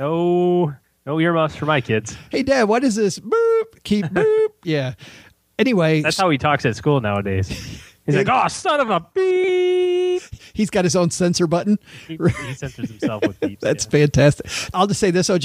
No, 0.00 0.74
no 1.06 1.20
earmuffs 1.20 1.54
for 1.54 1.66
my 1.66 1.80
kids. 1.80 2.16
Hey, 2.30 2.42
Dad, 2.42 2.64
what 2.64 2.82
is 2.82 2.96
this? 2.96 3.20
Boop. 3.20 3.82
Keep 3.84 4.06
boop. 4.06 4.48
yeah. 4.64 4.94
Anyway, 5.58 6.02
That's 6.02 6.16
how 6.16 6.30
he 6.30 6.38
talks 6.38 6.64
at 6.66 6.76
school 6.76 7.00
nowadays. 7.00 7.48
He's 8.06 8.16
like, 8.16 8.28
"Oh, 8.30 8.48
son 8.48 8.80
of 8.80 8.90
a 8.90 9.06
beep." 9.14 10.22
he's 10.54 10.70
got 10.70 10.84
his 10.84 10.96
own 10.96 11.10
censor 11.10 11.46
button. 11.46 11.78
He, 12.08 12.16
he 12.16 12.54
censors 12.54 12.90
himself 12.90 13.26
with 13.26 13.40
beeps. 13.40 13.60
That's 13.60 13.84
yeah. 13.84 13.90
fantastic. 13.90 14.46
I'll 14.74 14.86
just 14.86 15.00
say 15.00 15.10
this, 15.10 15.30
OG. 15.30 15.42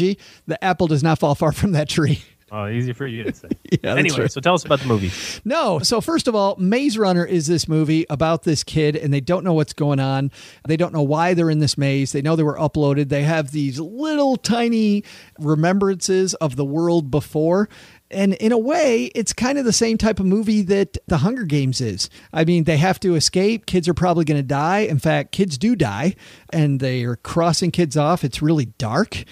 The 0.47 0.63
apple 0.63 0.87
does 0.87 1.03
not 1.03 1.19
fall 1.19 1.35
far 1.35 1.51
from 1.51 1.73
that 1.73 1.89
tree. 1.89 2.21
Oh, 2.49 2.69
easy 2.69 2.93
for 2.93 3.05
you 3.05 3.23
to 3.23 3.33
say. 3.33 3.49
Yeah, 3.83 3.95
anyway, 3.95 4.21
right. 4.21 4.31
so 4.31 4.39
tell 4.39 4.53
us 4.53 4.63
about 4.63 4.79
the 4.79 4.87
movie. 4.87 5.11
No. 5.43 5.79
So 5.79 5.99
first 5.99 6.29
of 6.29 6.35
all, 6.35 6.55
Maze 6.55 6.97
Runner 6.97 7.25
is 7.25 7.47
this 7.47 7.67
movie 7.67 8.05
about 8.09 8.43
this 8.43 8.63
kid 8.63 8.95
and 8.95 9.13
they 9.13 9.19
don't 9.19 9.43
know 9.43 9.53
what's 9.53 9.73
going 9.73 9.99
on. 9.99 10.31
They 10.65 10.77
don't 10.77 10.93
know 10.93 11.03
why 11.03 11.33
they're 11.33 11.49
in 11.49 11.59
this 11.59 11.77
maze. 11.77 12.13
They 12.13 12.21
know 12.21 12.37
they 12.37 12.43
were 12.43 12.57
uploaded. 12.57 13.09
They 13.09 13.23
have 13.23 13.51
these 13.51 13.77
little 13.79 14.37
tiny 14.37 15.03
remembrances 15.37 16.33
of 16.35 16.55
the 16.55 16.63
world 16.63 17.11
before. 17.11 17.67
And 18.09 18.33
in 18.35 18.51
a 18.51 18.57
way, 18.57 19.05
it's 19.15 19.33
kind 19.33 19.57
of 19.57 19.65
the 19.65 19.73
same 19.73 19.97
type 19.97 20.19
of 20.19 20.25
movie 20.25 20.61
that 20.63 20.97
The 21.07 21.17
Hunger 21.17 21.43
Games 21.43 21.81
is. 21.81 22.09
I 22.31 22.45
mean, 22.45 22.63
they 22.63 22.77
have 22.77 22.99
to 23.01 23.15
escape. 23.15 23.65
Kids 23.65 23.87
are 23.87 23.93
probably 23.93 24.25
going 24.25 24.39
to 24.39 24.47
die. 24.47 24.79
In 24.79 24.99
fact, 24.99 25.31
kids 25.31 25.57
do 25.57 25.75
die, 25.75 26.15
and 26.51 26.79
they 26.79 27.03
are 27.03 27.17
crossing 27.17 27.71
kids 27.71 27.97
off. 27.97 28.23
It's 28.23 28.41
really 28.41 28.65
dark. 28.77 29.23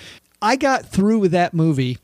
I 0.42 0.58
got 0.58 0.86
through 0.86 1.20
with 1.20 1.32
that 1.32 1.54
movie. 1.54 1.98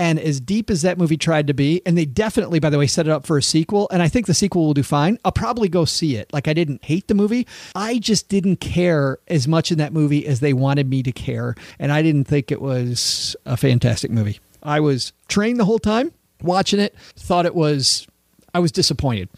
And 0.00 0.20
as 0.20 0.38
deep 0.40 0.70
as 0.70 0.82
that 0.82 0.96
movie 0.96 1.16
tried 1.16 1.48
to 1.48 1.54
be, 1.54 1.82
and 1.84 1.98
they 1.98 2.04
definitely, 2.04 2.60
by 2.60 2.70
the 2.70 2.78
way, 2.78 2.86
set 2.86 3.08
it 3.08 3.10
up 3.10 3.26
for 3.26 3.36
a 3.36 3.42
sequel, 3.42 3.88
and 3.90 4.00
I 4.00 4.06
think 4.06 4.26
the 4.26 4.34
sequel 4.34 4.64
will 4.64 4.74
do 4.74 4.84
fine. 4.84 5.18
I'll 5.24 5.32
probably 5.32 5.68
go 5.68 5.84
see 5.84 6.14
it. 6.14 6.32
Like, 6.32 6.46
I 6.46 6.52
didn't 6.52 6.84
hate 6.84 7.08
the 7.08 7.14
movie. 7.14 7.48
I 7.74 7.98
just 7.98 8.28
didn't 8.28 8.58
care 8.60 9.18
as 9.26 9.48
much 9.48 9.72
in 9.72 9.78
that 9.78 9.92
movie 9.92 10.24
as 10.24 10.38
they 10.38 10.52
wanted 10.52 10.88
me 10.88 11.02
to 11.02 11.10
care. 11.10 11.56
And 11.80 11.90
I 11.90 12.02
didn't 12.02 12.26
think 12.26 12.52
it 12.52 12.62
was 12.62 13.34
a 13.44 13.56
fantastic 13.56 14.12
movie. 14.12 14.38
I 14.62 14.78
was 14.78 15.12
trained 15.26 15.58
the 15.58 15.64
whole 15.64 15.80
time 15.80 16.12
watching 16.42 16.80
it, 16.80 16.94
thought 17.16 17.46
it 17.46 17.54
was, 17.54 18.06
I 18.54 18.58
was 18.58 18.72
disappointed. 18.72 19.28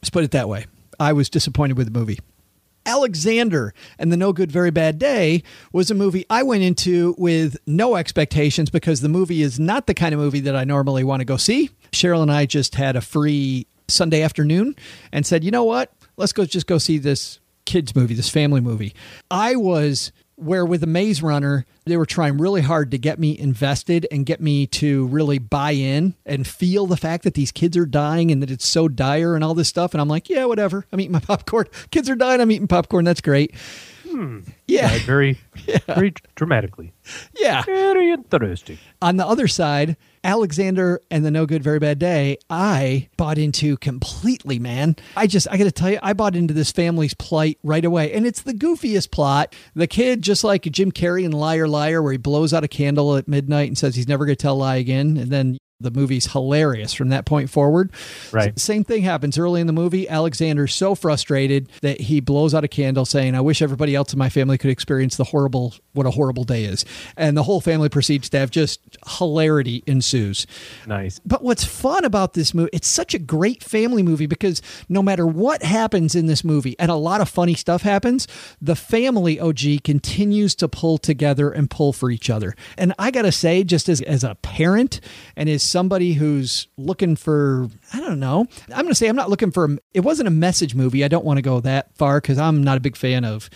Let's 0.00 0.10
put 0.10 0.24
it 0.24 0.30
that 0.32 0.48
way. 0.48 0.66
I 0.98 1.12
was 1.12 1.28
disappointed 1.30 1.76
with 1.76 1.92
the 1.92 1.98
movie. 1.98 2.18
Alexander 2.86 3.74
and 3.98 4.10
the 4.10 4.16
No 4.16 4.32
Good 4.32 4.50
Very 4.50 4.70
Bad 4.70 4.98
Day 4.98 5.42
was 5.72 5.90
a 5.90 5.94
movie 5.94 6.24
I 6.30 6.42
went 6.42 6.62
into 6.62 7.14
with 7.18 7.56
no 7.66 7.96
expectations 7.96 8.70
because 8.70 9.00
the 9.00 9.08
movie 9.08 9.42
is 9.42 9.60
not 9.60 9.86
the 9.86 9.94
kind 9.94 10.14
of 10.14 10.20
movie 10.20 10.40
that 10.40 10.56
I 10.56 10.64
normally 10.64 11.04
want 11.04 11.20
to 11.20 11.24
go 11.24 11.36
see. 11.36 11.70
Cheryl 11.92 12.22
and 12.22 12.32
I 12.32 12.46
just 12.46 12.74
had 12.74 12.96
a 12.96 13.00
free 13.00 13.66
Sunday 13.88 14.22
afternoon 14.22 14.76
and 15.12 15.26
said, 15.26 15.44
you 15.44 15.50
know 15.50 15.64
what? 15.64 15.92
Let's 16.16 16.32
go 16.32 16.44
just 16.44 16.66
go 16.66 16.78
see 16.78 16.98
this 16.98 17.38
kids 17.64 17.94
movie, 17.94 18.14
this 18.14 18.30
family 18.30 18.60
movie. 18.60 18.94
I 19.30 19.56
was 19.56 20.12
where 20.40 20.64
with 20.64 20.80
the 20.80 20.86
Maze 20.86 21.22
Runner, 21.22 21.66
they 21.84 21.96
were 21.96 22.06
trying 22.06 22.38
really 22.38 22.62
hard 22.62 22.90
to 22.92 22.98
get 22.98 23.18
me 23.18 23.38
invested 23.38 24.06
and 24.10 24.24
get 24.24 24.40
me 24.40 24.66
to 24.68 25.06
really 25.06 25.38
buy 25.38 25.72
in 25.72 26.14
and 26.24 26.46
feel 26.46 26.86
the 26.86 26.96
fact 26.96 27.24
that 27.24 27.34
these 27.34 27.52
kids 27.52 27.76
are 27.76 27.86
dying 27.86 28.30
and 28.30 28.42
that 28.42 28.50
it's 28.50 28.66
so 28.66 28.88
dire 28.88 29.34
and 29.34 29.44
all 29.44 29.54
this 29.54 29.68
stuff. 29.68 29.92
And 29.92 30.00
I'm 30.00 30.08
like, 30.08 30.28
yeah, 30.28 30.44
whatever. 30.46 30.86
I'm 30.92 31.00
eating 31.00 31.12
my 31.12 31.20
popcorn. 31.20 31.66
Kids 31.90 32.08
are 32.08 32.16
dying. 32.16 32.40
I'm 32.40 32.50
eating 32.50 32.68
popcorn. 32.68 33.04
That's 33.04 33.20
great. 33.20 33.54
Hmm. 34.10 34.40
Yeah. 34.66 34.90
Right, 34.90 35.02
very, 35.02 35.38
very 35.86 36.14
dramatically. 36.34 36.92
Yeah. 37.38 37.62
Very 37.62 38.10
interesting. 38.10 38.78
On 39.00 39.16
the 39.16 39.26
other 39.26 39.46
side, 39.46 39.96
Alexander 40.24 41.00
and 41.10 41.24
the 41.24 41.30
No 41.30 41.46
Good 41.46 41.62
Very 41.62 41.78
Bad 41.78 41.98
Day, 41.98 42.38
I 42.48 43.08
bought 43.16 43.38
into 43.38 43.76
completely, 43.76 44.58
man. 44.58 44.96
I 45.16 45.26
just, 45.26 45.48
I 45.50 45.56
got 45.56 45.64
to 45.64 45.72
tell 45.72 45.90
you, 45.90 45.98
I 46.02 46.12
bought 46.12 46.34
into 46.34 46.52
this 46.52 46.72
family's 46.72 47.14
plight 47.14 47.58
right 47.62 47.84
away. 47.84 48.12
And 48.12 48.26
it's 48.26 48.42
the 48.42 48.52
goofiest 48.52 49.10
plot. 49.10 49.54
The 49.74 49.86
kid, 49.86 50.22
just 50.22 50.42
like 50.44 50.62
Jim 50.64 50.90
Carrey 50.92 51.24
in 51.24 51.32
Liar 51.32 51.68
Liar, 51.68 52.02
where 52.02 52.12
he 52.12 52.18
blows 52.18 52.52
out 52.52 52.64
a 52.64 52.68
candle 52.68 53.16
at 53.16 53.28
midnight 53.28 53.68
and 53.68 53.78
says 53.78 53.94
he's 53.94 54.08
never 54.08 54.26
going 54.26 54.36
to 54.36 54.42
tell 54.42 54.54
a 54.54 54.56
lie 54.56 54.76
again. 54.76 55.16
And 55.16 55.30
then 55.30 55.58
the 55.80 55.90
movie's 55.90 56.32
hilarious 56.32 56.92
from 56.92 57.08
that 57.08 57.24
point 57.24 57.50
forward. 57.50 57.90
Right. 58.32 58.52
S- 58.56 58.62
Same 58.62 58.84
thing 58.84 59.02
happens 59.02 59.38
early 59.38 59.60
in 59.60 59.66
the 59.66 59.72
movie. 59.72 60.08
Alexander's 60.08 60.74
so 60.74 60.94
frustrated 60.94 61.68
that 61.82 62.00
he 62.02 62.20
blows 62.20 62.54
out 62.54 62.64
a 62.64 62.68
candle 62.68 63.04
saying, 63.04 63.34
I 63.34 63.40
wish 63.40 63.62
everybody 63.62 63.94
else 63.94 64.12
in 64.12 64.18
my 64.18 64.28
family 64.28 64.58
could 64.58 64.70
experience 64.70 65.16
the 65.16 65.24
horrible, 65.24 65.74
what 65.92 66.06
a 66.06 66.10
horrible 66.10 66.44
day 66.44 66.64
is. 66.64 66.84
And 67.16 67.36
the 67.36 67.42
whole 67.42 67.60
family 67.60 67.88
proceeds 67.88 68.28
to 68.30 68.38
have 68.38 68.50
just 68.50 68.80
hilarity 69.18 69.82
ensues. 69.86 70.46
Nice. 70.86 71.20
But 71.24 71.42
what's 71.42 71.64
fun 71.64 72.04
about 72.04 72.34
this 72.34 72.54
movie, 72.54 72.70
it's 72.72 72.88
such 72.88 73.14
a 73.14 73.18
great 73.18 73.62
family 73.64 74.02
movie 74.02 74.26
because 74.26 74.62
no 74.88 75.02
matter 75.02 75.26
what 75.26 75.62
happens 75.62 76.14
in 76.14 76.26
this 76.26 76.44
movie, 76.44 76.76
and 76.78 76.90
a 76.90 76.94
lot 76.96 77.20
of 77.20 77.28
funny 77.28 77.54
stuff 77.54 77.82
happens, 77.82 78.26
the 78.60 78.76
family 78.76 79.40
OG 79.40 79.82
continues 79.84 80.54
to 80.56 80.68
pull 80.68 80.98
together 80.98 81.50
and 81.50 81.70
pull 81.70 81.92
for 81.92 82.10
each 82.10 82.30
other. 82.30 82.54
And 82.76 82.94
I 82.98 83.10
got 83.10 83.22
to 83.22 83.32
say, 83.32 83.64
just 83.64 83.88
as, 83.88 84.00
as 84.02 84.24
a 84.24 84.34
parent 84.36 85.00
and 85.36 85.48
as 85.48 85.62
somebody 85.70 86.14
who's 86.14 86.68
looking 86.76 87.16
for, 87.16 87.68
I 87.92 88.00
don't 88.00 88.20
know, 88.20 88.46
I'm 88.68 88.82
going 88.82 88.88
to 88.88 88.94
say 88.94 89.08
I'm 89.08 89.16
not 89.16 89.30
looking 89.30 89.50
for, 89.50 89.78
it 89.94 90.00
wasn't 90.00 90.28
a 90.28 90.32
message 90.32 90.74
movie. 90.74 91.04
I 91.04 91.08
don't 91.08 91.24
want 91.24 91.38
to 91.38 91.42
go 91.42 91.60
that 91.60 91.94
far 91.96 92.20
because 92.20 92.38
I'm 92.38 92.62
not 92.62 92.76
a 92.76 92.80
big 92.80 92.96
fan 92.96 93.24
of 93.24 93.48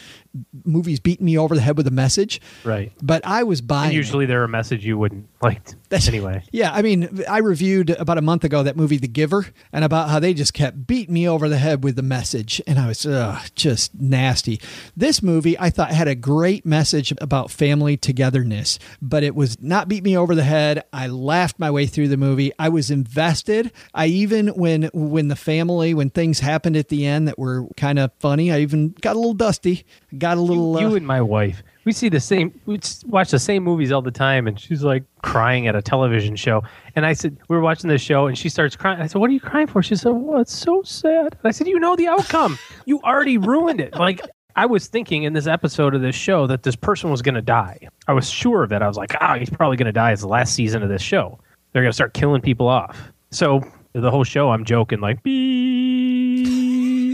movies 0.64 1.00
beating 1.00 1.26
me 1.26 1.38
over 1.38 1.54
the 1.54 1.60
head 1.60 1.76
with 1.76 1.86
a 1.86 1.92
message. 1.92 2.40
Right. 2.64 2.92
But 3.02 3.24
I 3.24 3.42
was 3.42 3.60
buying. 3.60 3.88
And 3.88 3.94
it. 3.94 3.96
usually 3.96 4.26
they're 4.26 4.44
a 4.44 4.48
message 4.48 4.84
you 4.84 4.98
wouldn't 4.98 5.28
like. 5.42 5.60
That's, 5.88 6.08
anyway. 6.08 6.42
Yeah, 6.50 6.72
I 6.72 6.82
mean, 6.82 7.22
I 7.28 7.38
reviewed 7.38 7.90
about 7.90 8.18
a 8.18 8.22
month 8.22 8.44
ago 8.44 8.62
that 8.62 8.76
movie, 8.76 8.96
The 8.96 9.08
Giver, 9.08 9.46
and 9.72 9.84
about 9.84 10.08
how 10.08 10.18
they 10.18 10.34
just 10.34 10.54
kept 10.54 10.86
beating 10.86 11.14
me 11.14 11.28
over 11.28 11.48
the 11.48 11.58
head 11.58 11.84
with 11.84 11.96
the 11.96 12.02
message, 12.02 12.60
and 12.66 12.78
I 12.78 12.88
was 12.88 13.06
ugh, 13.06 13.40
just 13.54 13.94
nasty. 13.94 14.60
This 14.96 15.22
movie, 15.22 15.58
I 15.58 15.70
thought, 15.70 15.90
had 15.90 16.08
a 16.08 16.14
great 16.14 16.66
message 16.66 17.12
about 17.20 17.50
family 17.50 17.96
togetherness, 17.96 18.78
but 19.00 19.22
it 19.22 19.34
was 19.34 19.60
not 19.62 19.88
beat 19.88 20.02
me 20.02 20.16
over 20.16 20.34
the 20.34 20.42
head. 20.42 20.82
I 20.92 21.06
laughed 21.06 21.58
my 21.58 21.70
way 21.70 21.86
through 21.86 22.08
the 22.08 22.16
movie. 22.16 22.52
I 22.58 22.70
was 22.70 22.90
invested. 22.90 23.70
I 23.94 24.06
even 24.06 24.48
when 24.48 24.90
when 24.92 25.28
the 25.28 25.36
family 25.36 25.94
when 25.94 26.10
things 26.10 26.40
happened 26.40 26.76
at 26.76 26.88
the 26.88 27.06
end 27.06 27.28
that 27.28 27.38
were 27.38 27.68
kind 27.76 27.98
of 27.98 28.10
funny, 28.18 28.50
I 28.50 28.60
even 28.60 28.96
got 29.00 29.14
a 29.14 29.18
little 29.18 29.34
dusty. 29.34 29.86
Got 30.16 30.23
a 30.24 30.40
little. 30.40 30.80
You 30.80 30.88
uh, 30.88 30.94
and 30.94 31.06
my 31.06 31.20
wife, 31.20 31.62
we 31.84 31.92
see 31.92 32.08
the 32.08 32.20
same, 32.20 32.58
we 32.66 32.80
watch 33.06 33.30
the 33.30 33.38
same 33.38 33.62
movies 33.62 33.92
all 33.92 34.02
the 34.02 34.10
time, 34.10 34.46
and 34.46 34.58
she's 34.58 34.82
like 34.82 35.04
crying 35.22 35.66
at 35.66 35.76
a 35.76 35.82
television 35.82 36.36
show. 36.36 36.62
And 36.96 37.04
I 37.04 37.12
said, 37.12 37.36
we 37.48 37.56
were 37.56 37.62
watching 37.62 37.88
this 37.88 38.02
show, 38.02 38.26
and 38.26 38.36
she 38.36 38.48
starts 38.48 38.76
crying. 38.76 39.00
I 39.00 39.06
said, 39.06 39.20
"What 39.20 39.30
are 39.30 39.32
you 39.32 39.40
crying 39.40 39.66
for?" 39.66 39.82
She 39.82 39.96
said, 39.96 40.10
"Well, 40.10 40.40
it's 40.40 40.54
so 40.54 40.82
sad." 40.82 41.32
And 41.32 41.44
I 41.44 41.50
said, 41.50 41.66
"You 41.66 41.78
know 41.78 41.96
the 41.96 42.08
outcome. 42.08 42.58
you 42.86 43.00
already 43.02 43.38
ruined 43.38 43.80
it." 43.80 43.94
Like. 43.94 44.20
I 44.56 44.66
was 44.66 44.86
thinking 44.86 45.24
in 45.24 45.32
this 45.32 45.48
episode 45.48 45.96
of 45.96 46.00
this 46.00 46.14
show 46.14 46.46
that 46.46 46.62
this 46.62 46.76
person 46.76 47.10
was 47.10 47.22
going 47.22 47.34
to 47.34 47.42
die. 47.42 47.76
I 48.06 48.12
was 48.12 48.30
sure 48.30 48.62
of 48.62 48.70
it. 48.70 48.82
I 48.82 48.86
was 48.86 48.96
like, 48.96 49.12
ah, 49.20 49.34
he's 49.34 49.50
probably 49.50 49.76
going 49.76 49.86
to 49.86 49.92
die. 49.92 50.12
It's 50.12 50.20
the 50.20 50.28
last 50.28 50.54
season 50.54 50.80
of 50.80 50.88
this 50.88 51.02
show. 51.02 51.40
They're 51.72 51.82
going 51.82 51.90
to 51.90 51.92
start 51.92 52.14
killing 52.14 52.40
people 52.40 52.68
off. 52.68 53.12
So 53.32 53.64
the 53.94 54.12
whole 54.12 54.22
show, 54.22 54.50
I'm 54.50 54.64
joking, 54.64 55.00
like, 55.00 55.24
"Beep," 55.24 56.46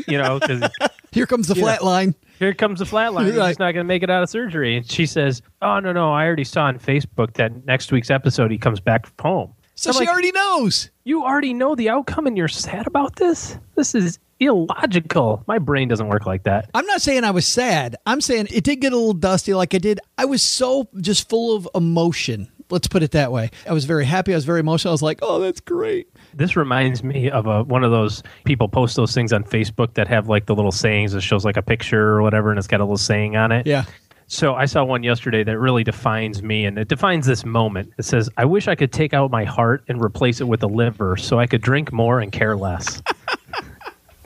you 0.07 0.19
know, 0.19 0.39
because 0.39 0.71
here 1.13 1.27
comes 1.27 1.49
the 1.49 1.55
flat 1.55 1.83
line. 1.85 2.15
here 2.39 2.55
comes 2.55 2.79
the 2.79 2.85
flatline. 2.85 3.27
He's 3.27 3.37
Right. 3.37 3.49
just 3.51 3.59
not 3.59 3.73
going 3.73 3.85
to 3.85 3.89
make 3.89 4.03
it 4.03 4.11
out 4.11 4.23
of 4.23 4.31
surgery. 4.31 4.77
And 4.77 4.91
she 4.91 5.07
says, 5.07 5.43
"Oh 5.63 5.79
no, 5.81 5.93
no, 5.93 6.13
I 6.13 6.25
already 6.27 6.45
saw 6.45 6.65
on 6.65 6.79
Facebook 6.79 7.35
that 7.35 7.65
next 7.67 7.93
week's 7.93 8.11
episode 8.11 8.51
he 8.51 8.59
comes 8.59 8.81
back 8.81 9.07
home." 9.21 9.53
So 9.75 9.91
I'm 9.91 9.95
she 9.95 10.01
like, 10.01 10.09
already 10.09 10.33
knows. 10.33 10.91
You 11.05 11.25
already 11.25 11.55
know 11.55 11.75
the 11.75 11.89
outcome, 11.89 12.27
and 12.27 12.37
you're 12.37 12.49
sad 12.49 12.87
about 12.87 13.17
this. 13.17 13.57
This 13.77 13.95
is 13.95 14.19
illogical. 14.41 15.43
My 15.47 15.59
brain 15.59 15.89
doesn't 15.89 16.09
work 16.09 16.27
like 16.27 16.43
that. 16.45 16.69
I'm 16.75 16.87
not 16.87 17.01
saying 17.01 17.25
I 17.25 17.31
was 17.31 17.47
sad. 17.47 17.97
I'm 18.07 18.21
saying 18.21 18.49
it 18.53 18.65
did 18.65 18.77
get 18.81 18.93
a 18.93 18.97
little 18.97 19.15
dusty 19.15 19.55
like 19.55 19.75
I 19.75 19.79
did. 19.79 20.01
I 20.19 20.25
was 20.27 20.43
so 20.43 20.89
just 21.01 21.29
full 21.29 21.57
of 21.57 21.69
emotion. 21.75 22.51
Let's 22.71 22.87
put 22.89 23.03
it 23.03 23.11
that 23.13 23.33
way. 23.33 23.51
I 23.69 23.73
was 23.73 23.85
very 23.85 24.05
happy. 24.05 24.33
I 24.33 24.37
was 24.37 24.45
very 24.45 24.61
emotional. 24.61 24.93
I 24.93 24.95
was 24.95 25.03
like, 25.03 25.19
oh, 25.23 25.41
that's 25.41 25.61
great. 25.61 26.09
This 26.35 26.57
reminds 26.57 27.03
me 27.03 27.31
of 27.31 27.47
a, 27.47 27.63
one 27.65 27.85
of 27.85 27.91
those 27.91 28.23
people 28.45 28.69
post 28.69 28.97
those 28.97 29.15
things 29.15 29.33
on 29.33 29.45
Facebook 29.45 29.95
that 29.95 30.09
have 30.09 30.29
like 30.29 30.47
the 30.47 30.55
little 30.55 30.73
sayings 30.73 31.13
that 31.13 31.21
shows 31.21 31.45
like 31.45 31.57
a 31.57 31.63
picture 31.63 32.09
or 32.09 32.23
whatever, 32.23 32.51
and 32.51 32.59
it's 32.59 32.69
got 32.69 32.81
a 32.81 32.85
little 32.85 32.97
saying 32.97 33.37
on 33.37 33.53
it. 33.53 33.67
Yeah. 33.67 33.85
So 34.27 34.55
I 34.55 34.67
saw 34.67 34.85
one 34.85 35.03
yesterday 35.03 35.43
that 35.43 35.59
really 35.59 35.83
defines 35.83 36.41
me, 36.41 36.65
and 36.65 36.79
it 36.79 36.87
defines 36.87 37.27
this 37.27 37.45
moment. 37.45 37.93
It 37.99 38.05
says, 38.05 38.31
"I 38.37 38.45
wish 38.45 38.69
I 38.69 38.77
could 38.77 38.93
take 38.93 39.13
out 39.13 39.31
my 39.31 39.45
heart 39.45 39.83
and 39.89 40.01
replace 40.01 40.41
it 40.41 40.47
with 40.47 40.63
a 40.63 40.69
liver, 40.69 41.17
so 41.17 41.41
I 41.41 41.47
could 41.47 41.63
drink 41.63 41.93
more 41.93 42.21
and 42.21 42.31
care 42.31 42.57
less." 42.57 43.03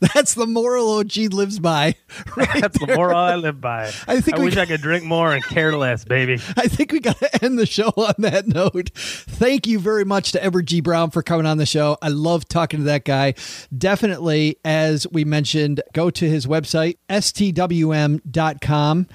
the 0.34 0.46
moral 0.46 0.90
OG 0.98 1.16
lives 1.32 1.58
by. 1.58 1.94
Right 2.36 2.60
That's 2.60 2.78
the 2.78 2.94
moral 2.94 3.16
I 3.16 3.34
live 3.34 3.60
by. 3.60 3.86
I 4.06 4.20
think 4.20 4.38
I 4.38 4.44
wish 4.44 4.54
got- 4.54 4.62
I 4.62 4.66
could 4.66 4.80
drink 4.80 5.04
more 5.04 5.32
and 5.32 5.44
care 5.44 5.76
less, 5.76 6.04
baby. 6.04 6.34
I 6.56 6.68
think 6.68 6.92
we 6.92 7.00
got 7.00 7.18
to 7.18 7.44
end 7.44 7.58
the 7.58 7.66
show 7.66 7.92
on 7.96 8.14
that 8.18 8.46
note. 8.46 8.90
Thank 8.94 9.66
you 9.66 9.78
very 9.78 10.04
much 10.04 10.32
to 10.32 10.42
Edward 10.44 10.66
G. 10.66 10.80
Brown 10.80 11.10
for 11.10 11.22
coming 11.22 11.46
on 11.46 11.58
the 11.58 11.66
show. 11.66 11.96
I 12.00 12.08
love 12.08 12.48
talking 12.48 12.80
to 12.80 12.84
that 12.84 13.04
guy. 13.04 13.34
Definitely, 13.76 14.58
as 14.64 15.06
we 15.10 15.24
mentioned, 15.24 15.82
go 15.92 16.10
to 16.10 16.28
his 16.28 16.46
website, 16.46 16.96
stwm.com. 17.08 19.06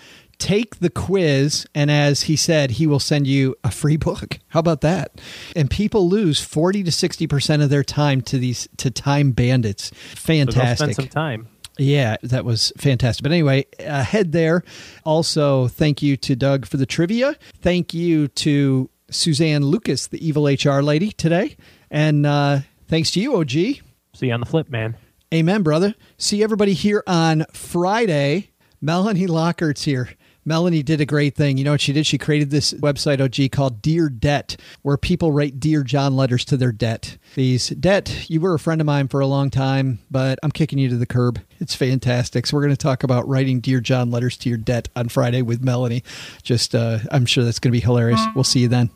Take 0.43 0.79
the 0.79 0.89
quiz, 0.89 1.65
and 1.73 1.89
as 1.89 2.23
he 2.23 2.35
said, 2.35 2.71
he 2.71 2.85
will 2.85 2.99
send 2.99 3.27
you 3.27 3.55
a 3.63 3.71
free 3.71 3.95
book. 3.95 4.39
How 4.49 4.59
about 4.59 4.81
that? 4.81 5.21
And 5.55 5.69
people 5.69 6.09
lose 6.09 6.41
40 6.41 6.83
to 6.83 6.91
60% 6.91 7.63
of 7.63 7.69
their 7.69 7.81
time 7.81 8.19
to 8.23 8.37
these 8.37 8.67
to 8.75 8.91
time 8.91 9.31
bandits. 9.31 9.85
So 9.85 10.15
Fantastic. 10.17 10.95
spend 10.95 10.95
some 10.95 11.07
time. 11.07 11.47
Yeah, 11.79 12.17
that 12.23 12.43
was 12.43 12.73
fantastic. 12.75 13.23
But 13.23 13.31
anyway, 13.31 13.67
uh, 13.87 14.03
head 14.03 14.33
there. 14.33 14.65
Also, 15.05 15.69
thank 15.69 16.01
you 16.01 16.17
to 16.17 16.35
Doug 16.35 16.65
for 16.65 16.75
the 16.75 16.85
trivia. 16.85 17.37
Thank 17.61 17.93
you 17.93 18.27
to 18.27 18.89
Suzanne 19.09 19.63
Lucas, 19.63 20.07
the 20.07 20.27
evil 20.27 20.47
HR 20.47 20.81
lady 20.81 21.13
today. 21.13 21.55
And 21.89 22.25
uh, 22.25 22.59
thanks 22.89 23.11
to 23.11 23.21
you, 23.21 23.37
OG. 23.37 23.49
See 23.49 23.81
you 24.23 24.33
on 24.33 24.41
the 24.41 24.45
flip, 24.45 24.69
man. 24.69 24.97
Amen, 25.33 25.63
brother. 25.63 25.95
See 26.17 26.43
everybody 26.43 26.73
here 26.73 27.01
on 27.07 27.45
Friday. 27.53 28.49
Melanie 28.81 29.27
Lockert's 29.27 29.85
here. 29.85 30.09
Melanie 30.45 30.83
did 30.83 30.99
a 31.01 31.05
great 31.05 31.35
thing. 31.35 31.57
You 31.57 31.63
know 31.63 31.71
what 31.71 31.81
she 31.81 31.93
did? 31.93 32.05
She 32.05 32.17
created 32.17 32.49
this 32.49 32.73
website, 32.73 33.21
OG, 33.21 33.51
called 33.51 33.81
Dear 33.81 34.09
Debt, 34.09 34.57
where 34.81 34.97
people 34.97 35.31
write 35.31 35.59
Dear 35.59 35.83
John 35.83 36.15
letters 36.15 36.43
to 36.45 36.57
their 36.57 36.71
debt. 36.71 37.17
These 37.35 37.69
debt, 37.69 38.29
you 38.29 38.41
were 38.41 38.53
a 38.53 38.59
friend 38.59 38.81
of 38.81 38.87
mine 38.87 39.07
for 39.07 39.21
a 39.21 39.27
long 39.27 39.49
time, 39.49 39.99
but 40.11 40.39
I'm 40.43 40.51
kicking 40.51 40.79
you 40.79 40.89
to 40.89 40.97
the 40.97 41.05
curb. 41.05 41.39
It's 41.59 41.75
fantastic. 41.75 42.45
So 42.45 42.57
we're 42.57 42.63
going 42.63 42.75
to 42.75 42.77
talk 42.77 43.03
about 43.03 43.27
writing 43.27 43.61
Dear 43.61 43.79
John 43.79 44.11
letters 44.11 44.37
to 44.37 44.49
your 44.49 44.57
debt 44.57 44.89
on 44.95 45.09
Friday 45.09 45.41
with 45.41 45.63
Melanie. 45.63 46.03
Just, 46.43 46.75
uh, 46.75 46.99
I'm 47.11 47.25
sure 47.25 47.43
that's 47.45 47.59
going 47.59 47.71
to 47.71 47.77
be 47.77 47.83
hilarious. 47.83 48.21
We'll 48.35 48.43
see 48.43 48.59
you 48.59 48.67
then. 48.67 48.89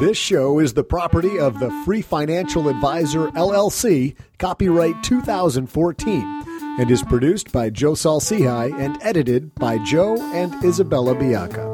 This 0.00 0.18
show 0.18 0.58
is 0.58 0.74
the 0.74 0.82
property 0.82 1.38
of 1.38 1.60
the 1.60 1.70
Free 1.84 2.02
Financial 2.02 2.68
Advisor 2.68 3.28
LLC, 3.28 4.16
copyright 4.38 5.00
2014, 5.04 6.51
and 6.78 6.90
is 6.90 7.02
produced 7.02 7.52
by 7.52 7.70
Joe 7.70 7.94
Saul-Sehy 7.94 8.72
and 8.78 8.98
edited 9.02 9.54
by 9.56 9.78
Joe 9.84 10.16
and 10.32 10.54
Isabella 10.64 11.14
Bianca. 11.14 11.68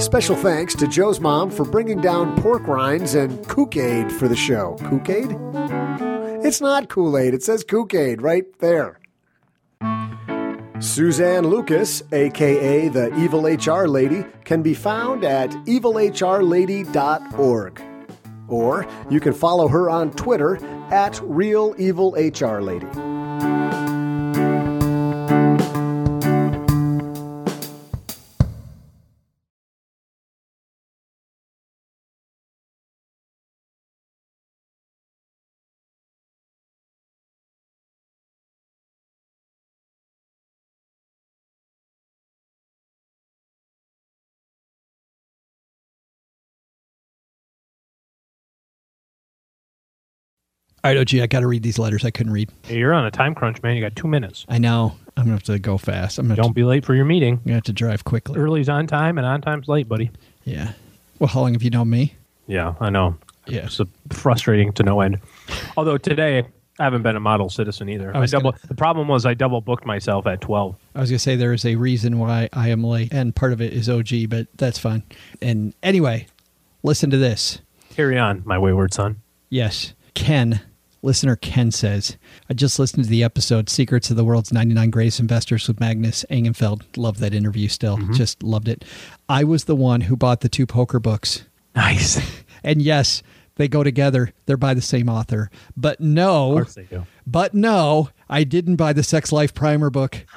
Special 0.00 0.34
thanks 0.36 0.74
to 0.74 0.88
Joe's 0.88 1.20
mom 1.20 1.50
for 1.50 1.64
bringing 1.64 2.00
down 2.00 2.36
pork 2.42 2.66
rinds 2.66 3.14
and 3.14 3.46
Kook-Aid 3.46 4.10
for 4.10 4.28
the 4.28 4.36
show. 4.36 4.76
Kook-Aid? 4.80 5.36
It's 6.44 6.60
not 6.60 6.88
Kool-Aid. 6.88 7.34
It 7.34 7.42
says 7.42 7.62
Kook-Aid 7.62 8.20
right 8.20 8.46
there. 8.58 8.98
Suzanne 10.80 11.46
Lucas, 11.46 12.02
aka 12.10 12.88
the 12.88 13.14
Evil 13.18 13.44
HR 13.44 13.86
Lady, 13.86 14.24
can 14.44 14.62
be 14.62 14.72
found 14.72 15.24
at 15.24 15.50
evilhrlady.org. 15.50 17.82
Or 18.48 18.86
you 19.10 19.20
can 19.20 19.34
follow 19.34 19.68
her 19.68 19.90
on 19.90 20.10
Twitter 20.12 20.56
at 20.90 21.20
Real 21.22 21.74
Evil 21.78 22.12
HR 22.12 22.62
Lady. 22.62 22.86
All 50.82 50.90
right, 50.90 50.96
OG, 50.98 51.14
I 51.20 51.26
got 51.26 51.40
to 51.40 51.46
read 51.46 51.62
these 51.62 51.78
letters 51.78 52.04
I 52.06 52.10
couldn't 52.10 52.32
read. 52.32 52.50
Hey, 52.62 52.78
you're 52.78 52.94
on 52.94 53.04
a 53.04 53.10
time 53.10 53.34
crunch, 53.34 53.62
man. 53.62 53.76
You 53.76 53.82
got 53.82 53.94
two 53.96 54.08
minutes. 54.08 54.46
I 54.48 54.58
know. 54.58 54.96
I'm 55.16 55.24
going 55.26 55.38
to 55.38 55.52
have 55.52 55.54
to 55.54 55.58
go 55.58 55.76
fast. 55.76 56.18
I'm 56.18 56.28
to 56.30 56.34
Don't 56.36 56.54
be 56.54 56.64
late 56.64 56.86
for 56.86 56.94
your 56.94 57.04
meeting. 57.04 57.34
I'm 57.34 57.40
gonna 57.44 57.54
have 57.56 57.64
to 57.64 57.72
drive 57.74 58.04
quickly. 58.04 58.38
Early's 58.38 58.70
on 58.70 58.86
time 58.86 59.18
and 59.18 59.26
on 59.26 59.42
time's 59.42 59.68
late, 59.68 59.88
buddy. 59.88 60.10
Yeah. 60.44 60.72
Well, 61.18 61.28
how 61.28 61.40
long 61.40 61.52
have 61.52 61.62
you 61.62 61.68
known 61.68 61.90
me? 61.90 62.14
Yeah, 62.46 62.74
I 62.80 62.88
know. 62.88 63.16
Yeah. 63.46 63.66
It's 63.66 63.78
frustrating 64.10 64.72
to 64.74 64.82
no 64.82 65.00
end. 65.02 65.18
Although 65.76 65.98
today 65.98 66.46
I 66.78 66.84
haven't 66.84 67.02
been 67.02 67.16
a 67.16 67.20
model 67.20 67.50
citizen 67.50 67.90
either. 67.90 68.16
I 68.16 68.20
I 68.22 68.26
double, 68.26 68.52
gonna- 68.52 68.66
the 68.68 68.74
problem 68.74 69.06
was 69.08 69.26
I 69.26 69.34
double 69.34 69.60
booked 69.60 69.84
myself 69.84 70.26
at 70.26 70.40
12. 70.40 70.76
I 70.94 71.00
was 71.00 71.10
to 71.10 71.18
say 71.18 71.36
there 71.36 71.52
is 71.52 71.66
a 71.66 71.74
reason 71.76 72.18
why 72.18 72.48
I 72.54 72.68
am 72.70 72.82
late, 72.82 73.12
and 73.12 73.36
part 73.36 73.52
of 73.52 73.60
it 73.60 73.74
is 73.74 73.90
OG, 73.90 74.30
but 74.30 74.46
that's 74.56 74.78
fine. 74.78 75.02
And 75.42 75.74
anyway, 75.82 76.26
listen 76.82 77.10
to 77.10 77.18
this. 77.18 77.60
Carry 77.90 78.18
on, 78.18 78.42
my 78.46 78.56
wayward 78.58 78.94
son. 78.94 79.16
Yes, 79.50 79.92
Ken, 80.14 80.60
listener 81.02 81.36
Ken 81.36 81.70
says, 81.70 82.16
I 82.48 82.54
just 82.54 82.78
listened 82.78 83.04
to 83.04 83.10
the 83.10 83.24
episode 83.24 83.68
Secrets 83.70 84.10
of 84.10 84.16
the 84.16 84.24
World's 84.24 84.52
99 84.52 84.90
Greatest 84.90 85.20
Investors 85.20 85.66
with 85.68 85.80
Magnus 85.80 86.24
Angenfelt. 86.30 86.82
Love 86.96 87.18
that 87.20 87.34
interview 87.34 87.68
still. 87.68 87.96
Mm-hmm. 87.96 88.12
Just 88.14 88.42
loved 88.42 88.68
it. 88.68 88.84
I 89.28 89.44
was 89.44 89.64
the 89.64 89.76
one 89.76 90.02
who 90.02 90.16
bought 90.16 90.40
the 90.40 90.48
two 90.48 90.66
poker 90.66 90.98
books. 91.00 91.44
Nice. 91.74 92.20
And 92.62 92.82
yes, 92.82 93.22
they 93.56 93.68
go 93.68 93.82
together. 93.82 94.34
They're 94.44 94.58
by 94.58 94.74
the 94.74 94.82
same 94.82 95.08
author. 95.08 95.50
But 95.78 95.98
no, 95.98 96.58
Of 96.58 96.64
course 96.66 96.74
they 96.74 96.82
do. 96.82 97.06
but 97.26 97.54
no, 97.54 98.10
I 98.28 98.44
didn't 98.44 98.76
buy 98.76 98.92
the 98.92 99.02
Sex 99.02 99.32
Life 99.32 99.54
Primer 99.54 99.88
book. 99.88 100.18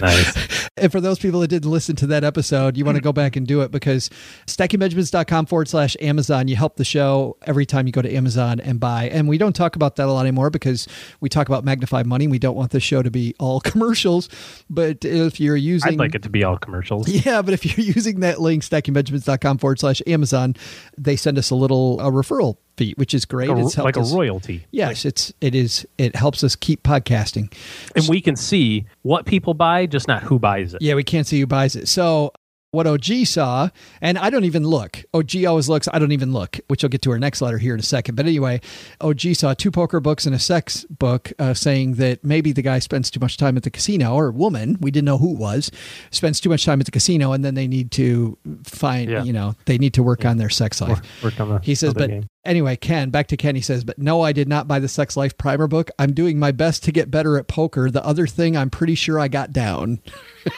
Nice. 0.00 0.63
And 0.76 0.90
for 0.90 1.00
those 1.00 1.20
people 1.20 1.38
that 1.40 1.48
didn't 1.48 1.70
listen 1.70 1.94
to 1.96 2.06
that 2.08 2.24
episode, 2.24 2.76
you 2.76 2.84
want 2.84 2.96
to 2.96 3.00
go 3.00 3.12
back 3.12 3.36
and 3.36 3.46
do 3.46 3.60
it 3.60 3.70
because 3.70 4.10
stackingbenjamins.com 4.46 5.46
forward 5.46 5.68
slash 5.68 5.96
Amazon, 6.00 6.48
you 6.48 6.56
help 6.56 6.76
the 6.76 6.84
show 6.84 7.36
every 7.42 7.64
time 7.64 7.86
you 7.86 7.92
go 7.92 8.02
to 8.02 8.12
Amazon 8.12 8.58
and 8.58 8.80
buy. 8.80 9.08
And 9.08 9.28
we 9.28 9.38
don't 9.38 9.54
talk 9.54 9.76
about 9.76 9.94
that 9.96 10.08
a 10.08 10.12
lot 10.12 10.22
anymore 10.22 10.50
because 10.50 10.88
we 11.20 11.28
talk 11.28 11.48
about 11.48 11.64
magnified 11.64 12.06
money. 12.06 12.26
We 12.26 12.40
don't 12.40 12.56
want 12.56 12.72
the 12.72 12.80
show 12.80 13.02
to 13.02 13.10
be 13.10 13.36
all 13.38 13.60
commercials. 13.60 14.28
But 14.68 15.04
if 15.04 15.38
you're 15.38 15.56
using. 15.56 15.92
I'd 15.92 15.98
like 15.98 16.16
it 16.16 16.24
to 16.24 16.28
be 16.30 16.42
all 16.42 16.58
commercials. 16.58 17.08
Yeah, 17.24 17.42
but 17.42 17.54
if 17.54 17.64
you're 17.64 17.86
using 17.94 18.20
that 18.20 18.40
link, 18.40 18.64
stackingbenjamins.com 18.64 19.58
forward 19.58 19.78
slash 19.78 20.02
Amazon, 20.06 20.56
they 20.98 21.14
send 21.14 21.38
us 21.38 21.50
a 21.50 21.54
little 21.54 22.00
a 22.00 22.10
referral 22.10 22.56
fee, 22.76 22.94
which 22.96 23.14
is 23.14 23.24
great. 23.24 23.48
Like 23.48 23.58
a, 23.58 23.66
It's 23.66 23.78
like 23.78 23.96
a 23.96 24.00
us- 24.00 24.12
royalty. 24.12 24.66
Yes, 24.70 25.04
it's 25.04 25.32
it 25.40 25.54
is 25.54 25.86
it 25.98 26.16
helps 26.16 26.42
us 26.44 26.56
keep 26.56 26.82
podcasting. 26.82 27.52
And 27.96 28.06
we 28.08 28.20
can 28.20 28.36
see 28.36 28.86
what 29.02 29.26
people 29.26 29.54
buy, 29.54 29.86
just 29.86 30.08
not 30.08 30.22
who 30.22 30.38
buys 30.38 30.74
it. 30.74 30.82
Yeah, 30.82 30.94
we 30.94 31.04
can't 31.04 31.26
see 31.26 31.40
who 31.40 31.46
buys 31.46 31.76
it. 31.76 31.88
So 31.88 32.32
what 32.72 32.88
OG 32.88 33.24
saw, 33.26 33.68
and 34.00 34.18
I 34.18 34.30
don't 34.30 34.42
even 34.42 34.64
look. 34.66 35.04
OG 35.14 35.44
always 35.46 35.68
looks. 35.68 35.86
I 35.92 36.00
don't 36.00 36.10
even 36.10 36.32
look, 36.32 36.58
which 36.66 36.82
I'll 36.82 36.90
get 36.90 37.02
to 37.02 37.12
our 37.12 37.20
next 37.20 37.40
letter 37.40 37.56
here 37.58 37.72
in 37.72 37.78
a 37.78 37.84
second. 37.84 38.16
But 38.16 38.26
anyway, 38.26 38.60
OG 39.00 39.20
saw 39.36 39.54
two 39.54 39.70
poker 39.70 40.00
books 40.00 40.26
and 40.26 40.34
a 40.34 40.40
sex 40.40 40.84
book, 40.90 41.32
uh, 41.38 41.54
saying 41.54 41.94
that 41.94 42.24
maybe 42.24 42.50
the 42.50 42.62
guy 42.62 42.80
spends 42.80 43.12
too 43.12 43.20
much 43.20 43.36
time 43.36 43.56
at 43.56 43.62
the 43.62 43.70
casino, 43.70 44.12
or 44.16 44.32
woman, 44.32 44.76
we 44.80 44.90
didn't 44.90 45.04
know 45.04 45.18
who 45.18 45.34
it 45.34 45.38
was, 45.38 45.70
spends 46.10 46.40
too 46.40 46.48
much 46.48 46.64
time 46.64 46.80
at 46.80 46.86
the 46.86 46.90
casino, 46.90 47.30
and 47.30 47.44
then 47.44 47.54
they 47.54 47.68
need 47.68 47.92
to 47.92 48.36
find, 48.64 49.08
Yeah. 49.08 49.22
you 49.22 49.32
know, 49.32 49.54
they 49.66 49.78
need 49.78 49.94
to 49.94 50.02
work 50.02 50.24
on 50.24 50.38
their 50.38 50.50
sex 50.50 50.80
life. 50.80 51.00
Work 51.22 51.38
on 51.38 51.48
the 51.50 51.58
He 51.60 51.76
says, 51.76 51.94
but 51.94 52.10
game. 52.10 52.26
Anyway, 52.44 52.76
Ken, 52.76 53.10
back 53.10 53.26
to 53.28 53.36
Ken. 53.36 53.54
He 53.56 53.60
says, 53.60 53.84
but 53.84 53.98
no, 53.98 54.22
I 54.22 54.32
did 54.32 54.48
not 54.48 54.66
buy 54.68 54.78
the 54.78 54.88
Sex 54.88 55.16
Life 55.16 55.36
primer 55.38 55.66
book. 55.66 55.90
I'm 55.98 56.12
doing 56.12 56.38
my 56.38 56.52
best 56.52 56.84
to 56.84 56.92
get 56.92 57.10
better 57.10 57.36
at 57.38 57.48
poker. 57.48 57.90
The 57.90 58.04
other 58.04 58.26
thing 58.26 58.56
I'm 58.56 58.70
pretty 58.70 58.94
sure 58.94 59.18
I 59.18 59.28
got 59.28 59.52
down. 59.52 60.00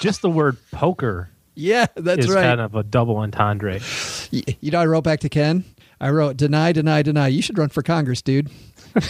just 0.00 0.22
the 0.22 0.30
word 0.30 0.56
poker 0.70 1.30
Yeah, 1.54 1.86
that's 1.96 2.26
is 2.26 2.30
right. 2.32 2.42
kind 2.42 2.60
of 2.60 2.74
a 2.74 2.82
double 2.82 3.16
entendre. 3.18 3.80
Y- 4.32 4.42
You 4.60 4.70
know, 4.70 4.80
I 4.80 4.86
wrote 4.86 5.04
back 5.04 5.20
to 5.20 5.28
Ken. 5.28 5.64
I 6.00 6.10
wrote, 6.10 6.36
deny, 6.36 6.72
deny, 6.72 7.02
deny. 7.02 7.28
You 7.28 7.40
should 7.42 7.56
run 7.58 7.68
for 7.70 7.82
Congress, 7.82 8.20
dude. 8.22 8.50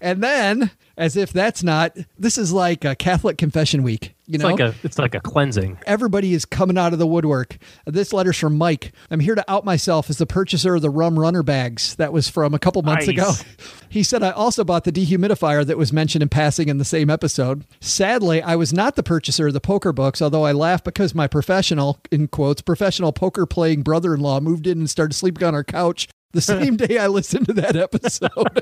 and 0.00 0.22
then, 0.22 0.70
as 0.98 1.16
if 1.16 1.32
that's 1.32 1.62
not, 1.62 1.96
this 2.18 2.36
is 2.36 2.52
like 2.52 2.84
a 2.84 2.94
Catholic 2.94 3.38
Confession 3.38 3.82
Week. 3.82 4.14
You 4.26 4.34
It's 4.34 4.42
know, 4.42 4.50
like 4.50 4.60
a 4.60 4.74
it's 4.82 4.98
like 4.98 5.14
a 5.14 5.20
cleansing. 5.20 5.78
everybody 5.86 6.34
is 6.34 6.44
coming 6.44 6.76
out 6.76 6.92
of 6.92 6.98
the 6.98 7.06
woodwork. 7.06 7.56
This 7.86 8.12
letter's 8.12 8.36
from 8.36 8.58
Mike. 8.58 8.92
I'm 9.10 9.20
here 9.20 9.34
to 9.34 9.50
out 9.50 9.64
myself 9.64 10.10
as 10.10 10.18
the 10.18 10.26
purchaser 10.26 10.74
of 10.74 10.82
the 10.82 10.90
rum 10.90 11.18
runner 11.18 11.42
bags. 11.42 11.96
That 11.96 12.12
was 12.12 12.28
from 12.28 12.52
a 12.52 12.58
couple 12.58 12.82
months 12.82 13.06
Nice. 13.06 13.16
ago. 13.16 13.32
He 13.90 14.02
said, 14.02 14.22
I 14.22 14.32
also 14.32 14.64
bought 14.64 14.84
the 14.84 14.92
dehumidifier 14.92 15.64
that 15.64 15.78
was 15.78 15.94
mentioned 15.94 16.22
in 16.22 16.28
passing 16.28 16.68
in 16.68 16.76
the 16.76 16.84
same 16.84 17.08
episode. 17.08 17.64
Sadly, 17.80 18.42
I 18.42 18.54
was 18.54 18.70
not 18.70 18.96
the 18.96 19.02
purchaser 19.02 19.46
of 19.46 19.54
the 19.54 19.62
poker 19.62 19.94
books, 19.94 20.20
although 20.20 20.44
I 20.44 20.52
laugh 20.52 20.84
because 20.84 21.14
my 21.14 21.26
professional, 21.26 21.98
in 22.12 22.28
quotes, 22.28 22.60
professional 22.60 23.12
poker 23.14 23.46
playing 23.46 23.80
brother 23.84 24.12
in 24.12 24.20
law 24.20 24.40
moved 24.40 24.66
in 24.66 24.76
and 24.80 24.90
started 24.90 25.14
sleeping 25.14 25.42
on 25.42 25.54
our 25.54 25.64
couch 25.64 26.06
the 26.32 26.40
same 26.42 26.76
day 26.76 26.98
I 26.98 27.06
listened 27.06 27.46
to 27.46 27.54
that 27.54 27.76
episode. 27.76 28.60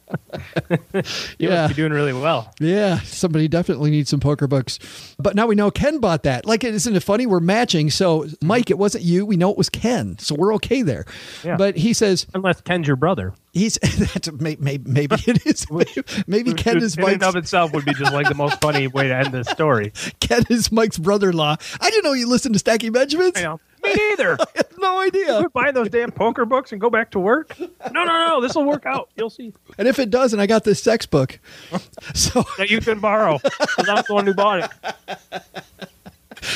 You 1.38 1.48
Yeah. 1.48 1.62
must 1.62 1.68
be 1.76 1.82
doing 1.82 1.92
really 1.92 2.12
well. 2.12 2.52
Yeah, 2.60 3.00
somebody 3.00 3.48
definitely 3.48 3.90
needs 3.90 4.10
some 4.10 4.20
poker 4.20 4.46
books. 4.46 4.78
But 5.18 5.34
now 5.34 5.46
we 5.46 5.54
know 5.54 5.70
Ken 5.70 5.98
bought 5.98 6.22
that. 6.24 6.46
Like, 6.46 6.64
isn't 6.64 6.94
it 6.96 7.02
funny? 7.02 7.26
We're 7.26 7.40
matching. 7.40 7.90
So, 7.90 8.26
Mike, 8.42 8.70
it 8.70 8.78
wasn't 8.78 9.04
you. 9.04 9.26
We 9.26 9.36
know 9.36 9.50
it 9.50 9.58
was 9.58 9.68
Ken. 9.68 10.16
So 10.18 10.34
we're 10.34 10.54
okay 10.54 10.82
there. 10.82 11.04
Yeah. 11.42 11.56
But 11.56 11.76
he 11.76 11.92
says 11.92 12.26
Unless 12.34 12.60
Ken's 12.62 12.86
your 12.86 12.96
brother. 12.96 13.34
he's 13.52 13.74
that's 13.98 14.30
maybe, 14.32 14.78
maybe, 14.84 15.16
it 15.26 15.46
is. 15.46 15.66
Maybe, 15.70 16.02
maybe 16.26 16.52
Ken 16.54 16.76
is 16.78 16.96
in 16.96 17.04
and 17.04 17.22
of 17.22 17.36
itself 17.36 17.72
would 17.72 17.84
be 17.84 17.94
just 17.94 18.12
like 18.12 18.28
the 18.28 18.34
most 18.34 18.60
funny 18.60 18.86
way 18.86 19.08
to 19.08 19.14
end 19.16 19.32
this 19.32 19.48
story. 19.48 19.92
Ken 20.20 20.44
is 20.50 20.70
Mike's 20.70 20.98
brother-in-law. 20.98 21.56
I 21.80 21.90
didn't 21.90 22.04
know 22.04 22.12
you 22.12 22.28
listened 22.28 22.54
to 22.54 22.58
Stacking 22.58 22.92
Benjamins. 22.92 23.32
You 23.84 23.90
know, 23.90 23.94
me 23.94 24.08
neither. 24.10 24.36
I 24.40 24.44
had 24.56 24.66
no 24.78 25.00
idea. 25.00 25.38
Quit 25.40 25.52
buying 25.52 25.74
those 25.74 25.88
damn 25.88 26.10
poker 26.10 26.44
books 26.44 26.72
and 26.72 26.80
go 26.80 26.90
back 26.90 27.10
to 27.12 27.18
work. 27.18 27.58
No, 27.58 27.68
no, 27.92 28.04
no. 28.04 28.40
This 28.40 28.54
will 28.54 28.64
work 28.64 28.86
out. 28.86 29.10
You'll 29.16 29.30
see. 29.30 29.52
And 29.78 29.86
if 29.88 29.98
it 29.98 30.10
doesn't, 30.10 30.38
I 30.40 30.46
got 30.46 30.64
this 30.64 30.82
sex 30.82 31.06
book. 31.06 31.38
So 32.14 32.44
That 32.58 32.70
you 32.70 32.80
can 32.80 33.00
borrow 33.00 33.38
because 33.38 33.88
I'm 33.88 34.04
the 34.06 34.14
one 34.14 34.26
who 34.26 34.34
bought 34.34 34.70
it. 34.92 35.42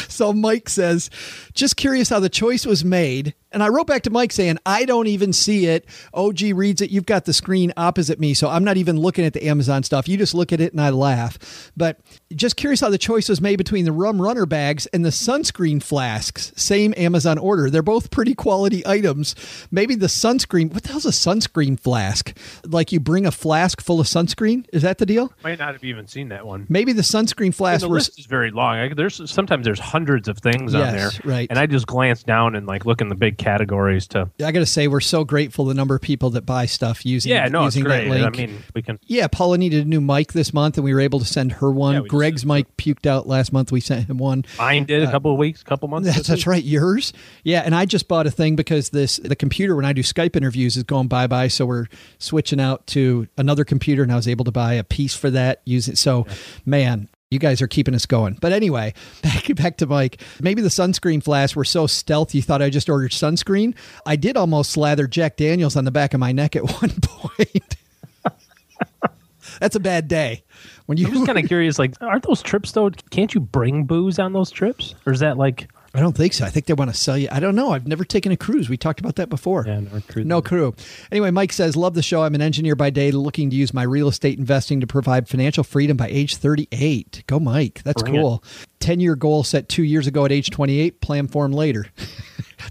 So 0.09 0.32
Mike 0.32 0.68
says, 0.68 1.11
just 1.55 1.76
curious 1.76 2.09
how 2.09 2.20
the 2.20 2.28
choice 2.28 2.66
was 2.66 2.84
made. 2.84 3.34
And 3.51 3.62
I 3.62 3.68
wrote 3.68 3.86
back 3.86 4.03
to 4.03 4.11
Mike 4.11 4.32
saying, 4.32 4.59
I 4.66 4.84
don't 4.84 5.07
even 5.07 5.32
see 5.32 5.66
it. 5.66 5.86
OG 6.12 6.41
reads 6.55 6.82
it. 6.82 6.91
You've 6.91 7.07
got 7.07 7.24
the 7.24 7.32
screen 7.32 7.72
opposite 7.76 8.20
me. 8.20 8.34
So 8.34 8.49
I'm 8.49 8.62
not 8.62 8.76
even 8.76 8.99
looking 8.99 9.24
at 9.24 9.32
the 9.32 9.47
Amazon 9.47 9.82
stuff. 9.82 10.07
You 10.07 10.18
just 10.18 10.34
look 10.34 10.53
at 10.53 10.61
it 10.61 10.72
and 10.72 10.80
I 10.80 10.91
laugh. 10.91 11.70
But 11.76 11.99
just 12.34 12.57
curious 12.57 12.80
how 12.80 12.91
the 12.91 12.99
choice 12.99 13.28
was 13.28 13.41
made 13.41 13.57
between 13.57 13.86
the 13.86 13.93
rum 13.93 14.20
runner 14.20 14.45
bags 14.45 14.84
and 14.86 15.03
the 15.03 15.11
sunscreen 15.11 15.82
flasks. 15.82 16.53
Same 16.57 16.93
Amazon 16.99 17.39
order. 17.39 17.70
They're 17.70 17.82
both 17.82 18.11
pretty 18.11 18.34
quality 18.34 18.86
items. 18.86 19.34
Maybe 19.70 19.95
the 19.95 20.09
sunscreen, 20.09 20.72
what 20.74 20.82
the 20.82 20.91
hell's 20.91 21.07
a 21.07 21.11
sunscreen 21.11 21.80
flask? 21.80 22.36
Like 22.66 22.93
you 22.93 23.01
bring 23.01 23.24
a 23.24 23.30
flask 23.30 23.80
full 23.80 23.99
of 23.99 24.07
sunscreen? 24.07 24.66
Is 24.74 24.82
that 24.82 24.99
the 24.99 25.07
deal? 25.07 25.32
Might 25.43 25.59
not 25.59 25.72
have 25.72 25.84
even 25.84 26.07
seen 26.07 26.28
that 26.28 26.47
one. 26.47 26.66
Maybe 26.68 26.93
the 26.93 27.03
sunscreen 27.03 27.47
And 27.47 27.57
flask 27.57 27.80
the 27.80 27.89
was 27.89 28.09
list 28.09 28.18
is 28.18 28.26
very 28.26 28.51
long. 28.51 28.76
I, 28.76 28.93
there's 28.93 29.30
sometimes 29.30 29.64
there's 29.64 29.78
hundreds 29.79 30.29
of 30.29 30.39
things 30.39 30.74
on 30.74 30.93
there, 30.93 31.11
right. 31.24 31.47
And 31.51 31.59
I 31.59 31.66
just 31.66 31.87
glance 31.87 32.22
down 32.22 32.55
and 32.55 32.66
like 32.66 32.87
look 32.87 33.01
in 33.01 33.09
the 33.09 33.14
big 33.14 33.39
categories 33.39 34.07
to. 34.09 34.31
I 34.43 34.53
got 34.53 34.61
to 34.61 34.66
say, 34.66 34.89
we're 34.89 35.01
so 35.01 35.24
grateful 35.24 35.64
the 35.64 35.74
number 35.74 35.95
of 35.95 36.01
people 36.01 36.31
that 36.31 36.47
buy 36.47 36.66
stuff 36.66 37.05
using 37.05 37.33
Yeah, 37.33 37.49
no, 37.49 37.66
it's 37.66 37.76
using 37.76 37.85
great. 37.85 38.09
that 38.09 38.11
link. 38.11 38.26
I 38.26 38.47
mean, 38.47 38.62
we 38.74 38.83
can. 38.83 38.99
yeah, 39.07 39.26
Paula 39.29 39.59
needed 39.59 39.87
a 39.87 39.89
new 39.89 40.01
mic 40.01 40.33
this 40.33 40.53
month, 40.53 40.76
and 40.76 40.85
we 40.85 40.95
were 40.95 41.01
able 41.01 41.18
to 41.18 41.24
send 41.24 41.53
her 41.53 41.70
one. 41.70 41.95
Yeah, 41.95 42.01
just 42.01 42.11
Greg's 42.11 42.43
sent 42.43 42.53
mic 42.53 42.76
puked 42.76 43.07
out 43.07 43.26
last 43.26 43.53
month. 43.53 43.72
We 43.72 43.81
sent 43.81 44.09
him 44.09 44.18
one. 44.18 44.45
Mine 44.59 44.85
did 44.85 45.03
a 45.03 45.09
uh, 45.09 45.11
couple 45.11 45.33
of 45.33 45.39
weeks, 45.39 45.62
couple 45.62 45.89
months. 45.89 46.09
That's, 46.14 46.29
that's 46.29 46.47
right. 46.47 46.62
Yours, 46.62 47.12
yeah. 47.45 47.62
And 47.64 47.74
I 47.74 47.85
just 47.85 48.09
bought 48.09 48.26
a 48.26 48.31
thing 48.31 48.57
because 48.57 48.91
this 48.91 49.18
the 49.18 49.37
computer 49.37 49.76
when 49.76 49.85
I 49.85 49.93
do 49.93 50.03
Skype 50.03 50.37
interviews 50.37 50.76
is 50.76 50.85
going 50.85 51.09
bye 51.09 51.26
bye. 51.26 51.49
So 51.49 51.66
we're 51.66 51.87
switching 52.18 52.61
out 52.61 52.87
to 52.89 53.29
another 53.37 53.64
computer, 53.64 54.03
and 54.03 54.12
I 54.12 54.16
was 54.16 54.29
able 54.29 54.45
to 54.45 54.53
buy 54.53 54.74
a 54.74 54.85
piece 54.85 55.14
for 55.14 55.31
that. 55.31 55.62
Use 55.64 55.89
it. 55.89 55.99
So, 55.99 56.26
man. 56.64 57.09
You 57.31 57.39
guys 57.39 57.61
are 57.61 57.66
keeping 57.68 57.95
us 57.95 58.07
going. 58.07 58.39
But 58.41 58.53
anyway, 58.53 58.95
back 59.22 59.55
back 59.55 59.76
to 59.79 59.87
Mike. 59.87 60.22
Maybe 60.41 60.62
the 60.62 60.68
sunscreen 60.68 61.22
flasks 61.22 61.55
were 61.55 61.64
so 61.64 61.87
stealth 61.87 62.35
you 62.35 62.41
thought 62.41 62.62
I 62.62 62.70
just 62.70 62.89
ordered 62.89 63.11
sunscreen. 63.11 63.74
I 64.07 64.16
did 64.16 64.37
almost 64.37 64.70
slather 64.70 65.07
Jack 65.07 65.37
Daniels 65.37 65.76
on 65.76 65.85
the 65.85 65.91
back 65.91 66.14
of 66.14 66.20
my 66.20 66.33
neck 66.33 66.57
at 66.57 66.62
one 66.81 66.93
point. 67.03 67.76
That's 69.61 69.76
a 69.76 69.81
bad 69.81 70.09
day. 70.09 70.43
When 70.87 70.97
you 70.97 71.07
I'm 71.07 71.12
just 71.12 71.26
kind 71.26 71.39
of 71.39 71.47
curious. 71.47 71.79
Like, 71.79 71.95
aren't 72.01 72.26
those 72.26 72.41
trips 72.43 72.72
though? 72.72 72.91
Can't 73.11 73.35
you 73.35 73.41
bring 73.41 73.85
booze 73.85 74.18
on 74.18 74.33
those 74.33 74.51
trips, 74.51 74.95
or 75.05 75.12
is 75.12 75.20
that 75.20 75.37
like? 75.37 75.68
I 75.95 76.01
don't 76.01 76.16
think 76.16 76.34
so. 76.34 76.45
I 76.45 76.51
think 76.51 76.66
they 76.66 76.74
want 76.74 76.91
to 76.93 76.97
sell 76.97 77.16
you. 77.16 77.28
I 77.32 77.41
don't 77.41 77.55
know. 77.55 77.72
I've 77.72 77.86
never 77.86 78.05
taken 78.05 78.30
a 78.30 78.36
cruise. 78.36 78.68
We 78.68 78.76
talked 78.76 79.01
about 79.01 79.16
that 79.16 79.28
before. 79.30 79.64
Yeah, 79.66 79.80
no, 79.80 80.01
cruise- 80.09 80.26
No 80.26 80.43
crew. 80.43 80.74
Anyway, 81.11 81.30
Mike 81.30 81.53
says, 81.53 81.76
Love 81.76 81.95
the 81.95 82.03
show. 82.03 82.22
I'm 82.22 82.34
an 82.34 82.43
engineer 82.43 82.76
by 82.76 82.91
day 82.91 83.11
looking 83.11 83.49
to 83.51 83.57
use 83.57 83.72
my 83.72 83.82
real 83.84 84.09
estate 84.09 84.39
investing 84.39 84.80
to 84.80 84.86
provide 84.86 85.28
financial 85.28 85.64
freedom 85.64 85.97
by 85.97 86.09
age 86.09 86.36
38. 86.36 87.24
Go, 87.26 87.41
Mike. 87.41 87.82
That's 87.84 88.03
Bring 88.03 88.16
cool. 88.16 88.45
10 88.80 89.01
year 89.01 89.16
goal 89.16 89.45
set 89.45 89.68
two 89.68 89.82
years 89.82 90.07
ago 90.07 90.24
at 90.24 90.32
age 90.32 90.51
28, 90.51 91.01
plan 91.01 91.26
form 91.26 91.53
later. 91.53 91.86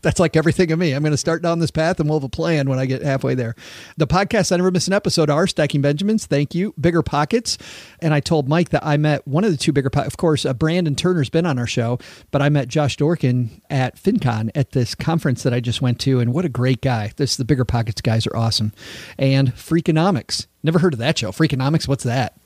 That's 0.01 0.19
like 0.19 0.35
everything 0.35 0.71
of 0.71 0.79
me. 0.79 0.93
I'm 0.93 1.03
going 1.03 1.11
to 1.11 1.17
start 1.17 1.41
down 1.41 1.59
this 1.59 1.71
path 1.71 1.99
and 1.99 2.09
we'll 2.09 2.19
have 2.19 2.23
a 2.25 2.29
plan 2.29 2.69
when 2.69 2.79
I 2.79 2.85
get 2.85 3.01
halfway 3.01 3.35
there. 3.35 3.55
The 3.97 4.07
podcast 4.07 4.51
I 4.51 4.57
never 4.57 4.71
miss 4.71 4.87
an 4.87 4.93
episode 4.93 5.29
are 5.29 5.47
Stacking 5.47 5.81
Benjamins. 5.81 6.25
Thank 6.25 6.55
you. 6.55 6.73
Bigger 6.79 7.01
Pockets. 7.01 7.57
And 7.99 8.13
I 8.13 8.19
told 8.19 8.47
Mike 8.47 8.69
that 8.69 8.85
I 8.85 8.97
met 8.97 9.27
one 9.27 9.43
of 9.43 9.51
the 9.51 9.57
two 9.57 9.71
Bigger 9.71 9.89
Pockets. 9.89 10.13
Of 10.13 10.17
course, 10.17 10.45
uh, 10.45 10.53
Brandon 10.53 10.95
Turner's 10.95 11.29
been 11.29 11.45
on 11.45 11.59
our 11.59 11.67
show, 11.67 11.99
but 12.31 12.41
I 12.41 12.49
met 12.49 12.67
Josh 12.67 12.97
Dorkin 12.97 13.61
at 13.69 13.95
FinCon 13.95 14.49
at 14.55 14.71
this 14.71 14.95
conference 14.95 15.43
that 15.43 15.53
I 15.53 15.59
just 15.59 15.81
went 15.81 15.99
to. 16.01 16.19
And 16.19 16.33
what 16.33 16.45
a 16.45 16.49
great 16.49 16.81
guy. 16.81 17.11
This 17.17 17.35
The 17.35 17.45
Bigger 17.45 17.65
Pockets 17.65 18.01
guys 18.01 18.27
are 18.27 18.35
awesome. 18.35 18.73
And 19.17 19.53
Freakonomics. 19.53 20.47
Never 20.63 20.79
heard 20.79 20.93
of 20.93 20.99
that 20.99 21.17
show. 21.17 21.31
Freakonomics, 21.31 21.87
what's 21.87 22.03
that? 22.03 22.37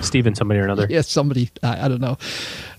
Steven, 0.00 0.34
somebody 0.34 0.60
or 0.60 0.64
another. 0.64 0.86
Yes, 0.90 1.08
somebody. 1.08 1.50
I, 1.62 1.86
I 1.86 1.88
don't 1.88 2.00
know. 2.00 2.18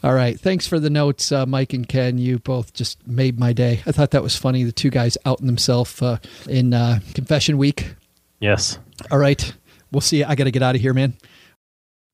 All 0.04 0.14
right. 0.14 0.40
Thanks 0.40 0.68
for 0.68 0.80
the 0.80 0.90
notes, 0.90 1.32
uh, 1.32 1.46
Mike 1.46 1.74
and 1.74 1.88
Ken. 1.88 2.18
You 2.18 2.40
both 2.40 2.74
just 2.74 3.06
made 3.08 3.40
my 3.40 3.54
day. 3.54 3.82
I 3.86 3.92
thought 3.92 4.12
that 4.12 4.24
was 4.24 4.36
funny. 4.36 4.64
The 4.64 4.72
two 4.72 4.90
guys 4.90 5.18
outing 5.26 5.48
themselves 5.48 6.02
uh, 6.02 6.18
in 6.48 6.74
uh, 6.74 7.00
Confession 7.14 7.58
Week. 7.58 7.96
Yes. 8.40 8.78
All 9.10 9.18
right. 9.18 9.54
We'll 9.92 10.02
see. 10.02 10.18
you. 10.20 10.26
I 10.28 10.36
got 10.36 10.44
to 10.46 10.52
get 10.52 10.62
out 10.64 10.76
of 10.76 10.82
here, 10.82 10.94
man. 10.94 11.14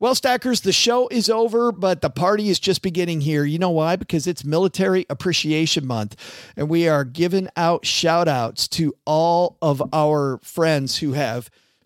Well, 0.02 0.16
Stackers, 0.16 0.62
the 0.62 0.72
show 0.72 1.10
is 1.10 1.30
over, 1.30 1.74
but 1.74 2.02
the 2.02 2.10
party 2.10 2.48
is 2.50 2.58
just 2.58 2.82
beginning 2.82 3.20
here. 3.20 3.44
You 3.44 3.60
know 3.60 3.72
why? 3.72 3.98
Because 3.98 4.28
it's 4.28 4.46
Military 4.46 5.06
Appreciation 5.10 5.86
Month, 5.86 6.16
and 6.56 6.70
we 6.70 6.88
are 6.88 7.04
giving 7.04 7.50
out 7.58 7.86
shout 7.86 8.30
outs 8.30 8.70
to 8.70 8.96
all 9.06 9.58
of 9.62 9.84
our 9.92 10.40
friends 10.42 11.00
who 11.00 11.14
have 11.14 11.50